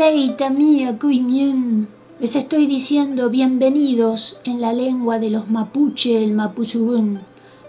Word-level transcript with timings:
Kumeleita 0.00 0.48
mía. 0.48 0.98
Les 2.20 2.34
estoy 2.34 2.66
diciendo 2.66 3.28
bienvenidos 3.28 4.38
en 4.44 4.58
la 4.58 4.72
lengua 4.72 5.18
de 5.18 5.28
los 5.28 5.50
mapuche, 5.50 6.24
el 6.24 6.32
mapuzugún. 6.32 7.20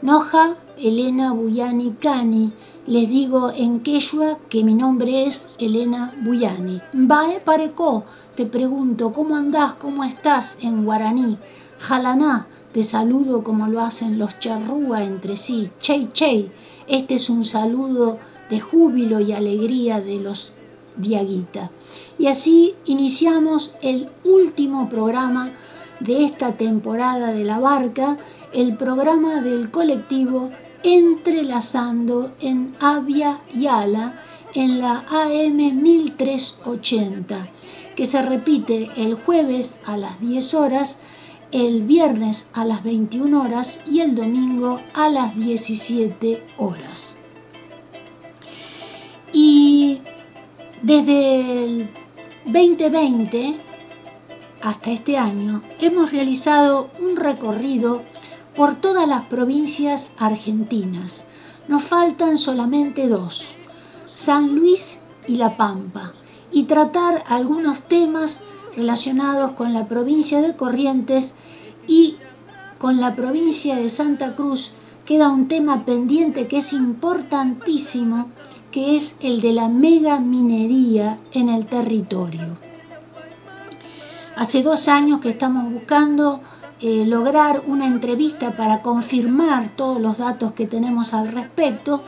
Noja, 0.02 0.56
Elena 0.78 1.34
Buyani 1.34 1.92
Cani. 2.00 2.54
Les 2.88 3.10
digo 3.10 3.52
en 3.54 3.82
quechua 3.82 4.40
que 4.48 4.64
mi 4.64 4.74
nombre 4.76 5.26
es 5.26 5.58
Elena 5.60 6.14
Buyani. 6.24 6.82
Bae 6.94 7.42
pareco, 7.42 8.06
te 8.34 8.46
pregunto, 8.46 9.12
¿cómo 9.12 9.36
andás? 9.36 9.74
¿Cómo 9.74 10.06
estás? 10.06 10.58
En 10.62 10.86
guaraní. 10.86 11.38
Jalaná, 11.80 12.48
te 12.72 12.86
saludo 12.86 13.44
como 13.44 13.68
lo 13.68 13.82
hacen 13.82 14.18
los 14.18 14.40
charrúa 14.40 15.04
entre 15.04 15.36
sí. 15.36 15.70
Chey, 15.80 16.08
chey. 16.14 16.50
Este 16.88 17.16
es 17.16 17.30
un 17.30 17.44
saludo 17.44 18.20
de 18.50 18.62
júbilo 18.62 19.20
y 19.20 19.34
alegría 19.34 20.00
de 20.00 20.16
los 20.16 20.54
Diaguita. 20.98 21.72
Y 22.22 22.28
así 22.28 22.76
iniciamos 22.86 23.72
el 23.82 24.08
último 24.24 24.88
programa 24.90 25.52
de 26.02 26.24
esta 26.26 26.52
temporada 26.52 27.34
de 27.34 27.44
la 27.44 27.58
barca, 27.58 28.16
el 28.54 28.78
programa 28.78 29.42
del 29.42 29.72
colectivo 29.72 30.52
Entrelazando 30.84 32.32
en 32.40 32.76
Avia 32.80 33.42
y 33.56 33.66
Ala 33.66 34.22
en 34.54 34.82
la 34.82 35.04
AM 35.10 35.82
1380, 35.82 37.48
que 37.96 38.06
se 38.06 38.22
repite 38.22 38.92
el 38.98 39.16
jueves 39.16 39.80
a 39.88 39.98
las 39.98 40.20
10 40.22 40.54
horas, 40.54 41.00
el 41.52 41.82
viernes 41.82 42.52
a 42.54 42.66
las 42.66 42.84
21 42.84 43.42
horas 43.42 43.80
y 43.90 44.02
el 44.02 44.14
domingo 44.14 44.80
a 44.94 45.10
las 45.10 45.36
17 45.36 46.44
horas. 46.60 47.18
Y 49.34 50.02
desde 50.84 51.64
el 51.64 52.01
2020 52.46 53.56
hasta 54.64 54.92
este 54.92 55.18
año 55.18 55.62
hemos 55.80 56.12
realizado 56.12 56.90
un 57.00 57.16
recorrido 57.16 58.02
por 58.56 58.82
todas 58.82 59.08
las 59.08 59.26
provincias 59.26 60.14
argentinas. 60.18 61.26
Nos 61.68 61.84
faltan 61.84 62.38
solamente 62.38 63.08
dos, 63.08 63.58
San 64.12 64.56
Luis 64.56 65.02
y 65.28 65.38
La 65.38 65.56
Pampa, 65.56 66.14
y 66.52 66.64
tratar 66.64 67.24
algunos 67.28 67.84
temas 67.84 68.42
relacionados 68.76 69.52
con 69.52 69.74
la 69.74 69.88
provincia 69.88 70.42
de 70.42 70.56
Corrientes 70.56 71.36
y 71.88 72.16
con 72.80 73.00
la 73.00 73.16
provincia 73.16 73.76
de 73.76 73.88
Santa 73.88 74.36
Cruz. 74.36 74.74
Queda 75.06 75.30
un 75.30 75.48
tema 75.48 75.86
pendiente 75.86 76.48
que 76.48 76.58
es 76.58 76.74
importantísimo 76.74 78.30
que 78.72 78.96
es 78.96 79.18
el 79.22 79.42
de 79.42 79.54
la 79.54 79.68
mega 79.68 80.20
minería 80.20 81.20
en 81.34 81.50
el 81.50 81.66
territorio. 81.66 82.58
Hace 84.36 84.64
dos 84.64 84.88
años 84.88 85.20
que 85.20 85.30
estamos 85.30 85.72
buscando 85.72 86.42
eh, 86.80 87.06
lograr 87.06 87.62
una 87.68 87.86
entrevista 87.86 88.56
para 88.56 88.82
confirmar 88.82 89.70
todos 89.76 90.02
los 90.02 90.18
datos 90.18 90.54
que 90.54 90.66
tenemos 90.66 91.14
al 91.14 91.28
respecto, 91.28 92.04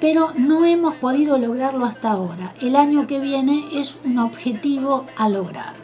pero 0.00 0.32
no 0.36 0.64
hemos 0.64 0.94
podido 0.96 1.38
lograrlo 1.38 1.84
hasta 1.84 2.10
ahora. 2.10 2.54
El 2.60 2.76
año 2.76 3.06
que 3.06 3.20
viene 3.20 3.64
es 3.72 4.00
un 4.04 4.18
objetivo 4.18 5.06
a 5.16 5.28
lograr. 5.28 5.74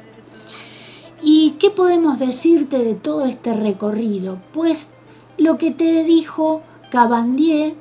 ¿Y 1.23 1.53
qué 1.53 1.71
podemos 1.71 2.19
decirte 2.19 2.85
de 2.85 2.95
todo 2.95 3.25
este 3.25 3.55
recorrido? 3.55 4.39
Pues 4.53 4.95
lo 5.39 5.57
que 5.57 5.71
te 5.71 6.05
dijo 6.05 6.63
Cabandier 6.91 7.75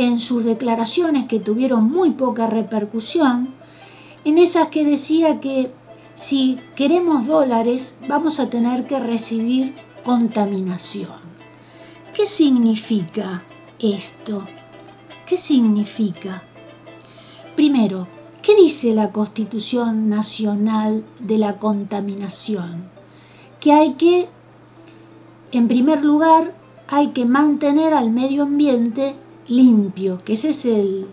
en 0.00 0.18
sus 0.18 0.44
declaraciones 0.44 1.26
que 1.26 1.40
tuvieron 1.40 1.90
muy 1.90 2.12
poca 2.12 2.46
repercusión, 2.46 3.54
en 4.24 4.38
esas 4.38 4.68
que 4.68 4.84
decía 4.84 5.40
que 5.40 5.70
si 6.14 6.58
queremos 6.74 7.26
dólares 7.26 7.98
vamos 8.08 8.40
a 8.40 8.48
tener 8.48 8.86
que 8.86 8.98
recibir 8.98 9.74
contaminación. 10.02 11.20
¿Qué 12.14 12.24
significa 12.24 13.42
esto? 13.78 14.46
¿Qué 15.26 15.36
significa? 15.36 16.42
Primero, 17.54 18.08
¿qué 18.40 18.56
dice 18.56 18.94
la 18.94 19.12
Constitución 19.12 20.08
Nacional 20.08 21.04
de 21.18 21.36
la 21.36 21.58
Contaminación? 21.58 22.88
Que 23.60 23.72
hay 23.72 23.94
que, 23.94 24.30
en 25.52 25.68
primer 25.68 26.02
lugar, 26.02 26.54
hay 26.88 27.08
que 27.08 27.26
mantener 27.26 27.92
al 27.92 28.10
medio 28.10 28.44
ambiente 28.44 29.14
limpio, 29.50 30.22
que 30.24 30.34
esa 30.34 30.48
es 30.48 30.64
el, 30.64 31.08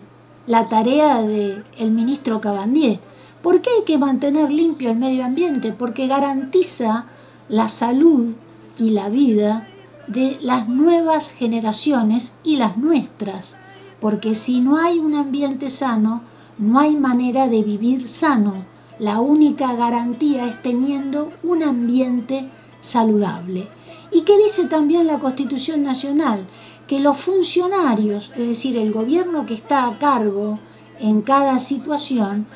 la 0.46 0.64
tarea 0.64 1.22
del 1.22 1.64
el 1.76 1.90
ministro 1.90 2.40
Cabandier. 2.40 3.00
¿Por 3.42 3.60
qué 3.60 3.70
hay 3.76 3.84
que 3.84 3.98
mantener 3.98 4.50
limpio 4.50 4.90
el 4.90 4.96
medio 4.96 5.24
ambiente? 5.24 5.72
Porque 5.72 6.06
garantiza 6.06 7.06
la 7.48 7.68
salud 7.68 8.34
y 8.78 8.90
la 8.90 9.08
vida 9.08 9.68
de 10.06 10.38
las 10.40 10.68
nuevas 10.68 11.32
generaciones 11.32 12.34
y 12.44 12.56
las 12.56 12.76
nuestras. 12.76 13.56
Porque 14.00 14.34
si 14.34 14.60
no 14.60 14.76
hay 14.76 15.00
un 15.00 15.14
ambiente 15.14 15.68
sano, 15.68 16.22
no 16.58 16.78
hay 16.78 16.96
manera 16.96 17.48
de 17.48 17.62
vivir 17.64 18.06
sano. 18.06 18.54
La 19.00 19.20
única 19.20 19.74
garantía 19.74 20.46
es 20.46 20.62
teniendo 20.62 21.28
un 21.42 21.64
ambiente 21.64 22.48
saludable. 22.80 23.68
¿Y 24.12 24.22
qué 24.22 24.38
dice 24.38 24.66
también 24.66 25.06
la 25.06 25.18
Constitución 25.18 25.82
Nacional? 25.82 26.46
Que 26.88 26.98
los 26.98 27.18
funcionarios, 27.18 28.32
es 28.34 28.48
decir, 28.48 28.76
el 28.78 28.92
gobierno 28.92 29.44
que 29.46 29.54
está 29.54 29.86
a 29.86 29.98
cargo 29.98 30.58
en 30.98 31.20
cada 31.20 31.58
situación, 31.58 32.46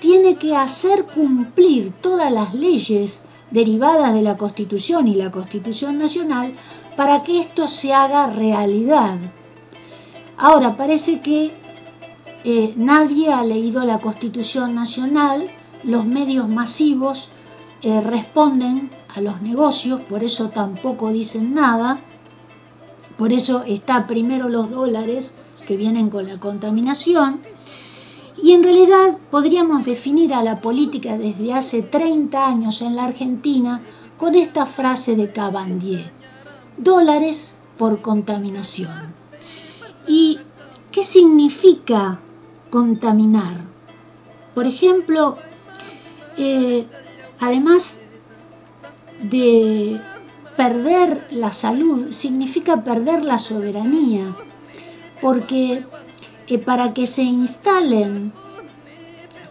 tiene 0.00 0.36
que 0.36 0.56
hacer 0.56 1.04
cumplir 1.04 1.92
todas 2.00 2.32
las 2.32 2.54
leyes 2.54 3.22
derivadas 3.50 4.14
de 4.14 4.22
la 4.22 4.36
Constitución 4.36 5.08
y 5.08 5.16
la 5.16 5.32
Constitución 5.32 5.98
Nacional 5.98 6.54
para 6.96 7.24
que 7.24 7.40
esto 7.40 7.66
se 7.66 7.92
haga 7.92 8.28
realidad. 8.28 9.18
Ahora, 10.38 10.76
parece 10.76 11.20
que 11.20 11.50
eh, 12.44 12.72
nadie 12.76 13.32
ha 13.32 13.42
leído 13.42 13.84
la 13.84 13.98
Constitución 13.98 14.74
Nacional, 14.74 15.48
los 15.82 16.06
medios 16.06 16.48
masivos 16.48 17.28
eh, 17.82 18.00
responden 18.00 18.90
a 19.16 19.20
los 19.20 19.42
negocios, 19.42 20.00
por 20.02 20.22
eso 20.22 20.48
tampoco 20.48 21.10
dicen 21.10 21.54
nada, 21.54 22.00
por 23.20 23.34
eso 23.34 23.64
está 23.66 24.06
primero 24.06 24.48
los 24.48 24.70
dólares 24.70 25.34
que 25.66 25.76
vienen 25.76 26.08
con 26.08 26.26
la 26.26 26.40
contaminación. 26.40 27.42
Y 28.42 28.52
en 28.52 28.62
realidad 28.62 29.18
podríamos 29.30 29.84
definir 29.84 30.32
a 30.32 30.42
la 30.42 30.62
política 30.62 31.18
desde 31.18 31.52
hace 31.52 31.82
30 31.82 32.48
años 32.48 32.80
en 32.80 32.96
la 32.96 33.04
Argentina 33.04 33.82
con 34.16 34.34
esta 34.36 34.64
frase 34.64 35.16
de 35.16 35.30
Cabandier, 35.32 36.10
dólares 36.78 37.58
por 37.76 38.00
contaminación. 38.00 39.12
¿Y 40.08 40.38
qué 40.90 41.04
significa 41.04 42.20
contaminar? 42.70 43.66
Por 44.54 44.64
ejemplo, 44.64 45.36
eh, 46.38 46.86
además 47.38 48.00
de 49.20 50.00
perder 50.56 51.28
la 51.30 51.52
salud 51.52 52.10
significa 52.10 52.84
perder 52.84 53.24
la 53.24 53.38
soberanía, 53.38 54.36
porque 55.20 55.84
eh, 56.46 56.58
para 56.58 56.92
que 56.92 57.06
se 57.06 57.22
instalen 57.22 58.32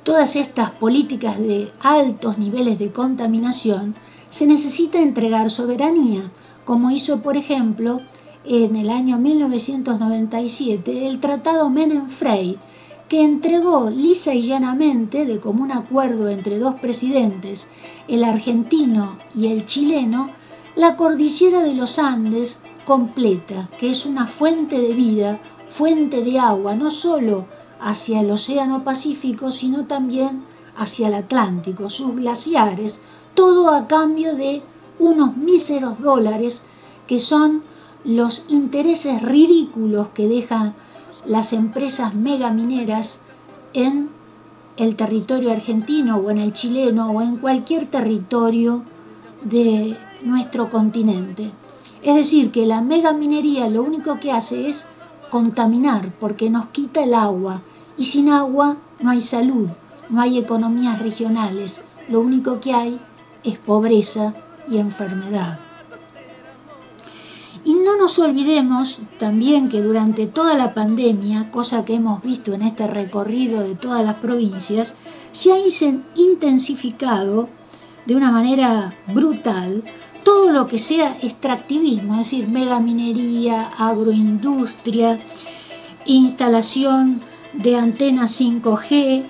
todas 0.03 0.35
estas 0.35 0.71
políticas 0.71 1.37
de 1.39 1.71
altos 1.79 2.37
niveles 2.37 2.77
de 2.77 2.91
contaminación, 2.91 3.95
se 4.29 4.45
necesita 4.45 4.99
entregar 4.99 5.49
soberanía, 5.49 6.21
como 6.65 6.91
hizo, 6.91 7.21
por 7.21 7.37
ejemplo, 7.37 8.01
en 8.45 8.75
el 8.75 8.89
año 8.89 9.17
1997 9.17 11.07
el 11.07 11.19
Tratado 11.19 11.69
Menem-Frey, 11.69 12.59
que 13.07 13.23
entregó 13.23 13.89
lisa 13.89 14.33
y 14.33 14.43
llanamente, 14.43 15.25
de 15.25 15.39
común 15.39 15.71
acuerdo 15.71 16.29
entre 16.29 16.59
dos 16.59 16.75
presidentes, 16.75 17.69
el 18.07 18.23
argentino 18.23 19.17
y 19.33 19.47
el 19.47 19.65
chileno, 19.65 20.29
la 20.79 20.95
cordillera 20.95 21.61
de 21.61 21.73
los 21.73 21.99
Andes 21.99 22.61
completa, 22.85 23.69
que 23.77 23.89
es 23.89 24.05
una 24.05 24.25
fuente 24.27 24.79
de 24.79 24.93
vida 24.93 25.37
fuente 25.67 26.23
de 26.23 26.39
agua, 26.39 26.73
no 26.73 26.89
solo 26.89 27.47
hacia 27.81 28.21
el 28.21 28.31
Océano 28.31 28.85
Pacífico, 28.85 29.51
sino 29.51 29.87
también 29.87 30.45
hacia 30.77 31.09
el 31.09 31.15
Atlántico, 31.15 31.89
sus 31.89 32.15
glaciares, 32.15 33.01
todo 33.33 33.71
a 33.71 33.89
cambio 33.89 34.35
de 34.35 34.63
unos 34.99 35.35
míseros 35.35 35.99
dólares 35.99 36.63
que 37.07 37.19
son 37.19 37.61
los 38.05 38.45
intereses 38.47 39.21
ridículos 39.21 40.07
que 40.13 40.29
dejan 40.29 40.75
las 41.25 41.51
empresas 41.51 42.15
megamineras 42.15 43.19
en 43.73 44.09
el 44.77 44.95
territorio 44.95 45.51
argentino 45.51 46.15
o 46.15 46.31
en 46.31 46.37
el 46.37 46.53
chileno 46.53 47.11
o 47.11 47.21
en 47.21 47.35
cualquier 47.35 47.85
territorio 47.91 48.85
de 49.43 49.97
nuestro 50.21 50.69
continente. 50.69 51.51
Es 52.01 52.15
decir, 52.15 52.51
que 52.51 52.65
la 52.65 52.81
megaminería 52.81 53.69
lo 53.69 53.83
único 53.83 54.19
que 54.19 54.31
hace 54.31 54.67
es 54.67 54.87
contaminar 55.29 56.13
porque 56.19 56.49
nos 56.49 56.67
quita 56.67 57.03
el 57.03 57.13
agua 57.13 57.61
y 57.97 58.03
sin 58.03 58.29
agua 58.29 58.77
no 58.99 59.11
hay 59.11 59.21
salud, 59.21 59.67
no 60.09 60.21
hay 60.21 60.37
economías 60.37 60.99
regionales, 60.99 61.83
lo 62.07 62.21
único 62.21 62.59
que 62.59 62.73
hay 62.73 62.99
es 63.43 63.57
pobreza 63.57 64.33
y 64.67 64.77
enfermedad. 64.77 65.59
Y 67.65 67.75
no 67.75 67.97
nos 67.97 68.17
olvidemos 68.19 68.99
también 69.19 69.69
que 69.69 69.81
durante 69.81 70.25
toda 70.25 70.55
la 70.55 70.73
pandemia, 70.73 71.51
cosa 71.51 71.85
que 71.85 71.95
hemos 71.95 72.23
visto 72.23 72.53
en 72.53 72.61
este 72.61 72.87
recorrido 72.87 73.61
de 73.61 73.75
todas 73.75 74.03
las 74.03 74.15
provincias, 74.15 74.95
se 75.31 75.51
ha 75.51 75.57
intensificado 76.15 77.49
de 78.05 78.15
una 78.15 78.31
manera 78.31 78.95
brutal 79.13 79.83
todo 80.29 80.51
lo 80.51 80.67
que 80.67 80.77
sea 80.77 81.17
extractivismo, 81.23 82.13
es 82.13 82.19
decir, 82.19 82.47
megaminería, 82.47 83.63
agroindustria, 83.79 85.19
instalación 86.05 87.19
de 87.53 87.75
antenas 87.75 88.39
5G, 88.39 89.23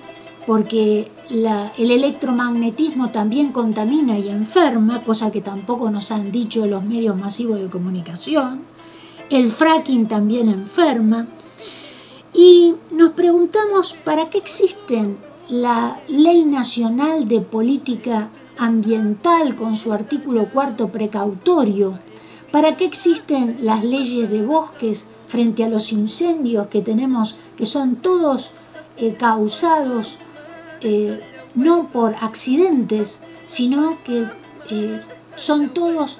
porque 0.46 1.10
el 1.30 1.90
electromagnetismo 1.90 3.08
también 3.08 3.50
contamina 3.50 4.18
y 4.18 4.28
enferma, 4.28 5.02
cosa 5.02 5.32
que 5.32 5.40
tampoco 5.40 5.90
nos 5.90 6.10
han 6.10 6.30
dicho 6.32 6.66
los 6.66 6.84
medios 6.84 7.16
masivos 7.16 7.58
de 7.60 7.70
comunicación. 7.70 8.60
El 9.30 9.48
fracking 9.48 10.06
también 10.06 10.50
enferma. 10.50 11.26
Y 12.34 12.74
nos 12.90 13.12
preguntamos, 13.12 13.94
¿para 14.04 14.28
qué 14.28 14.36
existen 14.36 15.16
la 15.48 15.98
Ley 16.08 16.44
Nacional 16.44 17.26
de 17.26 17.40
Política 17.40 18.28
Ambiental 18.62 19.56
con 19.56 19.74
su 19.74 19.90
artículo 19.90 20.50
cuarto 20.50 20.92
precautorio? 20.92 21.98
¿Para 22.52 22.76
qué 22.76 22.84
existen 22.84 23.56
las 23.62 23.82
leyes 23.82 24.28
de 24.28 24.44
bosques 24.44 25.06
frente 25.28 25.64
a 25.64 25.68
los 25.70 25.92
incendios 25.92 26.66
que 26.66 26.82
tenemos, 26.82 27.36
que 27.56 27.64
son 27.64 27.96
todos 27.96 28.50
eh, 28.98 29.14
causados 29.18 30.18
eh, 30.82 31.18
no 31.54 31.88
por 31.90 32.14
accidentes, 32.20 33.20
sino 33.46 33.96
que 34.04 34.26
eh, 34.68 35.00
son 35.36 35.70
todos 35.70 36.18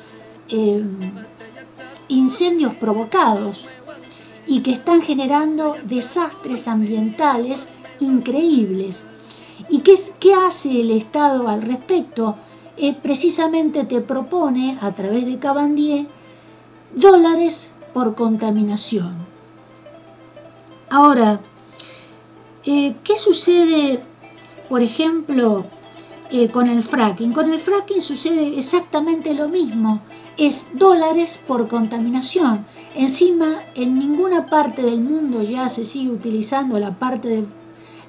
incendios 2.08 2.74
provocados 2.74 3.68
y 4.46 4.62
que 4.62 4.72
están 4.72 5.02
generando 5.02 5.76
desastres 5.84 6.66
ambientales 6.68 7.68
increíbles. 8.00 9.04
¿Y 9.70 9.78
qué, 9.78 9.94
qué 10.18 10.34
hace 10.34 10.80
el 10.80 10.90
Estado 10.90 11.48
al 11.48 11.62
respecto? 11.62 12.36
precisamente 13.02 13.84
te 13.84 14.00
propone, 14.00 14.78
a 14.80 14.92
través 14.94 15.26
de 15.26 15.38
Cabandier, 15.38 16.06
dólares 16.94 17.76
por 17.92 18.14
contaminación. 18.14 19.18
Ahora, 20.88 21.42
¿qué 22.64 23.16
sucede 23.16 24.00
por 24.70 24.82
ejemplo, 24.82 25.64
eh, 26.30 26.48
con 26.48 26.68
el 26.68 26.80
fracking. 26.80 27.32
Con 27.32 27.52
el 27.52 27.58
fracking 27.58 28.00
sucede 28.00 28.56
exactamente 28.56 29.34
lo 29.34 29.48
mismo. 29.48 30.00
Es 30.36 30.68
dólares 30.74 31.40
por 31.44 31.66
contaminación. 31.66 32.64
Encima, 32.94 33.58
en 33.74 33.98
ninguna 33.98 34.46
parte 34.46 34.80
del 34.82 35.00
mundo 35.00 35.42
ya 35.42 35.68
se 35.68 35.82
sigue 35.82 36.12
utilizando 36.12 36.78
la 36.78 36.96
parte 36.96 37.28
de 37.28 37.44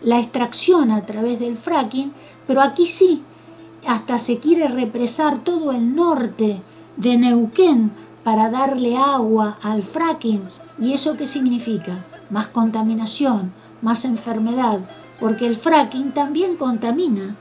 la 0.01 0.19
extracción 0.19 0.91
a 0.91 1.05
través 1.05 1.39
del 1.39 1.55
fracking, 1.55 2.11
pero 2.47 2.61
aquí 2.61 2.87
sí, 2.87 3.23
hasta 3.87 4.19
se 4.19 4.39
quiere 4.39 4.67
represar 4.67 5.43
todo 5.43 5.71
el 5.71 5.95
norte 5.95 6.61
de 6.97 7.17
Neuquén 7.17 7.91
para 8.23 8.49
darle 8.49 8.97
agua 8.97 9.57
al 9.61 9.81
fracking. 9.81 10.43
¿Y 10.79 10.93
eso 10.93 11.17
qué 11.17 11.25
significa? 11.25 12.05
Más 12.29 12.47
contaminación, 12.47 13.53
más 13.81 14.05
enfermedad, 14.05 14.79
porque 15.19 15.47
el 15.47 15.55
fracking 15.55 16.13
también 16.13 16.55
contamina. 16.55 17.35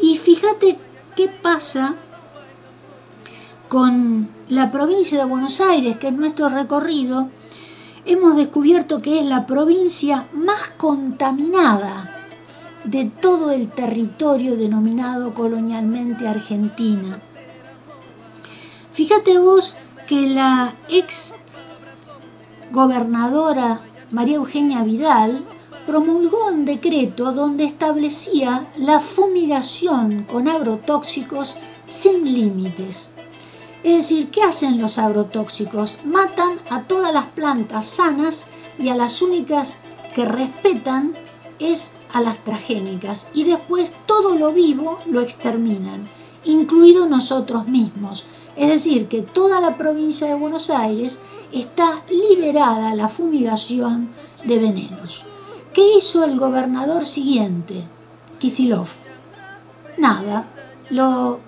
Y 0.00 0.16
fíjate 0.16 0.78
qué 1.16 1.28
pasa 1.28 1.94
con 3.68 4.28
la 4.48 4.70
provincia 4.70 5.18
de 5.18 5.24
Buenos 5.24 5.60
Aires, 5.60 5.96
que 5.96 6.08
es 6.08 6.12
nuestro 6.12 6.48
recorrido, 6.48 7.28
hemos 8.06 8.36
descubierto 8.36 9.00
que 9.00 9.20
es 9.20 9.26
la 9.26 9.46
provincia 9.46 10.26
más 10.32 10.70
contaminada 10.76 12.10
de 12.84 13.06
todo 13.06 13.50
el 13.50 13.70
territorio 13.70 14.56
denominado 14.56 15.32
colonialmente 15.34 16.28
Argentina. 16.28 17.18
Fíjate 18.92 19.38
vos 19.38 19.76
que 20.06 20.28
la 20.28 20.74
ex 20.88 21.34
gobernadora 22.70 23.80
María 24.10 24.36
Eugenia 24.36 24.82
Vidal 24.82 25.44
promulgó 25.86 26.48
un 26.48 26.64
decreto 26.64 27.32
donde 27.32 27.64
establecía 27.64 28.66
la 28.76 29.00
fumigación 29.00 30.24
con 30.24 30.48
agrotóxicos 30.48 31.56
sin 31.86 32.24
límites. 32.24 33.13
Es 33.84 33.96
decir, 33.96 34.30
¿qué 34.30 34.42
hacen 34.42 34.80
los 34.80 34.96
agrotóxicos? 34.96 35.98
Matan 36.04 36.58
a 36.70 36.84
todas 36.84 37.12
las 37.12 37.26
plantas 37.26 37.84
sanas 37.84 38.46
y 38.78 38.88
a 38.88 38.96
las 38.96 39.20
únicas 39.20 39.76
que 40.14 40.24
respetan 40.24 41.12
es 41.58 41.92
a 42.14 42.22
las 42.22 42.42
transgénicas 42.42 43.28
y 43.34 43.44
después 43.44 43.92
todo 44.06 44.36
lo 44.36 44.54
vivo 44.54 44.98
lo 45.04 45.20
exterminan, 45.20 46.08
incluido 46.44 47.06
nosotros 47.06 47.68
mismos. 47.68 48.24
Es 48.56 48.68
decir, 48.70 49.06
que 49.06 49.20
toda 49.20 49.60
la 49.60 49.76
provincia 49.76 50.28
de 50.28 50.34
Buenos 50.34 50.70
Aires 50.70 51.20
está 51.52 52.02
liberada 52.08 52.90
a 52.90 52.94
la 52.94 53.10
fumigación 53.10 54.08
de 54.44 54.58
venenos. 54.60 55.26
¿Qué 55.74 55.98
hizo 55.98 56.24
el 56.24 56.38
gobernador 56.38 57.04
siguiente, 57.04 57.84
Kisilov? 58.38 58.88
Nada. 59.98 60.48
¿Lo 60.88 61.40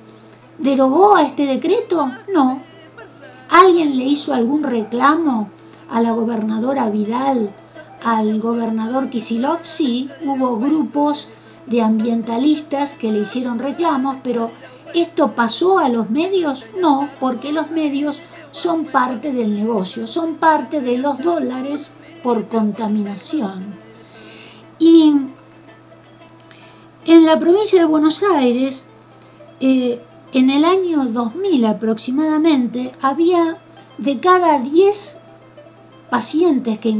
derogó 0.58 1.16
a 1.16 1.22
este 1.22 1.46
decreto? 1.46 2.10
No. 2.32 2.60
¿Alguien 3.50 3.96
le 3.96 4.04
hizo 4.04 4.34
algún 4.34 4.62
reclamo 4.62 5.50
a 5.88 6.00
la 6.00 6.12
gobernadora 6.12 6.90
Vidal, 6.90 7.54
al 8.04 8.40
gobernador 8.40 9.08
Kisilov? 9.08 9.60
Sí, 9.62 10.10
hubo 10.24 10.58
grupos 10.58 11.30
de 11.66 11.82
ambientalistas 11.82 12.94
que 12.94 13.12
le 13.12 13.20
hicieron 13.20 13.58
reclamos, 13.58 14.16
pero 14.22 14.50
¿esto 14.94 15.32
pasó 15.32 15.78
a 15.78 15.88
los 15.88 16.10
medios? 16.10 16.66
No, 16.80 17.08
porque 17.20 17.52
los 17.52 17.70
medios 17.70 18.20
son 18.50 18.86
parte 18.86 19.32
del 19.32 19.54
negocio, 19.54 20.06
son 20.06 20.36
parte 20.36 20.80
de 20.80 20.98
los 20.98 21.18
dólares 21.18 21.92
por 22.22 22.48
contaminación. 22.48 23.74
Y 24.78 25.12
en 27.06 27.24
la 27.24 27.38
provincia 27.38 27.80
de 27.80 27.86
Buenos 27.86 28.22
Aires, 28.22 28.86
eh, 29.60 30.02
en 30.36 30.50
el 30.50 30.66
año 30.66 31.06
2000 31.06 31.64
aproximadamente, 31.64 32.92
había 33.00 33.56
de 33.96 34.20
cada 34.20 34.58
10 34.58 35.18
pacientes 36.10 36.78
que 36.78 36.90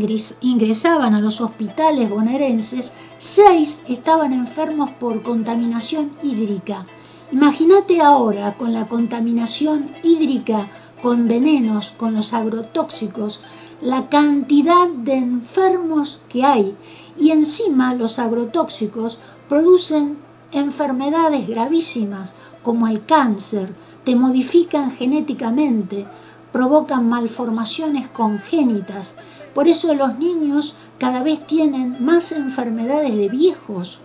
ingresaban 0.40 1.14
a 1.14 1.21
los 1.21 1.43
hospitales 1.43 2.09
bonaerenses, 2.09 2.95
6 3.19 3.83
estaban 3.88 4.33
enfermos 4.33 4.90
por 4.93 5.21
contaminación 5.21 6.12
hídrica. 6.23 6.87
Imagínate 7.31 8.00
ahora 8.00 8.57
con 8.57 8.73
la 8.73 8.88
contaminación 8.88 9.90
hídrica, 10.02 10.71
con 11.02 11.28
venenos, 11.28 11.90
con 11.90 12.14
los 12.14 12.33
agrotóxicos, 12.33 13.43
la 13.83 14.09
cantidad 14.09 14.88
de 14.88 15.16
enfermos 15.16 16.23
que 16.31 16.43
hay 16.43 16.75
y 17.19 17.33
encima 17.33 17.93
los 17.93 18.19
agrotóxicos 18.19 19.19
producen 19.47 20.25
enfermedades 20.52 21.47
gravísimas 21.47 22.35
como 22.66 22.88
el 22.88 23.06
cáncer, 23.06 23.73
te 24.02 24.16
modifican 24.16 24.90
genéticamente, 24.90 26.04
provocan 26.50 27.08
malformaciones 27.08 28.08
congénitas. 28.08 29.14
Por 29.54 29.68
eso 29.68 29.94
los 29.94 30.18
niños 30.18 30.75
cada 30.99 31.23
vez 31.23 31.46
tienen 31.46 32.04
más 32.04 32.32
enfermedades 32.32 33.16
de 33.16 33.28
viejos. 33.28 34.00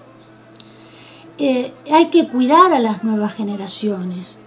Eh, 1.40 1.74
hay 1.92 2.12
que 2.12 2.28
cuidar 2.28 2.72
a 2.72 2.78
las 2.78 3.04
nuevas 3.04 3.34
generaciones. 3.34 4.38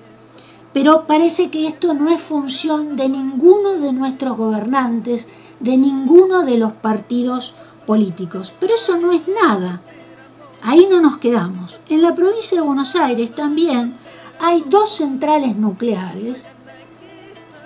Pero 0.72 1.08
parece 1.08 1.50
que 1.50 1.66
esto 1.66 1.92
no 1.92 2.08
es 2.08 2.22
función 2.22 2.94
de 2.94 3.08
ninguno 3.08 3.80
de 3.80 3.92
nuestros 3.92 4.36
gobernantes, 4.36 5.26
de 5.58 5.76
ninguno 5.76 6.44
de 6.44 6.56
los 6.56 6.72
partidos 6.72 7.56
políticos. 7.84 8.52
Pero 8.60 8.76
eso 8.76 8.96
no 8.96 9.10
es 9.10 9.22
nada. 9.26 9.82
Ahí 10.62 10.86
no 10.88 11.00
nos 11.00 11.18
quedamos. 11.18 11.80
En 11.88 12.00
la 12.00 12.14
provincia 12.14 12.60
de 12.60 12.66
Buenos 12.66 12.94
Aires 12.94 13.34
también 13.34 14.03
hay 14.46 14.62
dos 14.66 14.90
centrales 14.90 15.56
nucleares 15.56 16.48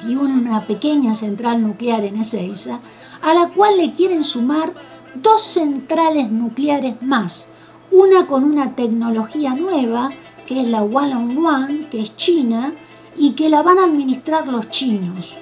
y 0.06 0.14
una 0.14 0.64
pequeña 0.64 1.12
central 1.12 1.60
nuclear 1.60 2.04
en 2.04 2.18
Ezeiza, 2.18 2.78
a 3.20 3.34
la 3.34 3.48
cual 3.48 3.76
le 3.78 3.90
quieren 3.90 4.22
sumar 4.22 4.72
dos 5.16 5.42
centrales 5.42 6.30
nucleares 6.30 7.02
más, 7.02 7.48
una 7.90 8.28
con 8.28 8.44
una 8.44 8.76
tecnología 8.76 9.54
nueva, 9.54 10.10
que 10.46 10.60
es 10.60 10.68
la 10.68 10.82
One 10.82 11.16
on 11.16 11.44
One, 11.44 11.88
que 11.90 12.00
es 12.00 12.14
China, 12.14 12.72
y 13.16 13.32
que 13.32 13.48
la 13.48 13.62
van 13.62 13.78
a 13.80 13.84
administrar 13.84 14.46
los 14.46 14.70
chinos. 14.70 15.36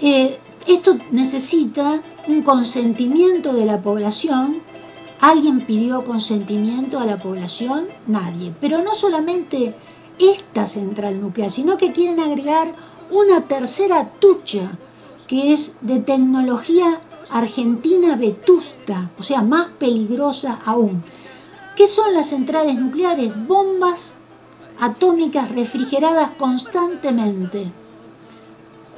Eh, 0.00 0.36
esto 0.66 0.98
necesita 1.12 2.02
un 2.26 2.42
consentimiento 2.42 3.52
de 3.52 3.64
la 3.64 3.80
población. 3.80 4.60
¿Alguien 5.24 5.64
pidió 5.64 6.04
consentimiento 6.04 6.98
a 6.98 7.06
la 7.06 7.16
población? 7.16 7.86
Nadie. 8.06 8.54
Pero 8.60 8.82
no 8.82 8.92
solamente 8.92 9.74
esta 10.18 10.66
central 10.66 11.18
nuclear, 11.18 11.50
sino 11.50 11.78
que 11.78 11.92
quieren 11.92 12.20
agregar 12.20 12.70
una 13.10 13.40
tercera 13.40 14.10
tucha, 14.20 14.70
que 15.26 15.54
es 15.54 15.78
de 15.80 16.00
tecnología 16.00 17.00
argentina 17.30 18.16
vetusta, 18.16 19.12
o 19.18 19.22
sea, 19.22 19.40
más 19.40 19.68
peligrosa 19.78 20.60
aún. 20.62 21.02
¿Qué 21.74 21.88
son 21.88 22.12
las 22.12 22.28
centrales 22.28 22.74
nucleares? 22.74 23.32
Bombas 23.46 24.18
atómicas 24.78 25.48
refrigeradas 25.52 26.32
constantemente 26.36 27.72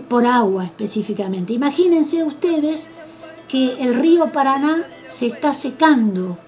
por 0.09 0.26
agua 0.26 0.64
específicamente. 0.64 1.52
Imagínense 1.52 2.25
ustedes 2.25 2.90
que 3.47 3.80
el 3.80 3.95
río 3.95 4.33
Paraná 4.33 4.85
se 5.09 5.27
está 5.27 5.53
secando. 5.53 6.39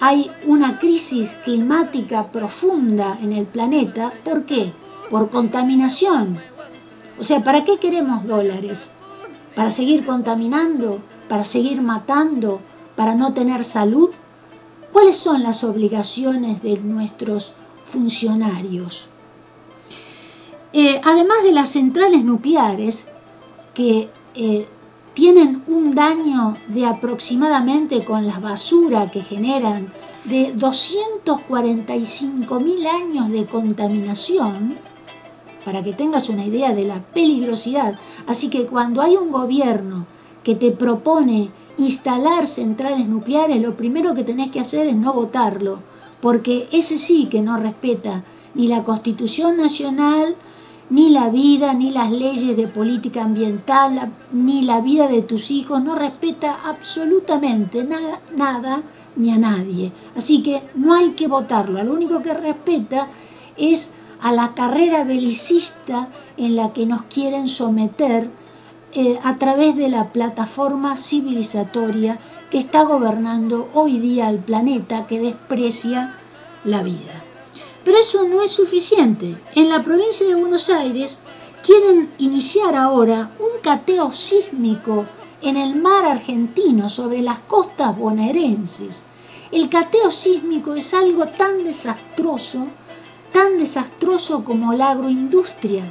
Hay 0.00 0.30
una 0.46 0.78
crisis 0.78 1.36
climática 1.44 2.30
profunda 2.30 3.18
en 3.22 3.32
el 3.32 3.46
planeta. 3.46 4.12
¿Por 4.24 4.44
qué? 4.44 4.72
Por 5.10 5.30
contaminación. 5.30 6.38
O 7.18 7.22
sea, 7.22 7.42
¿para 7.42 7.64
qué 7.64 7.78
queremos 7.78 8.26
dólares? 8.26 8.92
¿Para 9.54 9.70
seguir 9.70 10.04
contaminando? 10.04 11.00
¿Para 11.28 11.44
seguir 11.44 11.80
matando? 11.80 12.60
¿Para 12.94 13.14
no 13.14 13.32
tener 13.32 13.64
salud? 13.64 14.10
¿Cuáles 14.92 15.16
son 15.16 15.42
las 15.42 15.64
obligaciones 15.64 16.62
de 16.62 16.78
nuestros 16.78 17.54
funcionarios. 17.86 19.08
Eh, 20.72 21.00
además 21.04 21.38
de 21.44 21.52
las 21.52 21.70
centrales 21.70 22.24
nucleares, 22.24 23.08
que 23.72 24.10
eh, 24.34 24.68
tienen 25.16 25.64
un 25.66 25.92
daño 25.94 26.56
de 26.68 26.84
aproximadamente 26.84 28.04
con 28.04 28.26
la 28.26 28.38
basura 28.38 29.10
que 29.10 29.22
generan 29.22 29.90
de 30.26 30.52
245 30.52 32.60
mil 32.60 32.86
años 32.86 33.30
de 33.30 33.46
contaminación, 33.46 34.76
para 35.64 35.82
que 35.82 35.94
tengas 35.94 36.28
una 36.28 36.44
idea 36.44 36.74
de 36.74 36.84
la 36.84 37.02
peligrosidad. 37.02 37.98
Así 38.26 38.50
que 38.50 38.66
cuando 38.66 39.00
hay 39.00 39.16
un 39.16 39.30
gobierno 39.30 40.06
que 40.44 40.54
te 40.54 40.70
propone 40.70 41.50
instalar 41.78 42.46
centrales 42.46 43.08
nucleares, 43.08 43.62
lo 43.62 43.74
primero 43.74 44.12
que 44.12 44.22
tenés 44.22 44.50
que 44.50 44.60
hacer 44.60 44.86
es 44.86 44.96
no 44.96 45.14
votarlo, 45.14 45.78
porque 46.20 46.68
ese 46.72 46.98
sí 46.98 47.30
que 47.30 47.40
no 47.40 47.56
respeta 47.56 48.22
ni 48.54 48.68
la 48.68 48.84
Constitución 48.84 49.56
Nacional, 49.56 50.36
ni 50.88 51.10
la 51.10 51.28
vida, 51.30 51.74
ni 51.74 51.90
las 51.90 52.10
leyes 52.10 52.56
de 52.56 52.68
política 52.68 53.24
ambiental, 53.24 54.12
ni 54.32 54.62
la 54.62 54.80
vida 54.80 55.08
de 55.08 55.22
tus 55.22 55.50
hijos, 55.50 55.82
no 55.82 55.96
respeta 55.96 56.56
absolutamente 56.64 57.84
nada, 57.84 58.20
nada 58.36 58.82
ni 59.16 59.32
a 59.32 59.38
nadie. 59.38 59.92
Así 60.16 60.42
que 60.42 60.62
no 60.74 60.94
hay 60.94 61.10
que 61.10 61.26
votarlo, 61.26 61.82
lo 61.82 61.92
único 61.92 62.22
que 62.22 62.34
respeta 62.34 63.08
es 63.56 63.92
a 64.20 64.32
la 64.32 64.54
carrera 64.54 65.04
belicista 65.04 66.08
en 66.36 66.56
la 66.56 66.72
que 66.72 66.86
nos 66.86 67.02
quieren 67.02 67.48
someter 67.48 68.30
eh, 68.92 69.18
a 69.22 69.36
través 69.36 69.76
de 69.76 69.88
la 69.88 70.12
plataforma 70.12 70.96
civilizatoria 70.96 72.18
que 72.50 72.58
está 72.58 72.84
gobernando 72.84 73.68
hoy 73.74 73.98
día 73.98 74.30
el 74.30 74.38
planeta 74.38 75.06
que 75.06 75.20
desprecia 75.20 76.14
la 76.64 76.82
vida. 76.82 77.25
Pero 77.86 77.98
eso 77.98 78.26
no 78.26 78.42
es 78.42 78.50
suficiente. 78.50 79.40
En 79.54 79.68
la 79.68 79.80
provincia 79.84 80.26
de 80.26 80.34
Buenos 80.34 80.70
Aires 80.70 81.20
quieren 81.64 82.10
iniciar 82.18 82.74
ahora 82.74 83.30
un 83.38 83.60
cateo 83.62 84.12
sísmico 84.12 85.06
en 85.40 85.56
el 85.56 85.76
mar 85.76 86.04
argentino 86.04 86.88
sobre 86.88 87.22
las 87.22 87.38
costas 87.38 87.96
bonaerenses. 87.96 89.04
El 89.52 89.68
cateo 89.68 90.10
sísmico 90.10 90.74
es 90.74 90.94
algo 90.94 91.28
tan 91.28 91.62
desastroso, 91.62 92.66
tan 93.32 93.56
desastroso 93.56 94.42
como 94.42 94.72
la 94.72 94.90
agroindustria, 94.90 95.84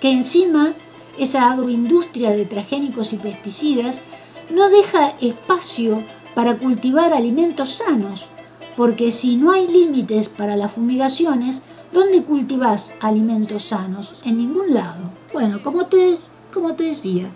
que 0.00 0.10
encima 0.10 0.72
esa 1.18 1.50
agroindustria 1.50 2.30
de 2.30 2.46
transgénicos 2.46 3.12
y 3.12 3.18
pesticidas 3.18 4.00
no 4.48 4.70
deja 4.70 5.14
espacio 5.20 6.02
para 6.34 6.56
cultivar 6.56 7.12
alimentos 7.12 7.68
sanos, 7.74 8.30
porque 8.76 9.10
si 9.10 9.36
no 9.36 9.50
hay 9.50 9.66
límites 9.66 10.28
para 10.28 10.56
las 10.56 10.72
fumigaciones, 10.72 11.62
¿dónde 11.92 12.22
cultivas 12.22 12.94
alimentos 13.00 13.64
sanos? 13.64 14.20
En 14.24 14.36
ningún 14.36 14.74
lado. 14.74 15.10
Bueno, 15.32 15.62
como 15.62 15.86
te, 15.86 16.14
como 16.52 16.74
te 16.74 16.84
decía, 16.84 17.30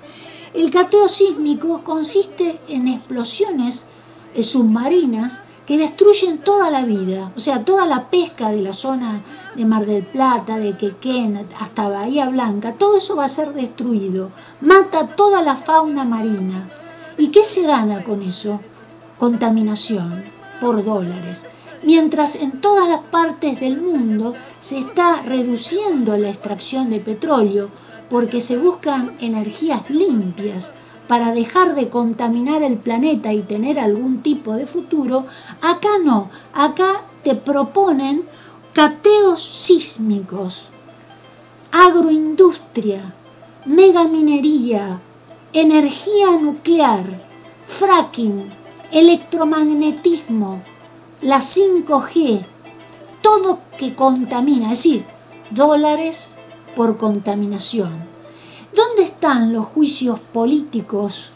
el 0.53 0.71
cateo 0.71 1.09
sísmico 1.09 1.83
consiste 1.83 2.61
en 2.69 2.89
explosiones 2.89 3.87
eh, 4.35 4.43
submarinas 4.43 5.41
que 5.67 5.79
destruyen 5.79 6.39
toda 6.39 6.69
la 6.69 6.85
vida, 6.85 7.33
o 7.37 7.41
sea, 7.41 7.65
toda 7.65 7.87
la 7.87 8.11
pesca 8.11 8.51
de 8.51 8.61
la 8.61 8.73
zona 8.73 9.23
de 9.55 9.65
Mar 9.65 9.87
del 9.87 10.03
Plata, 10.03 10.59
de 10.59 10.77
Quequén, 10.77 11.47
hasta 11.61 11.89
Bahía 11.89 12.29
Blanca, 12.29 12.73
todo 12.73 12.97
eso 12.97 13.15
va 13.15 13.27
a 13.27 13.29
ser 13.29 13.53
destruido, 13.55 14.31
mata 14.61 15.07
toda 15.07 15.43
la 15.43 15.55
fauna 15.55 16.05
marina. 16.05 16.69
¿Y 17.17 17.29
qué 17.29 17.45
se 17.45 17.63
gana 17.63 18.03
con 18.03 18.23
eso? 18.23 18.61
Contaminación 19.19 20.40
por 20.61 20.85
dólares. 20.85 21.47
Mientras 21.83 22.37
en 22.37 22.61
todas 22.61 22.89
las 22.89 23.01
partes 23.01 23.59
del 23.59 23.81
mundo 23.81 24.35
se 24.59 24.79
está 24.79 25.23
reduciendo 25.23 26.17
la 26.17 26.29
extracción 26.29 26.91
de 26.91 27.01
petróleo 27.01 27.71
porque 28.11 28.41
se 28.41 28.59
buscan 28.59 29.17
energías 29.21 29.89
limpias 29.89 30.73
para 31.09 31.33
dejar 31.33 31.75
de 31.75 31.89
contaminar 31.89 32.63
el 32.63 32.77
planeta 32.77 33.33
y 33.33 33.43
tener 33.43 33.81
algún 33.81 34.23
tipo 34.23 34.55
de 34.55 34.67
futuro, 34.67 35.27
acá 35.61 35.89
no, 36.05 36.31
acá 36.53 37.03
te 37.25 37.35
proponen 37.35 38.25
cateos 38.73 39.43
sísmicos, 39.43 40.69
agroindustria, 41.73 43.01
megaminería, 43.67 45.01
energía 45.53 46.37
nuclear, 46.41 47.05
fracking, 47.67 48.60
electromagnetismo, 48.93 50.63
la 51.23 51.39
5G, 51.39 52.43
todo 53.23 53.61
que 53.79 53.95
contamina, 53.95 54.73
es 54.73 54.83
decir, 54.83 55.05
dólares 55.51 56.37
por 56.75 56.99
contaminación. 56.99 57.93
¿Dónde 58.75 59.03
están 59.03 59.53
los 59.53 59.67
juicios 59.67 60.21
políticos 60.33 61.33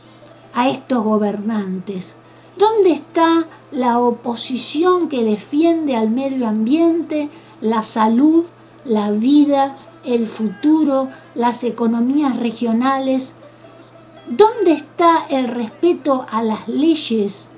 a 0.53 0.69
estos 0.69 1.03
gobernantes? 1.05 2.17
¿Dónde 2.57 2.93
está 2.93 3.47
la 3.73 3.99
oposición 3.99 5.09
que 5.09 5.25
defiende 5.25 5.97
al 5.97 6.11
medio 6.11 6.47
ambiente, 6.47 7.29
la 7.61 7.83
salud, 7.83 8.45
la 8.85 9.11
vida, 9.11 9.77
el 10.05 10.27
futuro, 10.27 11.09
las 11.35 11.65
economías 11.65 12.37
regionales, 12.37 13.37
¿Dónde 14.27 14.73
está 14.73 15.27
el 15.29 15.49
respeto 15.49 16.25
a 16.31 16.43
las 16.43 16.67
leyes, 16.67 17.51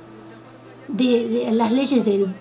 de, 0.89 1.49
las 1.53 1.71
leyes 1.71 2.05
de, 2.05 2.35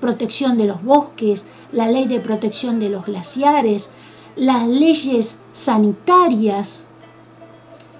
protección 0.00 0.58
de 0.58 0.66
los 0.66 0.82
bosques, 0.82 1.46
la 1.70 1.88
ley 1.88 2.06
de 2.06 2.18
protección 2.18 2.80
de 2.80 2.88
los 2.88 3.06
glaciares, 3.06 3.90
las 4.34 4.66
leyes 4.66 5.42
sanitarias? 5.52 6.88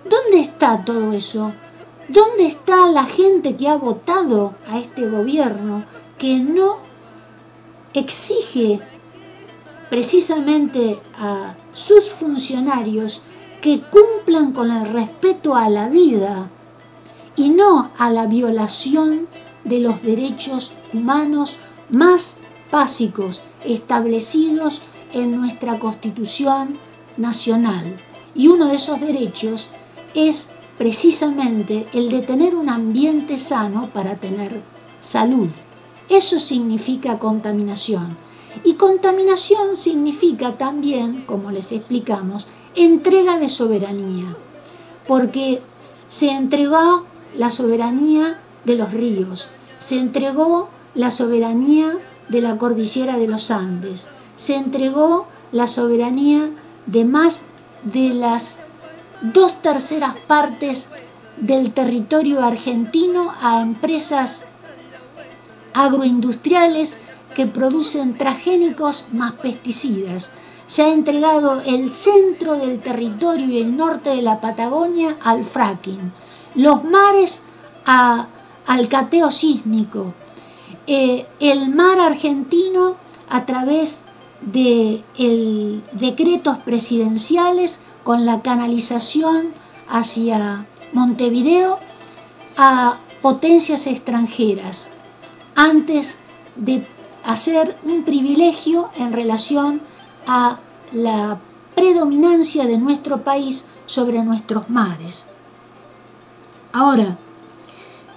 ¿Dónde 0.05 0.41
está 0.41 0.85
todo 0.85 1.13
eso? 1.13 1.53
¿Dónde 2.09 2.47
está 2.47 2.89
la 2.89 3.05
gente 3.05 3.57
que 3.57 3.69
ha 3.69 3.77
votado 3.77 4.57
a 4.69 4.81
este 4.81 5.09
gobierno 5.09 5.85
que 6.19 6.41
no 6.41 6.79
exige 7.95 8.81
precisamente 9.91 10.99
a 11.19 11.55
sus 11.73 12.11
funcionarios 12.11 13.23
que 13.63 13.81
cumplan 13.81 14.53
con 14.53 14.71
el 14.73 14.93
respeto 14.93 15.55
a 15.55 15.69
la 15.69 15.89
vida 15.89 16.51
y 17.37 17.51
no 17.51 17.93
a 17.97 18.11
la 18.11 18.27
violación 18.27 19.29
de 19.63 19.79
los 19.79 20.03
derechos 20.03 20.75
humanos 20.93 21.59
más 21.89 22.39
básicos 22.73 23.43
establecidos 23.65 24.83
en 25.13 25.41
nuestra 25.41 25.79
Constitución 25.79 26.77
Nacional. 27.17 27.97
Y 28.35 28.49
uno 28.49 28.67
de 28.67 28.75
esos 28.75 29.01
derechos 29.01 29.69
es 30.15 30.51
precisamente 30.77 31.87
el 31.93 32.11
de 32.11 32.23
tener 32.23 32.57
un 32.57 32.69
ambiente 32.69 33.39
sano 33.39 33.91
para 33.91 34.17
tener 34.17 34.61
salud. 35.01 35.49
Eso 36.09 36.41
significa 36.41 37.21
contaminación. 37.21 38.17
Y 38.65 38.75
contaminación 38.75 39.77
significa 39.77 40.59
también, 40.59 41.23
como 41.25 41.51
les 41.51 41.73
explicamos, 41.73 42.49
entrega 42.75 43.39
de 43.39 43.49
soberanía, 43.49 44.37
porque 45.07 45.63
se 46.09 46.31
entregó 46.31 47.07
la 47.35 47.51
soberanía 47.51 48.41
de 48.65 48.77
los 48.77 48.93
ríos, 48.93 49.51
se 49.79 49.99
entregó 49.99 50.69
la 50.95 51.11
soberanía 51.11 51.99
de 52.29 52.41
la 52.41 52.59
cordillera 52.59 53.17
de 53.17 53.27
los 53.27 53.51
Andes, 53.51 54.09
se 54.37 54.57
entregó 54.57 55.27
la 55.51 55.67
soberanía 55.67 56.51
de 56.87 57.05
más 57.05 57.45
de 57.85 58.11
las 58.11 58.61
dos 59.23 59.61
terceras 59.63 60.19
partes 60.27 60.91
del 61.37 61.73
territorio 61.73 62.43
argentino 62.43 63.33
a 63.41 63.61
empresas 63.61 64.45
agroindustriales 65.75 66.99
que 67.35 67.47
producen 67.47 68.17
transgénicos 68.17 69.07
más 69.13 69.33
pesticidas. 69.33 70.33
Se 70.67 70.83
ha 70.83 70.93
entregado 70.93 71.61
el 71.67 71.91
centro 71.91 72.55
del 72.57 72.81
territorio 72.81 73.47
y 73.47 73.59
el 73.59 73.77
norte 73.77 74.11
de 74.11 74.23
la 74.23 74.41
Patagonia 74.41 75.17
al 75.23 75.45
fracking, 75.45 76.13
los 76.55 76.85
mares 76.85 77.43
al 77.85 78.89
cateo 78.89 79.31
sísmico, 79.31 80.15
eh, 80.87 81.27
el 81.41 81.75
mar 81.75 81.99
argentino 81.99 82.97
a 83.29 83.45
través 83.45 84.05
de 84.41 85.03
decretos 85.93 86.59
presidenciales 86.59 87.81
con 88.03 88.27
la 88.27 88.43
canalización 88.43 89.53
hacia 89.89 90.67
Montevideo 90.93 91.79
a 92.57 92.99
potencias 93.23 93.87
extranjeras, 93.87 94.89
antes 95.55 96.19
de 96.57 96.87
hacer 97.25 97.77
un 97.85 98.05
privilegio 98.05 98.91
en 98.97 99.13
relación 99.13 99.81
a 100.27 100.59
la 100.93 101.39
predominancia 101.75 102.67
de 102.67 102.79
nuestro 102.79 103.23
país 103.25 103.67
sobre 103.87 104.23
nuestros 104.23 104.69
mares. 104.71 105.27
Ahora, 106.73 107.19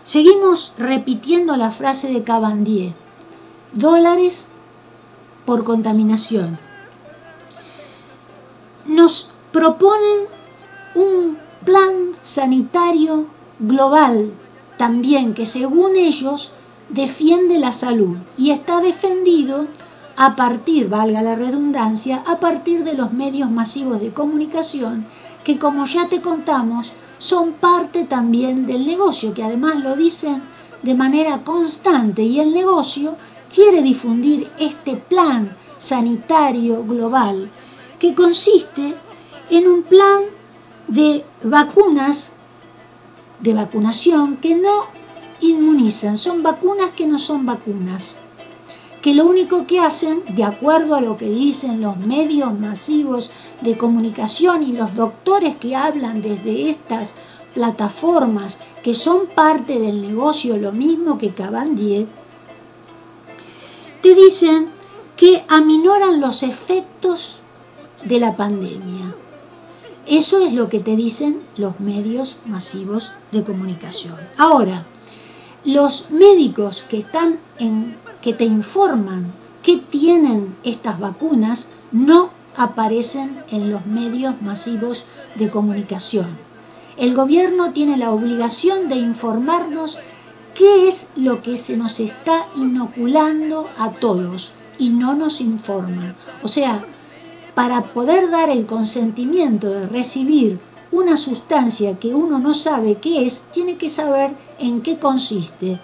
seguimos 0.03 0.73
repitiendo 0.77 1.55
la 1.55 1.71
frase 1.71 2.11
de 2.11 2.23
Cabandier, 2.23 2.93
dólares 3.73 4.49
por 5.45 5.63
contaminación. 5.63 6.57
Nos 8.85 9.31
proponen 9.51 10.27
un 10.95 11.37
plan 11.63 12.13
sanitario 12.21 13.27
global 13.59 14.33
también 14.77 15.33
que 15.33 15.45
según 15.45 15.95
ellos 15.95 16.53
defiende 16.89 17.59
la 17.59 17.73
salud 17.73 18.17
y 18.37 18.51
está 18.51 18.81
defendido 18.81 19.67
a 20.17 20.35
partir, 20.35 20.87
valga 20.87 21.21
la 21.21 21.35
redundancia, 21.35 22.23
a 22.25 22.39
partir 22.39 22.83
de 22.83 22.93
los 22.93 23.11
medios 23.11 23.51
masivos 23.51 23.99
de 23.99 24.13
comunicación 24.13 25.05
que 25.43 25.59
como 25.59 25.85
ya 25.85 26.07
te 26.07 26.21
contamos 26.21 26.93
son 27.17 27.53
parte 27.53 28.05
también 28.05 28.65
del 28.65 28.85
negocio, 28.85 29.33
que 29.33 29.43
además 29.43 29.75
lo 29.81 29.95
dicen 29.95 30.41
de 30.81 30.95
manera 30.95 31.43
constante 31.43 32.23
y 32.23 32.39
el 32.39 32.53
negocio 32.53 33.15
quiere 33.53 33.81
difundir 33.81 34.49
este 34.59 34.95
plan 34.95 35.49
sanitario 35.77 36.83
global 36.83 37.49
que 37.99 38.13
consiste 38.13 38.95
en 39.49 39.67
un 39.67 39.83
plan 39.83 40.23
de 40.87 41.25
vacunas, 41.43 42.33
de 43.39 43.53
vacunación, 43.53 44.37
que 44.37 44.55
no 44.55 44.87
inmunizan, 45.41 46.17
son 46.17 46.43
vacunas 46.43 46.91
que 46.91 47.07
no 47.07 47.19
son 47.19 47.45
vacunas, 47.45 48.19
que 49.01 49.13
lo 49.13 49.25
único 49.25 49.67
que 49.67 49.79
hacen, 49.79 50.23
de 50.35 50.43
acuerdo 50.43 50.95
a 50.95 51.01
lo 51.01 51.15
que 51.15 51.29
dicen 51.29 51.81
los 51.81 51.97
medios 51.97 52.57
masivos 52.57 53.29
de 53.61 53.77
comunicación 53.77 54.63
y 54.63 54.71
los 54.71 54.95
doctores 54.95 55.55
que 55.57 55.75
hablan 55.75 56.21
desde 56.21 56.69
estas 56.69 57.13
plataformas, 57.53 58.59
que 58.83 58.93
son 58.93 59.27
parte 59.27 59.79
del 59.79 60.01
negocio, 60.01 60.57
lo 60.57 60.71
mismo 60.71 61.17
que 61.17 61.33
Cabandier, 61.33 62.07
te 64.01 64.15
dicen 64.15 64.69
que 65.15 65.45
aminoran 65.47 66.19
los 66.19 66.43
efectos 66.43 67.41
de 68.03 68.19
la 68.19 68.35
pandemia. 68.35 69.15
Eso 70.07 70.39
es 70.39 70.53
lo 70.53 70.69
que 70.69 70.79
te 70.79 70.95
dicen 70.95 71.41
los 71.57 71.79
medios 71.79 72.37
masivos 72.45 73.13
de 73.31 73.43
comunicación. 73.43 74.15
Ahora, 74.37 74.85
los 75.65 76.11
médicos 76.11 76.83
que 76.83 76.99
están 76.99 77.39
que 78.21 78.33
te 78.33 78.45
informan 78.45 79.33
que 79.63 79.77
tienen 79.77 80.55
estas 80.63 80.99
vacunas 80.99 81.69
no 81.91 82.29
aparecen 82.55 83.43
en 83.49 83.71
los 83.71 83.85
medios 83.87 84.39
masivos 84.41 85.05
de 85.35 85.49
comunicación. 85.49 86.37
El 86.97 87.15
gobierno 87.15 87.71
tiene 87.71 87.97
la 87.97 88.11
obligación 88.11 88.87
de 88.89 88.95
informarnos 88.97 89.97
qué 90.53 90.87
es 90.87 91.09
lo 91.15 91.41
que 91.41 91.57
se 91.57 91.77
nos 91.77 91.99
está 91.99 92.45
inoculando 92.55 93.67
a 93.77 93.91
todos 93.91 94.53
y 94.77 94.89
no 94.91 95.15
nos 95.15 95.41
informan. 95.41 96.15
O 96.43 96.47
sea, 96.47 96.85
para 97.55 97.81
poder 97.81 98.29
dar 98.29 98.49
el 98.49 98.65
consentimiento 98.65 99.69
de 99.69 99.87
recibir 99.87 100.59
una 100.91 101.17
sustancia 101.17 101.99
que 101.99 102.13
uno 102.13 102.39
no 102.39 102.53
sabe 102.53 102.95
qué 102.95 103.25
es, 103.25 103.45
tiene 103.51 103.77
que 103.77 103.89
saber 103.89 104.35
en 104.59 104.81
qué 104.81 104.99
consiste. 104.99 105.79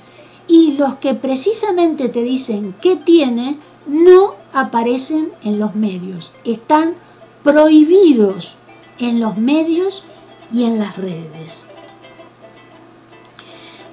Y 0.47 0.73
los 0.73 0.95
que 0.95 1.13
precisamente 1.13 2.09
te 2.09 2.23
dicen 2.23 2.75
qué 2.81 2.95
tiene, 2.95 3.57
no 3.87 4.35
aparecen 4.53 5.31
en 5.43 5.59
los 5.59 5.75
medios. 5.75 6.31
Están 6.43 6.95
prohibidos 7.43 8.57
en 8.99 9.19
los 9.19 9.37
medios 9.37 10.03
y 10.51 10.63
en 10.63 10.79
las 10.79 10.97
redes. 10.97 11.67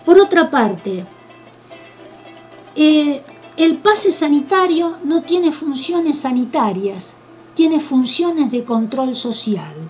Por 0.05 0.19
otra 0.19 0.51
parte, 0.51 1.05
eh, 2.77 3.23
el 3.57 3.79
pase 3.79 4.13
sanitario 4.13 4.99
no 5.05 5.23
tiene 5.23 5.53
funciones 5.53 6.19
sanitarias, 6.19 7.17
tiene 7.55 7.81
funciones 7.81 8.51
de 8.51 8.65
control 8.65 9.15
social. 9.15 9.88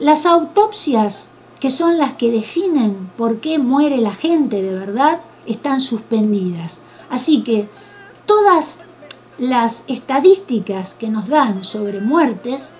Las 0.00 0.26
autopsias, 0.26 1.26
que 1.58 1.70
son 1.70 1.98
las 1.98 2.12
que 2.12 2.30
definen 2.30 3.10
por 3.16 3.40
qué 3.40 3.58
muere 3.58 3.98
la 3.98 4.14
gente 4.14 4.62
de 4.62 4.72
verdad, 4.72 5.20
están 5.44 5.80
suspendidas. 5.80 6.82
Así 7.10 7.42
que 7.42 7.68
todas 8.24 8.82
las 9.38 9.82
estadísticas 9.88 10.94
que 10.94 11.08
nos 11.08 11.26
dan 11.26 11.64
sobre 11.64 12.00
muertes 12.00 12.74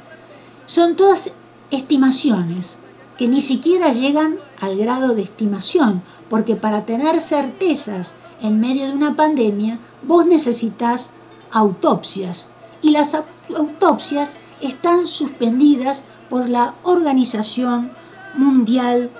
son 0.66 0.94
todas 0.94 1.32
estimaciones 1.72 2.78
que 3.16 3.26
ni 3.26 3.40
siquiera 3.40 3.90
llegan 3.90 4.38
al 4.60 4.76
grado 4.76 5.16
de 5.16 5.22
estimación, 5.22 6.04
porque 6.30 6.54
para 6.54 6.86
tener 6.86 7.20
certezas 7.20 8.14
en 8.40 8.60
medio 8.60 8.86
de 8.86 8.92
una 8.92 9.16
pandemia, 9.16 9.80
vos 10.04 10.24
necesitas 10.24 11.10
autopsias 11.50 12.50
y 12.80 12.90
las 12.90 13.16
autopsias 13.56 14.36
están 14.60 15.08
suspendidas 15.08 16.04
por 16.28 16.48
la 16.48 16.74
Organización 16.82 17.90
Mundial 18.36 19.10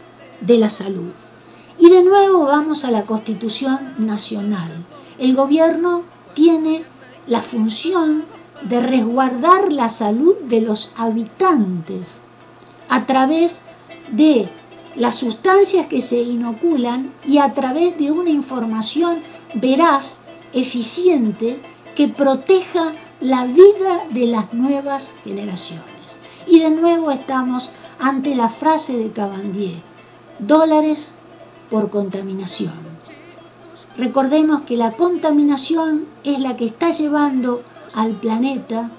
de 0.41 0.59
la 0.59 0.71
Salud. 0.71 1.13
Y 1.79 1.91
de 1.91 2.03
nuevo 2.03 2.45
vamos 2.45 2.85
a 2.85 2.91
la 2.91 3.05
Constitución 3.05 3.95
Nacional. 3.99 4.71
El 5.19 5.35
gobierno 5.35 6.03
tiene 6.35 6.83
la 7.27 7.41
función 7.41 8.25
de 8.63 8.81
resguardar 8.81 9.73
la 9.73 9.89
salud 9.89 10.37
de 10.49 10.61
los 10.61 10.93
habitantes 10.97 12.23
a 12.89 13.07
través 13.07 13.63
de 14.11 14.49
las 14.97 15.17
sustancias 15.17 15.87
que 15.87 16.03
se 16.03 16.21
inoculan 16.21 17.13
y 17.25 17.39
a 17.39 17.55
través 17.55 17.97
de 17.99 18.11
una 18.11 18.31
información 18.31 19.21
veraz, 19.55 20.23
eficiente, 20.53 21.61
que 21.95 22.09
proteja 22.09 22.93
la 23.21 23.45
vida 23.45 24.05
de 24.11 24.27
las 24.27 24.53
nuevas 24.55 25.15
generaciones. 25.25 25.98
Y 26.49 26.61
de 26.61 26.71
nuevo 26.71 27.11
estamos 27.11 27.71
ante 28.01 28.35
la 28.35 28.49
frase 28.49 28.97
de 28.97 29.13
Cabandier, 29.13 29.83
dólares 30.39 31.17
por 31.69 31.91
contaminación. 31.91 32.73
Recordemos 33.99 34.63
que 34.63 34.79
la 34.79 34.93
contaminación 34.93 36.07
es 36.25 36.39
la 36.41 36.57
que 36.57 36.65
está 36.65 36.91
llevando 36.91 37.63
al 37.95 38.13
planeta 38.13 38.91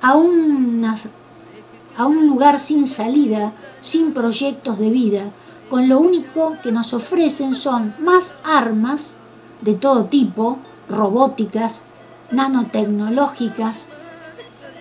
a, 0.00 0.12
a 0.12 2.06
un 2.06 2.26
lugar 2.28 2.60
sin 2.60 2.86
salida, 2.86 3.52
sin 3.80 4.12
proyectos 4.12 4.78
de 4.78 4.90
vida, 4.90 5.32
con 5.68 5.88
lo 5.88 5.98
único 5.98 6.56
que 6.62 6.70
nos 6.70 6.94
ofrecen 6.94 7.54
son 7.54 7.94
más 7.98 8.38
armas 8.44 9.16
de 9.60 9.74
todo 9.74 10.04
tipo, 10.04 10.58
robóticas, 10.88 11.84
nanotecnológicas, 12.30 13.88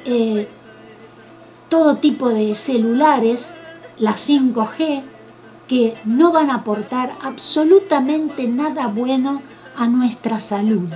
eh, 0.05 0.47
todo 1.69 1.97
tipo 1.97 2.29
de 2.29 2.55
celulares, 2.55 3.57
la 3.97 4.13
5G, 4.13 5.03
que 5.67 5.95
no 6.03 6.31
van 6.31 6.49
a 6.49 6.55
aportar 6.55 7.15
absolutamente 7.21 8.47
nada 8.47 8.87
bueno 8.87 9.41
a 9.77 9.87
nuestra 9.87 10.39
salud. 10.39 10.89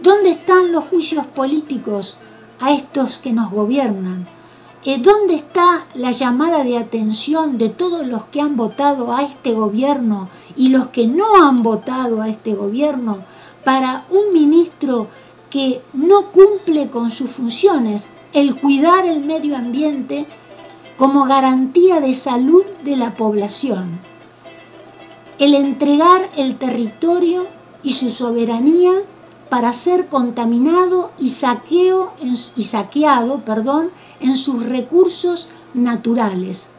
¿Dónde 0.00 0.30
están 0.30 0.72
los 0.72 0.84
juicios 0.84 1.26
políticos 1.26 2.18
a 2.60 2.72
estos 2.72 3.18
que 3.18 3.32
nos 3.32 3.50
gobiernan? 3.52 4.26
Eh, 4.84 4.98
¿Dónde 4.98 5.36
está 5.36 5.86
la 5.94 6.10
llamada 6.10 6.64
de 6.64 6.76
atención 6.76 7.56
de 7.56 7.68
todos 7.68 8.04
los 8.04 8.24
que 8.24 8.40
han 8.40 8.56
votado 8.56 9.14
a 9.14 9.22
este 9.22 9.52
gobierno 9.52 10.28
y 10.56 10.70
los 10.70 10.88
que 10.88 11.06
no 11.06 11.46
han 11.46 11.62
votado 11.62 12.20
a 12.20 12.28
este 12.28 12.54
gobierno 12.54 13.18
para 13.64 14.04
un 14.10 14.32
ministro 14.32 15.06
que 15.50 15.80
no 15.92 16.32
cumple 16.32 16.90
con 16.90 17.10
sus 17.10 17.30
funciones, 17.30 18.10
el 18.32 18.56
cuidar 18.56 19.04
el 19.06 19.20
medio 19.20 19.56
ambiente 19.56 20.26
como 20.96 21.24
garantía 21.24 22.00
de 22.00 22.14
salud 22.14 22.64
de 22.84 22.96
la 22.96 23.14
población, 23.14 23.98
el 25.38 25.54
entregar 25.54 26.30
el 26.36 26.56
territorio 26.58 27.46
y 27.82 27.92
su 27.92 28.10
soberanía 28.10 28.92
para 29.48 29.72
ser 29.72 30.08
contaminado 30.08 31.12
y, 31.18 31.28
saqueo 31.28 32.14
y 32.56 32.62
saqueado 32.62 33.44
perdón, 33.44 33.90
en 34.20 34.36
sus 34.36 34.64
recursos 34.64 35.48
naturales, 35.74 36.70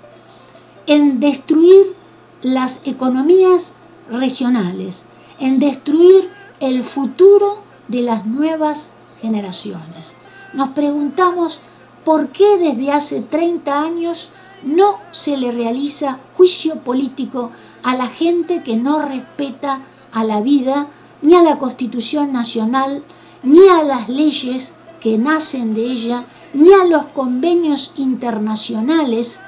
en 0.88 1.20
destruir 1.20 1.96
las 2.42 2.82
economías 2.86 3.74
regionales, 4.10 5.06
en 5.40 5.60
destruir 5.60 6.30
el 6.60 6.84
futuro 6.84 7.62
de 7.88 8.02
las 8.02 8.26
nuevas 8.26 8.92
generaciones. 9.22 10.16
Nos 10.54 10.70
preguntamos 10.70 11.60
por 12.06 12.30
qué 12.30 12.58
desde 12.58 12.92
hace 12.92 13.22
30 13.22 13.82
años 13.82 14.30
no 14.64 15.00
se 15.12 15.38
le 15.38 15.52
realiza 15.52 16.20
juicio 16.36 16.76
político 16.82 17.52
a 17.84 17.96
la 17.96 18.08
gente 18.08 18.64
que 18.64 18.78
no 18.78 19.02
respeta 19.02 19.82
a 20.12 20.24
la 20.24 20.42
vida, 20.42 20.88
ni 21.22 21.36
a 21.36 21.44
la 21.44 21.58
Constitución 21.58 22.32
Nacional, 22.32 23.04
ni 23.42 23.68
a 23.70 23.84
las 23.84 24.10
leyes 24.10 24.74
que 25.02 25.18
nacen 25.18 25.74
de 25.74 25.84
ella, 25.84 26.26
ni 26.54 26.72
a 26.72 26.86
los 26.86 27.06
convenios 27.08 27.94
internacionales 27.98 29.42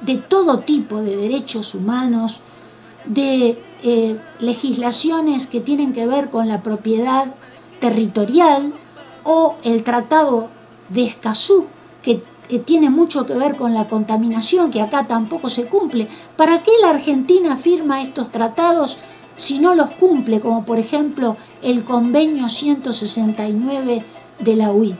de 0.00 0.16
todo 0.16 0.60
tipo 0.60 1.00
de 1.00 1.16
derechos 1.16 1.74
humanos, 1.74 2.40
de 3.06 3.62
eh, 3.82 4.18
legislaciones 4.38 5.46
que 5.46 5.60
tienen 5.60 5.92
que 5.92 6.06
ver 6.06 6.30
con 6.30 6.48
la 6.48 6.62
propiedad 6.62 7.34
territorial 7.80 8.72
o 9.24 9.56
el 9.64 9.82
Tratado 9.82 10.48
de 10.88 11.04
Escazú, 11.04 11.66
que 12.02 12.22
tiene 12.66 12.90
mucho 12.90 13.26
que 13.26 13.34
ver 13.34 13.56
con 13.56 13.74
la 13.74 13.88
contaminación, 13.88 14.70
que 14.70 14.82
acá 14.82 15.06
tampoco 15.06 15.50
se 15.50 15.66
cumple. 15.66 16.06
¿Para 16.36 16.62
qué 16.62 16.70
la 16.80 16.90
Argentina 16.90 17.56
firma 17.56 18.02
estos 18.02 18.30
tratados 18.30 18.98
si 19.36 19.58
no 19.58 19.74
los 19.74 19.90
cumple, 19.90 20.40
como 20.40 20.64
por 20.64 20.78
ejemplo 20.78 21.36
el 21.62 21.84
convenio 21.84 22.48
169 22.48 24.04
de 24.38 24.56
la 24.56 24.70
UIT. 24.70 24.98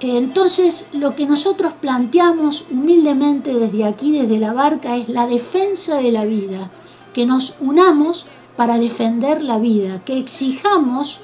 Entonces, 0.00 0.88
lo 0.92 1.14
que 1.14 1.26
nosotros 1.26 1.72
planteamos 1.80 2.66
humildemente 2.70 3.54
desde 3.54 3.84
aquí, 3.84 4.12
desde 4.12 4.38
la 4.38 4.52
barca, 4.52 4.96
es 4.96 5.08
la 5.08 5.26
defensa 5.26 5.96
de 5.96 6.12
la 6.12 6.24
vida, 6.26 6.70
que 7.14 7.24
nos 7.24 7.56
unamos 7.60 8.26
para 8.56 8.78
defender 8.78 9.42
la 9.42 9.58
vida, 9.58 10.04
que 10.04 10.18
exijamos 10.18 11.22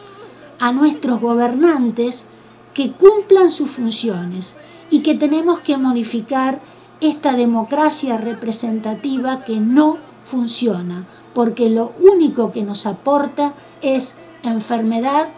a 0.61 0.73
nuestros 0.73 1.21
gobernantes 1.21 2.27
que 2.75 2.93
cumplan 2.93 3.51
sus 3.51 3.71
funciones 3.71 4.57
y 4.91 5.01
que 5.01 5.15
tenemos 5.15 5.61
que 5.61 5.77
modificar 5.77 6.61
esta 7.01 7.35
democracia 7.35 8.19
representativa 8.19 9.43
que 9.43 9.57
no 9.59 9.97
funciona, 10.25 11.07
porque 11.35 11.71
lo 11.71 11.93
único 11.99 12.53
que 12.53 12.63
nos 12.63 12.87
aporta 12.87 13.55
es 13.81 14.17
enfermedad, 14.43 15.29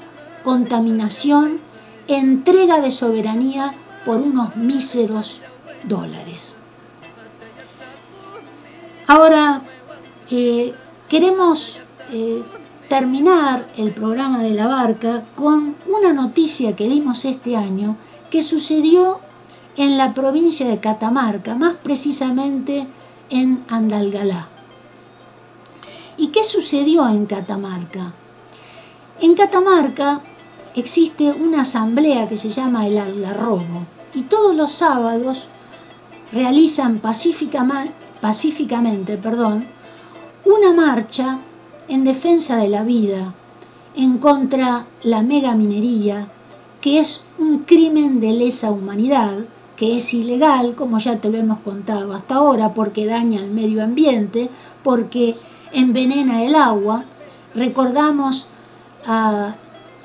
contaminación, 0.42 1.61
entrega 2.08 2.80
de 2.80 2.90
soberanía 2.90 3.74
por 4.04 4.20
unos 4.20 4.56
míseros 4.56 5.40
dólares. 5.85 6.56
Ahora, 9.06 9.62
eh, 10.30 10.74
queremos 11.08 11.80
eh, 12.11 12.42
terminar 12.92 13.64
el 13.78 13.92
programa 13.92 14.42
de 14.42 14.50
la 14.50 14.66
barca 14.66 15.24
con 15.35 15.74
una 15.88 16.12
noticia 16.12 16.76
que 16.76 16.90
dimos 16.90 17.24
este 17.24 17.57
año 17.57 17.96
que 18.28 18.42
sucedió 18.42 19.18
en 19.78 19.96
la 19.96 20.12
provincia 20.12 20.68
de 20.68 20.78
Catamarca, 20.78 21.55
más 21.55 21.72
precisamente 21.83 22.87
en 23.31 23.64
Andalgalá. 23.70 24.46
¿Y 26.18 26.26
qué 26.26 26.44
sucedió 26.44 27.09
en 27.09 27.24
Catamarca? 27.24 28.12
En 29.22 29.35
Catamarca 29.37 30.20
existe 30.74 31.33
una 31.33 31.62
asamblea 31.62 32.28
que 32.28 32.37
se 32.37 32.50
llama 32.50 32.87
el 32.87 32.98
Algarrobo 32.98 33.87
y 34.12 34.24
todos 34.24 34.55
los 34.55 34.70
sábados 34.70 35.48
realizan 36.31 36.98
pacíficamente 36.98 39.16
perdón, 39.16 39.64
una 40.44 40.74
marcha 40.74 41.40
en 41.92 42.05
defensa 42.05 42.57
de 42.57 42.68
la 42.68 42.85
vida, 42.85 43.35
en 43.94 44.16
contra 44.16 44.87
la 45.02 45.22
megaminería, 45.22 46.26
que 46.81 46.98
es 46.98 47.24
un 47.38 47.64
crimen 47.64 48.18
de 48.18 48.33
lesa 48.33 48.70
humanidad, 48.70 49.44
que 49.76 49.98
es 49.98 50.14
ilegal, 50.14 50.74
como 50.74 50.96
ya 50.96 51.20
te 51.20 51.28
lo 51.28 51.37
hemos 51.37 51.59
contado 51.59 52.14
hasta 52.14 52.37
ahora, 52.37 52.72
porque 52.72 53.05
daña 53.05 53.40
el 53.40 53.50
medio 53.50 53.85
ambiente, 53.85 54.48
porque 54.83 55.35
envenena 55.72 56.42
el 56.42 56.55
agua. 56.55 57.05
Recordamos 57.55 58.46
a 59.07 59.55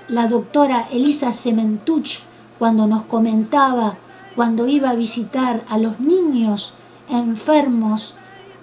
la 0.09 0.27
doctora 0.27 0.89
Elisa 0.91 1.31
Sementuch 1.31 2.19
cuando 2.59 2.85
nos 2.87 3.03
comentaba 3.03 3.95
cuando 4.35 4.67
iba 4.67 4.89
a 4.89 4.95
visitar 4.95 5.63
a 5.69 5.77
los 5.77 6.01
niños 6.01 6.73
enfermos 7.09 8.15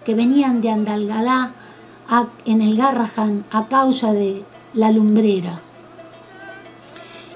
que 0.05 0.15
venían 0.15 0.61
de 0.61 0.71
Andalgalá 0.71 1.55
en 2.45 2.61
el 2.61 2.77
Garrahan 2.77 3.45
a 3.51 3.67
causa 3.69 4.13
de 4.13 4.45
la 4.75 4.91
lumbrera. 4.91 5.61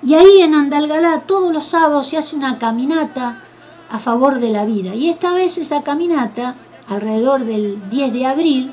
Y 0.03 0.15
ahí 0.15 0.43
en 0.43 0.55
Andalgalá 0.55 1.23
todos 1.23 1.53
los 1.53 1.67
sábados 1.67 2.07
se 2.07 2.19
hace 2.19 2.37
una 2.37 2.59
caminata 2.59 3.43
a 3.91 3.99
favor 3.99 4.39
de 4.39 4.51
la 4.51 4.65
vida. 4.65 4.95
Y 4.95 5.09
esta 5.09 5.33
vez 5.33 5.59
esa 5.59 5.83
caminata, 5.83 6.55
alrededor 6.89 7.45
del 7.45 7.79
10 7.91 8.13
de 8.13 8.27
abril, 8.27 8.73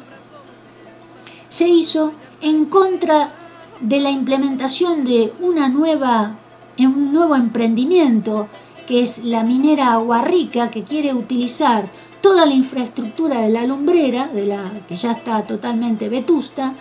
se 1.50 1.68
hizo 1.68 2.12
en 2.42 2.66
contra 2.66 3.32
de 3.80 4.00
la 4.00 4.12
implementación 4.12 5.04
de 5.04 5.34
una 5.40 5.70
nueva, 5.70 6.38
un 6.78 7.14
nuevo 7.14 7.36
emprendimiento 7.36 8.48
que 8.88 9.02
es 9.02 9.24
la 9.24 9.44
minera 9.44 9.94
Aguarrica 9.94 10.70
que 10.70 10.84
quiere 10.84 11.14
utilizar 11.14 11.90
toda 12.26 12.48
la 12.48 12.56
infraestructura 12.56 13.42
de 13.42 13.52
la 13.52 13.68
lumbrera, 13.68 14.26
de 14.26 14.48
la 14.48 14.72
que 14.88 14.98
ya 14.98 15.12
está 15.12 15.44
totalmente 15.46 16.10
vetusta, 16.10 16.74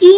y 0.00 0.12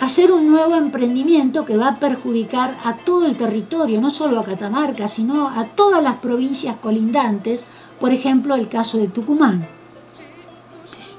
hacer 0.00 0.32
un 0.32 0.50
nuevo 0.50 0.74
emprendimiento 0.74 1.64
que 1.64 1.76
va 1.76 1.90
a 1.90 2.00
perjudicar 2.00 2.76
a 2.82 2.96
todo 2.96 3.24
el 3.26 3.36
territorio, 3.36 4.00
no 4.00 4.10
solo 4.10 4.40
a 4.40 4.44
Catamarca, 4.44 5.06
sino 5.06 5.48
a 5.48 5.66
todas 5.76 6.02
las 6.02 6.14
provincias 6.14 6.76
colindantes, 6.78 7.66
por 8.00 8.10
ejemplo 8.10 8.56
el 8.56 8.68
caso 8.68 8.98
de 8.98 9.06
Tucumán. 9.06 9.64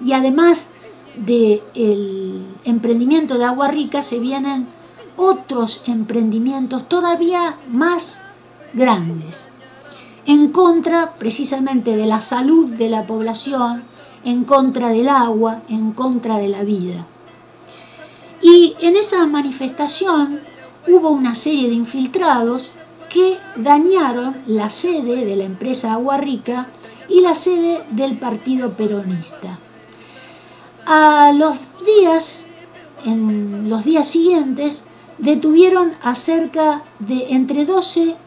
Y 0.03 0.11
además 0.11 0.71
del 1.15 2.45
emprendimiento 2.65 3.37
de 3.37 3.45
Agua 3.45 3.69
Rica 3.69 4.01
se 4.01 4.19
vienen 4.19 4.67
otros 5.15 5.83
emprendimientos 5.87 6.89
todavía 6.89 7.57
más 7.71 8.23
grandes, 8.73 9.47
en 10.25 10.51
contra 10.51 11.15
precisamente 11.15 11.95
de 11.95 12.05
la 12.05 12.21
salud 12.21 12.69
de 12.69 12.89
la 12.89 13.05
población, 13.05 13.83
en 14.23 14.43
contra 14.43 14.89
del 14.89 15.07
agua, 15.07 15.61
en 15.69 15.91
contra 15.91 16.37
de 16.37 16.47
la 16.47 16.63
vida. 16.63 17.05
Y 18.41 18.75
en 18.81 18.97
esa 18.97 19.25
manifestación 19.27 20.41
hubo 20.87 21.09
una 21.09 21.35
serie 21.35 21.69
de 21.69 21.75
infiltrados 21.75 22.73
que 23.09 23.37
dañaron 23.55 24.35
la 24.47 24.69
sede 24.69 25.25
de 25.25 25.35
la 25.35 25.45
empresa 25.45 25.93
Agua 25.93 26.17
Rica 26.17 26.67
y 27.07 27.21
la 27.21 27.35
sede 27.35 27.83
del 27.91 28.17
partido 28.17 28.75
peronista. 28.75 29.59
A 30.85 31.31
los 31.33 31.57
días, 31.85 32.47
en 33.05 33.69
los 33.69 33.85
días 33.85 34.07
siguientes, 34.07 34.85
detuvieron 35.17 35.93
a 36.01 36.15
cerca 36.15 36.83
de 36.99 37.27
entre 37.29 37.65
12 37.65 38.17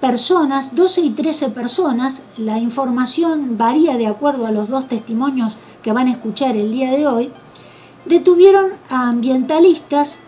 personas, 0.00 0.74
12 0.74 1.00
y 1.00 1.10
13 1.10 1.50
personas, 1.50 2.22
la 2.36 2.58
información 2.58 3.58
varía 3.58 3.96
de 3.96 4.06
acuerdo 4.06 4.46
a 4.46 4.52
los 4.52 4.68
dos 4.68 4.88
testimonios 4.88 5.56
que 5.82 5.92
van 5.92 6.06
a 6.06 6.12
escuchar 6.12 6.56
el 6.56 6.72
día 6.72 6.92
de 6.92 7.06
hoy, 7.06 7.32
detuvieron 8.04 8.72
a 8.90 9.08
ambientalistas 9.08 10.20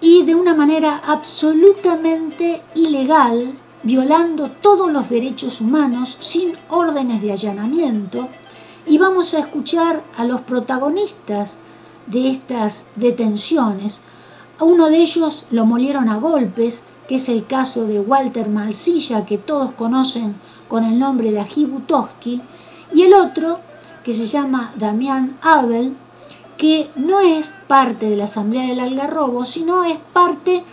y 0.00 0.22
de 0.24 0.34
una 0.34 0.54
manera 0.54 1.00
absolutamente 1.06 2.62
ilegal, 2.74 3.58
violando 3.82 4.50
todos 4.50 4.92
los 4.92 5.08
derechos 5.08 5.62
humanos 5.62 6.18
sin 6.20 6.54
órdenes 6.68 7.22
de 7.22 7.32
allanamiento. 7.32 8.28
Y 8.86 8.98
vamos 8.98 9.32
a 9.32 9.38
escuchar 9.38 10.04
a 10.18 10.24
los 10.24 10.42
protagonistas 10.42 11.58
de 12.06 12.30
estas 12.30 12.86
detenciones. 12.96 14.02
A 14.58 14.64
uno 14.64 14.90
de 14.90 14.98
ellos 14.98 15.46
lo 15.50 15.64
molieron 15.64 16.10
a 16.10 16.18
golpes, 16.18 16.84
que 17.08 17.16
es 17.16 17.28
el 17.28 17.46
caso 17.46 17.86
de 17.86 18.00
Walter 18.00 18.48
Malsilla, 18.48 19.26
que 19.26 19.38
todos 19.38 19.72
conocen 19.72 20.34
con 20.68 20.84
el 20.84 20.98
nombre 20.98 21.30
de 21.30 21.40
Ají 21.40 21.66
Butowski, 21.66 22.40
y 22.92 23.02
el 23.02 23.14
otro, 23.14 23.60
que 24.02 24.14
se 24.14 24.26
llama 24.26 24.72
Damián 24.76 25.36
Abel, 25.42 25.96
que 26.56 26.90
no 26.96 27.20
es 27.20 27.50
parte 27.66 28.08
de 28.08 28.16
la 28.16 28.24
Asamblea 28.24 28.68
del 28.68 28.80
Algarrobo, 28.80 29.44
sino 29.44 29.84
es 29.84 29.98
parte 30.12 30.64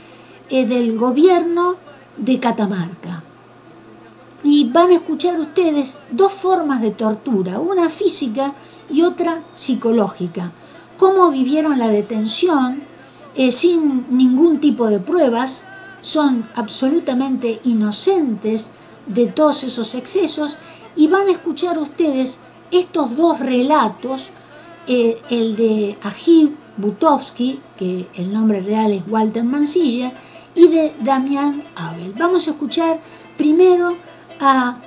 eh, 0.49 0.65
del 0.65 0.97
gobierno 0.97 1.77
de 2.17 2.39
Catamarca. 2.39 3.23
Y 4.43 4.69
van 4.69 4.89
a 4.89 4.95
escuchar 4.95 5.39
ustedes 5.39 5.97
dos 6.11 6.33
formas 6.33 6.81
de 6.81 6.91
tortura, 6.91 7.59
una 7.59 7.89
física 7.89 8.53
y 8.89 9.03
otra 9.03 9.43
psicológica. 9.53 10.51
Cómo 10.97 11.29
vivieron 11.31 11.79
la 11.79 11.87
detención 11.87 12.83
eh, 13.35 13.51
sin 13.51 14.05
ningún 14.09 14.59
tipo 14.59 14.87
de 14.87 14.99
pruebas, 14.99 15.65
son 16.01 16.47
absolutamente 16.55 17.59
inocentes 17.63 18.71
de 19.05 19.27
todos 19.27 19.63
esos 19.63 19.95
excesos 19.95 20.57
y 20.95 21.07
van 21.07 21.27
a 21.27 21.31
escuchar 21.31 21.77
ustedes 21.77 22.39
estos 22.71 23.15
dos 23.15 23.39
relatos 23.39 24.29
eh, 24.87 25.21
el 25.29 25.55
de 25.55 25.97
Ajiv 26.01 26.55
Butowski, 26.77 27.59
que 27.77 28.07
el 28.15 28.33
nombre 28.33 28.61
real 28.61 28.91
es 28.91 29.03
Walter 29.07 29.43
Mansilla, 29.43 30.11
y 30.55 30.67
de 30.67 30.93
Damián 31.01 31.63
Abel. 31.75 32.13
Vamos 32.17 32.47
a 32.47 32.51
escuchar 32.51 32.99
primero 33.37 33.97
a 34.39 34.77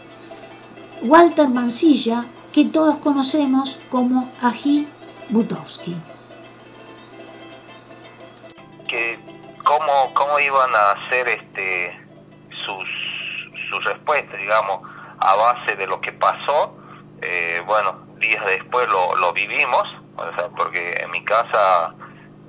Walter 1.02 1.48
Mansilla, 1.48 2.26
que 2.52 2.64
todos 2.66 2.96
conocemos 2.98 3.78
como 3.88 4.30
Ajiv 4.42 4.86
Butowski. 5.30 5.94
Cómo, 9.64 10.14
cómo 10.14 10.38
iban 10.38 10.74
a 10.74 10.90
hacer 10.92 11.28
este 11.28 11.98
sus, 12.64 12.88
sus 13.68 13.84
respuestas, 13.84 14.38
digamos, 14.38 14.88
a 15.18 15.36
base 15.36 15.76
de 15.76 15.86
lo 15.86 16.00
que 16.00 16.12
pasó? 16.12 16.76
Eh, 17.20 17.62
bueno, 17.66 18.06
días 18.18 18.44
después 18.46 18.88
lo, 18.88 19.16
lo 19.16 19.32
vivimos, 19.32 19.82
porque 20.56 20.98
en 21.02 21.10
mi 21.10 21.24
casa 21.24 21.94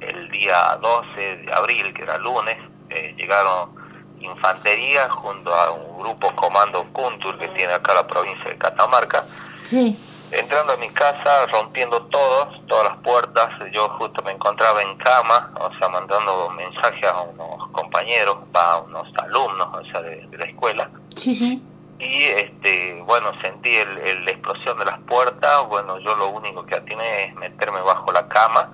el 0.02 0.30
día 0.30 0.78
12 0.82 1.38
de 1.38 1.54
abril, 1.54 1.94
que 1.94 2.04
era 2.04 2.18
lunes, 2.18 2.58
eh, 2.90 3.16
llegaron 3.18 3.74
infantería 4.20 5.10
junto 5.10 5.54
a 5.54 5.72
un 5.72 6.00
grupo 6.00 6.36
comando 6.36 6.86
Kuntur 6.92 7.38
que 7.38 7.48
tiene 7.50 7.74
acá 7.74 7.94
la 7.94 8.08
provincia 8.08 8.50
de 8.50 8.58
Catamarca. 8.58 9.24
Sí. 9.64 9.98
Entrando 10.38 10.74
a 10.74 10.78
mi 10.78 10.90
casa, 10.90 11.48
rompiendo 11.48 12.02
todos, 12.08 12.66
todas 12.68 12.90
las 12.90 12.98
puertas, 12.98 13.50
yo 13.72 13.88
justo 13.90 14.22
me 14.24 14.32
encontraba 14.32 14.82
en 14.82 14.98
cama, 14.98 15.52
o 15.60 15.72
sea, 15.80 15.88
mandando 15.88 16.50
mensajes 16.50 17.06
a 17.06 17.22
unos 17.22 17.70
compañeros, 17.72 18.38
a 18.54 18.80
unos 18.80 19.08
alumnos, 19.18 19.68
o 19.72 19.86
sea, 19.86 20.02
de, 20.02 20.28
de 20.28 20.38
la 20.38 20.46
escuela. 20.46 20.90
Sí, 21.16 21.34
sí. 21.34 21.64
Y 22.00 22.24
este 22.26 23.02
bueno 23.04 23.32
sentí 23.42 23.74
el, 23.74 24.26
la 24.26 24.32
explosión 24.32 24.78
de 24.78 24.86
las 24.86 25.00
puertas. 25.04 25.66
Bueno 25.68 25.98
yo 26.00 26.14
lo 26.16 26.28
único 26.28 26.66
que 26.66 26.76
atiné 26.76 27.26
es 27.26 27.36
meterme 27.36 27.80
bajo 27.82 28.12
la 28.12 28.28
cama 28.28 28.70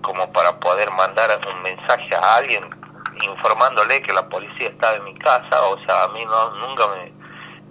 como 0.00 0.32
para 0.32 0.58
poder 0.60 0.90
mandar 0.92 1.38
un 1.54 1.62
mensaje 1.62 2.14
a 2.14 2.36
alguien 2.36 2.64
informándole 3.22 4.00
que 4.02 4.14
la 4.14 4.26
policía 4.28 4.68
estaba 4.68 4.96
en 4.96 5.04
mi 5.04 5.14
casa. 5.18 5.62
O 5.66 5.78
sea 5.84 6.04
a 6.04 6.08
mí 6.08 6.24
no 6.24 6.50
nunca 6.66 6.86
me 6.88 7.12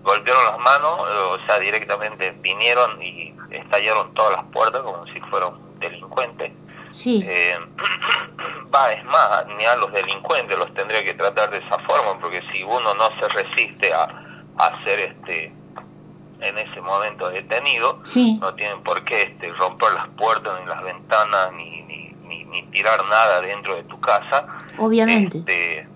golpearon 0.04 0.46
las 0.46 0.60
manos 0.60 1.00
o 1.00 1.38
sea 1.46 1.60
directamente 1.60 2.32
vinieron 2.42 3.02
y 3.02 3.34
estallaron 3.50 4.14
todas 4.14 4.34
las 4.34 4.44
puertas 4.52 4.82
como 4.82 5.04
si 5.06 5.20
fuera 5.22 5.48
un 5.48 5.80
delincuente 5.80 6.54
sí 6.90 7.24
eh, 7.26 7.58
va 8.76 8.94
es 8.94 9.04
más 9.06 9.46
ni 9.58 9.66
a 9.66 9.76
los 9.78 9.92
delincuentes 9.92 10.58
los 10.58 10.74
tendría 10.74 11.04
que 11.04 11.14
tratar 11.14 11.50
de 11.52 11.58
esa 11.58 11.80
forma 11.80 12.20
porque 12.20 12.42
si 12.52 12.64
uno 12.64 12.94
no 12.94 13.10
se 13.20 13.30
resiste 13.30 13.94
a 13.94 14.08
a 14.60 14.84
ser 14.84 15.00
este 15.00 15.52
en 16.44 16.58
ese 16.58 16.82
momento 16.82 17.30
detenido, 17.30 18.00
no 18.40 18.54
tienen 18.56 18.84
por 18.84 19.04
qué 19.06 19.24
este, 19.24 19.52
romper 19.54 19.94
las 19.94 20.08
puertas 20.10 20.60
ni 20.60 20.66
las 20.68 20.84
ventanas 20.84 21.54
ni, 21.54 21.82
ni, 21.84 22.44
ni, 22.46 22.64
tirar 22.64 23.04
nada 23.06 23.42
dentro 23.42 23.76
de 23.76 23.84
tu 23.84 24.00
casa. 24.02 24.46
Obviamente. 24.78 25.40
Este, 25.40 25.88